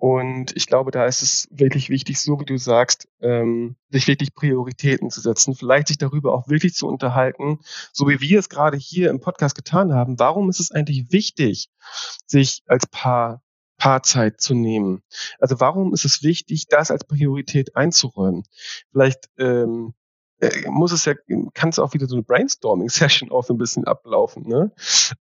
und 0.03 0.57
ich 0.57 0.67
glaube, 0.67 0.91
da 0.91 1.07
ist 1.07 1.23
es 1.23 1.47
wirklich 1.53 1.89
wichtig, 1.89 2.21
so 2.21 2.41
wie 2.41 2.45
du 2.45 2.59
sagst, 2.59 3.07
ähm, 3.21 3.77
sich 3.89 4.09
wirklich 4.09 4.35
Prioritäten 4.35 5.11
zu 5.11 5.21
setzen, 5.21 5.55
vielleicht 5.55 5.87
sich 5.87 5.97
darüber 5.97 6.35
auch 6.35 6.49
wirklich 6.49 6.75
zu 6.75 6.89
unterhalten, 6.89 7.61
so 7.93 8.09
wie 8.09 8.21
wir 8.21 8.41
es 8.41 8.49
gerade 8.49 8.77
hier 8.77 9.11
im 9.11 9.21
Podcast 9.21 9.55
getan 9.55 9.95
haben. 9.95 10.19
Warum 10.19 10.51
ist 10.51 10.59
es 10.59 10.73
eigentlich 10.73 11.13
wichtig, 11.13 11.69
sich 12.27 12.65
als 12.67 12.89
Paar 12.89 13.45
Paarzeit 13.77 14.41
zu 14.41 14.55
nehmen? 14.55 15.05
Also 15.39 15.61
warum 15.61 15.95
ist 15.95 16.05
es 16.05 16.25
wichtig, 16.25 16.67
das 16.67 16.91
als 16.91 17.05
Priorität 17.05 17.77
einzuräumen? 17.77 18.43
Vielleicht 18.91 19.31
ähm, 19.39 19.95
äh, 19.95 20.02
muss 20.69 20.93
es 20.93 21.05
ja, 21.05 21.15
kann 21.55 21.69
es 21.69 21.79
auch 21.79 21.95
wieder 21.95 22.07
so 22.07 22.17
eine 22.17 22.23
Brainstorming-Session 22.23 23.31
auch 23.31 23.45
so 23.45 23.55
ein 23.55 23.59
bisschen 23.59 23.85
ablaufen, 23.85 24.47
ne? 24.49 24.73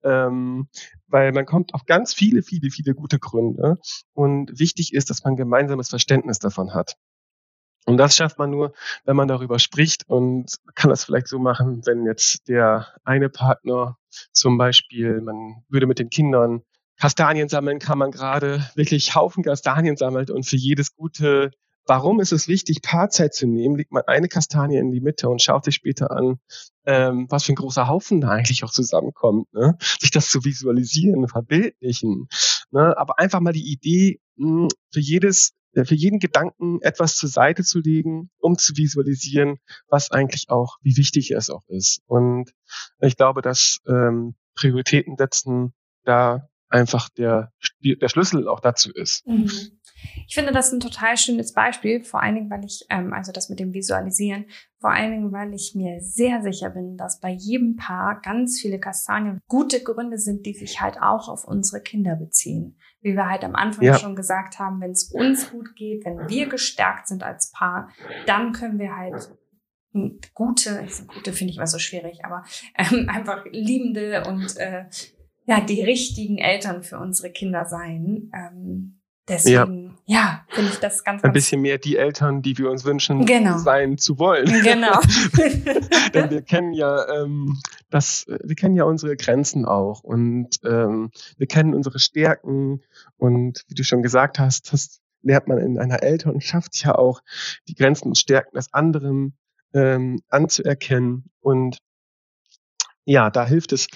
Ähm, 0.03 0.67
weil 1.07 1.32
man 1.32 1.45
kommt 1.45 1.74
auf 1.74 1.86
ganz 1.86 2.13
viele, 2.13 2.41
viele, 2.41 2.72
viele 2.72 2.95
gute 2.95 3.19
Gründe. 3.19 3.78
Und 4.13 4.59
wichtig 4.59 4.93
ist, 4.93 5.09
dass 5.09 5.24
man 5.24 5.36
gemeinsames 5.36 5.89
Verständnis 5.89 6.39
davon 6.39 6.74
hat. 6.74 6.95
Und 7.86 7.97
das 7.97 8.15
schafft 8.15 8.38
man 8.38 8.51
nur, 8.51 8.74
wenn 9.05 9.15
man 9.15 9.28
darüber 9.28 9.57
spricht 9.57 10.07
und 10.07 10.51
kann 10.76 10.89
das 10.89 11.03
vielleicht 11.03 11.28
so 11.28 11.39
machen, 11.39 11.82
wenn 11.86 12.05
jetzt 12.05 12.47
der 12.47 12.88
eine 13.03 13.30
Partner 13.30 13.97
zum 14.32 14.57
Beispiel, 14.57 15.22
man 15.22 15.63
würde 15.67 15.88
mit 15.88 15.99
den 15.99 16.09
Kindern 16.09 16.61
Kastanien 16.99 17.49
sammeln, 17.49 17.80
kann 17.80 17.97
man 17.97 18.11
gerade 18.11 18.63
wirklich 18.76 19.15
Haufen 19.15 19.43
Kastanien 19.43 19.97
sammelt 19.97 20.30
und 20.30 20.45
für 20.45 20.57
jedes 20.57 20.95
gute 20.95 21.51
Warum 21.92 22.22
ist 22.22 22.32
es 22.32 22.48
wichtig, 22.48 22.82
Paarzeit 22.82 23.34
zu 23.34 23.48
nehmen? 23.48 23.76
Legt 23.76 23.92
man 23.92 24.04
eine 24.08 24.30
Kastanie 24.30 24.78
in 24.78 24.94
die 24.94 25.02
Mitte 25.02 25.28
und 25.28 25.42
schaut 25.42 25.66
sich 25.66 25.76
später 25.76 26.10
an, 26.10 26.39
ähm, 26.86 27.28
was 27.30 27.44
für 27.44 27.52
ein 27.52 27.56
großer 27.56 27.89
Haufen 27.89 28.22
da 28.22 28.30
eigentlich 28.30 28.64
auch 28.64 28.72
zusammenkommt. 28.72 29.54
Ne? 29.54 29.78
Sich 30.00 30.10
das 30.10 30.30
zu 30.30 30.46
visualisieren, 30.46 31.28
verbildlichen. 31.28 32.30
Ne? 32.72 32.98
Aber 32.98 33.20
einfach 33.20 33.42
mal 33.42 33.52
die 33.52 33.70
Idee, 33.70 34.22
mh, 34.38 34.62
hm, 34.62 34.68
für 34.94 35.02
jedes 35.02 35.52
äh, 35.74 35.84
für 35.84 35.96
jeden 35.96 36.20
Gedanken 36.20 36.80
etwas 36.82 37.18
zur 37.18 37.28
Seite 37.28 37.66
zu 37.66 37.80
legen, 37.80 38.30
um 38.39 38.58
zu 38.58 38.78
visualisieren, 38.78 39.58
was 39.89 40.12
eigentlich 40.12 40.46
auch, 40.50 40.78
wie 40.82 40.96
wichtig 40.96 41.32
es 41.32 41.50
auch 41.50 41.68
ist. 41.68 42.00
Und 42.06 42.54
ich 43.02 43.18
glaube, 43.18 43.42
dass 43.42 43.80
ähm, 43.86 44.36
Prioritäten 44.56 45.18
setzen 45.18 45.74
da 46.06 46.48
einfach 46.70 47.10
der, 47.10 47.52
der 47.84 48.08
Schlüssel 48.08 48.48
auch 48.48 48.62
dazu 48.62 48.92
ist. 48.94 49.28
Mhm. 49.28 49.52
Ich 50.28 50.36
finde 50.36 50.52
das 50.52 50.72
ein 50.72 50.80
total 50.80 51.18
schönes 51.18 51.54
Beispiel, 51.54 52.04
vor 52.04 52.22
allen 52.22 52.36
Dingen, 52.36 52.49
weil 52.49 52.64
ich, 52.66 52.86
ähm, 52.89 53.14
also 53.14 53.32
das 53.32 53.49
mit 53.49 53.60
dem 53.60 53.74
Visualisieren, 53.74 54.45
vor 54.80 54.91
allen 54.91 55.12
Dingen, 55.12 55.32
weil 55.32 55.54
ich 55.54 55.74
mir 55.76 55.99
sehr 56.02 56.41
sicher 56.41 56.70
bin, 56.70 56.97
dass 56.97 57.20
bei 57.20 57.32
jedem 57.32 57.76
Paar 57.76 58.22
ganz 58.22 58.60
viele 58.60 58.80
Kastanien 58.80 59.39
gute 59.47 59.84
Gründe 59.84 60.18
sind, 60.18 60.45
die 60.45 60.54
sich 60.54 60.82
halt 60.82 61.02
auch 61.02 61.30
auf 61.30 61.45
unsere 61.45 61.82
Kinder 61.82 62.16
beziehen. 62.16 62.78
Wie 63.02 63.16
wir 63.16 63.30
halt 63.30 63.43
am 63.43 63.56
Anfang 63.56 63.84
ja. 63.84 63.97
schon 63.97 64.16
gesagt 64.16 64.60
haben, 64.60 64.82
wenn 64.82 64.91
es 64.91 65.12
uns 65.12 65.52
gut 65.52 65.76
geht, 65.76 66.06
wenn 66.06 66.30
wir 66.30 66.47
gestärkt 66.47 67.08
sind 67.08 67.24
als 67.24 67.52
Paar, 67.52 67.89
dann 68.26 68.54
können 68.54 68.80
wir 68.80 68.95
halt 68.95 69.30
gute, 70.34 70.88
gute 71.14 71.34
finde 71.34 71.52
ich 71.52 71.58
immer 71.58 71.68
so 71.68 71.80
schwierig, 71.80 72.24
aber 72.24 72.43
ähm, 72.78 73.10
einfach 73.14 73.45
liebende 73.52 74.24
und 74.28 74.58
äh, 74.58 74.86
ja 75.45 75.62
die 75.62 75.84
richtigen 75.84 76.38
Eltern 76.38 76.84
für 76.84 76.99
unsere 76.99 77.32
Kinder 77.32 77.66
sein. 77.66 78.32
Ähm, 78.34 79.01
Deswegen, 79.32 79.97
ja, 80.05 80.19
ja 80.19 80.45
finde 80.49 80.71
ich 80.71 80.79
das 80.79 81.03
ganz, 81.03 81.21
ganz 81.21 81.23
Ein 81.23 81.34
bisschen 81.34 81.61
mehr 81.61 81.77
die 81.77 81.97
Eltern, 81.97 82.41
die 82.41 82.57
wir 82.57 82.69
uns 82.69 82.84
wünschen, 82.84 83.25
genau. 83.25 83.57
sein 83.57 83.97
zu 83.97 84.19
wollen. 84.19 84.47
Genau. 84.61 84.99
Denn 86.13 86.29
wir 86.29 86.41
kennen 86.41 86.73
ja 86.73 87.07
ähm, 87.09 87.59
das, 87.89 88.25
wir 88.27 88.55
kennen 88.55 88.75
ja 88.75 88.84
unsere 88.84 89.15
Grenzen 89.15 89.65
auch 89.65 90.03
und 90.03 90.59
ähm, 90.63 91.11
wir 91.38 91.47
kennen 91.47 91.73
unsere 91.73 91.99
Stärken 91.99 92.82
und 93.17 93.63
wie 93.67 93.73
du 93.73 93.84
schon 93.84 94.03
gesagt 94.03 94.38
hast, 94.39 94.71
das 94.71 94.99
lernt 95.23 95.47
man 95.47 95.57
in 95.57 95.77
einer 95.77 96.03
Elternschaft 96.03 96.84
ja 96.84 96.95
auch, 96.95 97.21
die 97.67 97.75
Grenzen 97.75 98.09
und 98.09 98.17
Stärken 98.17 98.55
des 98.55 98.73
anderen 98.73 99.38
ähm, 99.73 100.21
anzuerkennen 100.29 101.29
und 101.39 101.77
ja, 103.06 103.30
da 103.30 103.45
hilft 103.45 103.74
es, 103.74 103.88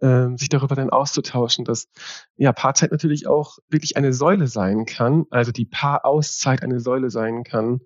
äh, 0.00 0.28
sich 0.36 0.48
darüber 0.48 0.74
dann 0.74 0.90
auszutauschen, 0.90 1.64
dass 1.64 1.88
ja 2.36 2.52
Paarzeit 2.52 2.90
natürlich 2.90 3.26
auch 3.26 3.58
wirklich 3.68 3.96
eine 3.96 4.12
Säule 4.12 4.46
sein 4.46 4.86
kann, 4.86 5.26
also 5.30 5.52
die 5.52 5.66
Paarauszeit 5.66 6.62
eine 6.62 6.80
Säule 6.80 7.10
sein 7.10 7.44
kann, 7.44 7.80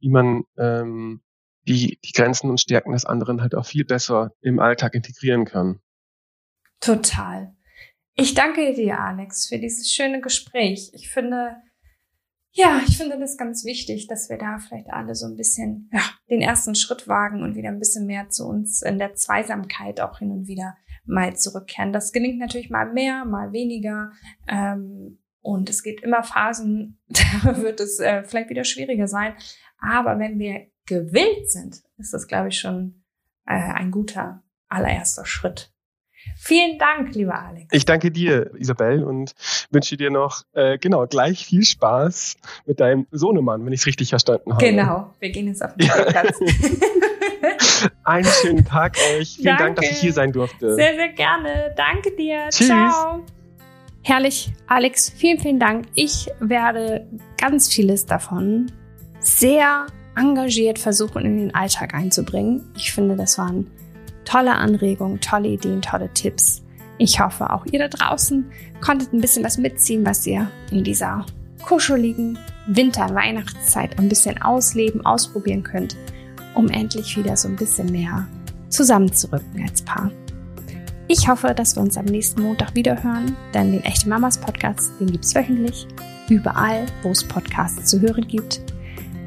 wie 0.00 0.10
man 0.10 0.44
ähm, 0.56 1.22
die, 1.66 1.98
die 2.04 2.12
Grenzen 2.12 2.50
und 2.50 2.60
Stärken 2.60 2.92
des 2.92 3.04
anderen 3.04 3.40
halt 3.40 3.54
auch 3.54 3.66
viel 3.66 3.84
besser 3.84 4.32
im 4.40 4.58
Alltag 4.60 4.94
integrieren 4.94 5.44
kann. 5.44 5.80
Total. 6.80 7.54
Ich 8.14 8.34
danke 8.34 8.74
dir, 8.74 9.00
Alex, 9.00 9.46
für 9.48 9.58
dieses 9.58 9.90
schöne 9.90 10.20
Gespräch. 10.20 10.90
Ich 10.94 11.10
finde, 11.10 11.56
ja, 12.56 12.80
ich 12.86 12.96
finde 12.96 13.18
das 13.18 13.36
ganz 13.36 13.64
wichtig, 13.64 14.06
dass 14.06 14.30
wir 14.30 14.38
da 14.38 14.58
vielleicht 14.58 14.88
alle 14.88 15.16
so 15.16 15.26
ein 15.26 15.34
bisschen 15.34 15.90
ja, 15.92 16.02
den 16.30 16.40
ersten 16.40 16.76
Schritt 16.76 17.08
wagen 17.08 17.42
und 17.42 17.56
wieder 17.56 17.68
ein 17.68 17.80
bisschen 17.80 18.06
mehr 18.06 18.28
zu 18.28 18.46
uns 18.46 18.80
in 18.82 18.98
der 18.98 19.14
Zweisamkeit 19.14 20.00
auch 20.00 20.20
hin 20.20 20.30
und 20.30 20.46
wieder 20.46 20.76
mal 21.04 21.36
zurückkehren. 21.36 21.92
Das 21.92 22.12
gelingt 22.12 22.38
natürlich 22.38 22.70
mal 22.70 22.92
mehr, 22.92 23.24
mal 23.24 23.52
weniger. 23.52 24.12
Ähm, 24.46 25.18
und 25.40 25.68
es 25.68 25.82
gibt 25.82 26.02
immer 26.02 26.22
Phasen, 26.22 27.00
da 27.08 27.60
wird 27.60 27.80
es 27.80 27.98
äh, 27.98 28.22
vielleicht 28.22 28.50
wieder 28.50 28.64
schwieriger 28.64 29.08
sein. 29.08 29.34
Aber 29.78 30.20
wenn 30.20 30.38
wir 30.38 30.68
gewillt 30.86 31.50
sind, 31.50 31.82
ist 31.98 32.14
das, 32.14 32.28
glaube 32.28 32.48
ich, 32.48 32.58
schon 32.58 33.04
äh, 33.46 33.54
ein 33.54 33.90
guter 33.90 34.44
allererster 34.68 35.26
Schritt. 35.26 35.73
Vielen 36.36 36.78
Dank, 36.78 37.14
lieber 37.14 37.38
Alex. 37.38 37.68
Ich 37.72 37.84
danke 37.84 38.10
dir, 38.10 38.50
Isabel, 38.58 39.02
und 39.04 39.34
wünsche 39.70 39.96
dir 39.96 40.10
noch 40.10 40.42
äh, 40.52 40.78
genau 40.78 41.06
gleich 41.06 41.46
viel 41.46 41.64
Spaß 41.64 42.36
mit 42.66 42.80
deinem 42.80 43.06
Sohnemann, 43.10 43.64
wenn 43.64 43.72
ich 43.72 43.80
es 43.80 43.86
richtig 43.86 44.10
verstanden 44.10 44.52
habe. 44.52 44.64
Genau, 44.64 45.14
wir 45.20 45.30
gehen 45.30 45.48
jetzt 45.48 45.64
auf 45.64 45.74
den 45.74 45.88
Spielplatz. 45.88 46.38
Einen 48.04 48.28
schönen 48.42 48.64
Tag 48.64 48.96
euch. 49.16 49.36
Vielen 49.36 49.56
Danke. 49.56 49.62
Dank, 49.62 49.76
dass 49.76 49.90
ich 49.90 49.98
hier 49.98 50.12
sein 50.12 50.32
durfte. 50.32 50.74
Sehr, 50.74 50.94
sehr 50.94 51.08
gerne. 51.08 51.74
Danke 51.76 52.10
dir. 52.16 52.48
Tschüss. 52.50 52.68
Ciao. 52.68 53.24
Herrlich, 54.02 54.52
Alex, 54.66 55.08
vielen, 55.08 55.38
vielen 55.38 55.58
Dank. 55.58 55.86
Ich 55.94 56.28
werde 56.38 57.06
ganz 57.38 57.72
vieles 57.72 58.04
davon 58.04 58.70
sehr 59.18 59.86
engagiert 60.14 60.78
versuchen, 60.78 61.24
in 61.24 61.38
den 61.38 61.54
Alltag 61.54 61.94
einzubringen. 61.94 62.70
Ich 62.76 62.92
finde, 62.92 63.16
das 63.16 63.38
waren 63.38 63.70
tolle 64.24 64.54
Anregungen, 64.54 65.20
tolle 65.20 65.48
Ideen, 65.48 65.82
tolle 65.82 66.12
Tipps. 66.14 66.62
Ich 66.98 67.20
hoffe, 67.20 67.50
auch 67.50 67.66
ihr 67.66 67.80
da 67.80 67.88
draußen 67.88 68.44
konntet 68.80 69.12
ein 69.12 69.20
bisschen 69.20 69.44
was 69.44 69.58
mitziehen, 69.58 70.06
was 70.06 70.26
ihr 70.26 70.48
in 70.70 70.84
dieser 70.84 71.26
kuscheligen 71.62 72.38
Winter-Weihnachtszeit 72.66 73.98
ein 73.98 74.08
bisschen 74.08 74.40
ausleben, 74.40 75.04
ausprobieren 75.04 75.62
könnt, 75.62 75.96
um 76.54 76.68
endlich 76.68 77.16
wieder 77.16 77.36
so 77.36 77.48
ein 77.48 77.56
bisschen 77.56 77.90
mehr 77.90 78.26
zusammenzurücken 78.68 79.62
als 79.62 79.82
Paar. 79.82 80.10
Ich 81.06 81.28
hoffe, 81.28 81.52
dass 81.54 81.76
wir 81.76 81.82
uns 81.82 81.98
am 81.98 82.06
nächsten 82.06 82.42
Montag 82.42 82.74
wieder 82.74 83.02
hören, 83.02 83.36
denn 83.52 83.72
den 83.72 83.84
Echte 83.84 84.08
Mamas 84.08 84.38
Podcast, 84.38 84.92
den 85.00 85.12
gibt 85.12 85.24
es 85.24 85.34
wöchentlich, 85.34 85.86
überall, 86.30 86.86
wo 87.02 87.10
es 87.10 87.22
Podcasts 87.22 87.90
zu 87.90 88.00
hören 88.00 88.26
gibt. 88.26 88.62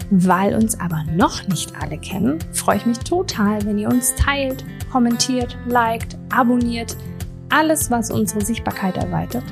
Weil 0.10 0.56
uns 0.56 0.80
aber 0.80 1.04
noch 1.14 1.48
nicht 1.48 1.74
alle 1.80 1.98
kennen, 1.98 2.40
freue 2.54 2.78
ich 2.78 2.86
mich 2.86 3.00
total, 3.00 3.64
wenn 3.66 3.78
ihr 3.78 3.90
uns 3.90 4.16
teilt, 4.16 4.64
kommentiert, 4.92 5.58
liked, 5.68 6.18
abonniert. 6.30 6.96
Alles, 7.50 7.90
was 7.90 8.12
unsere 8.12 8.44
Sichtbarkeit 8.44 8.98
erweitert. 8.98 9.44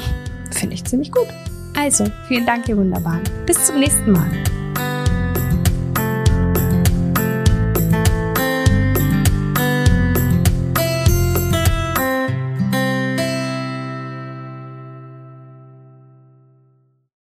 Finde 0.50 0.74
ich 0.74 0.84
ziemlich 0.84 1.12
gut. 1.12 1.28
Also, 1.76 2.06
vielen 2.28 2.46
Dank, 2.46 2.68
ihr 2.68 2.76
Wunderbaren. 2.76 3.22
Bis 3.46 3.66
zum 3.66 3.78
nächsten 3.78 4.12
Mal. 4.12 4.30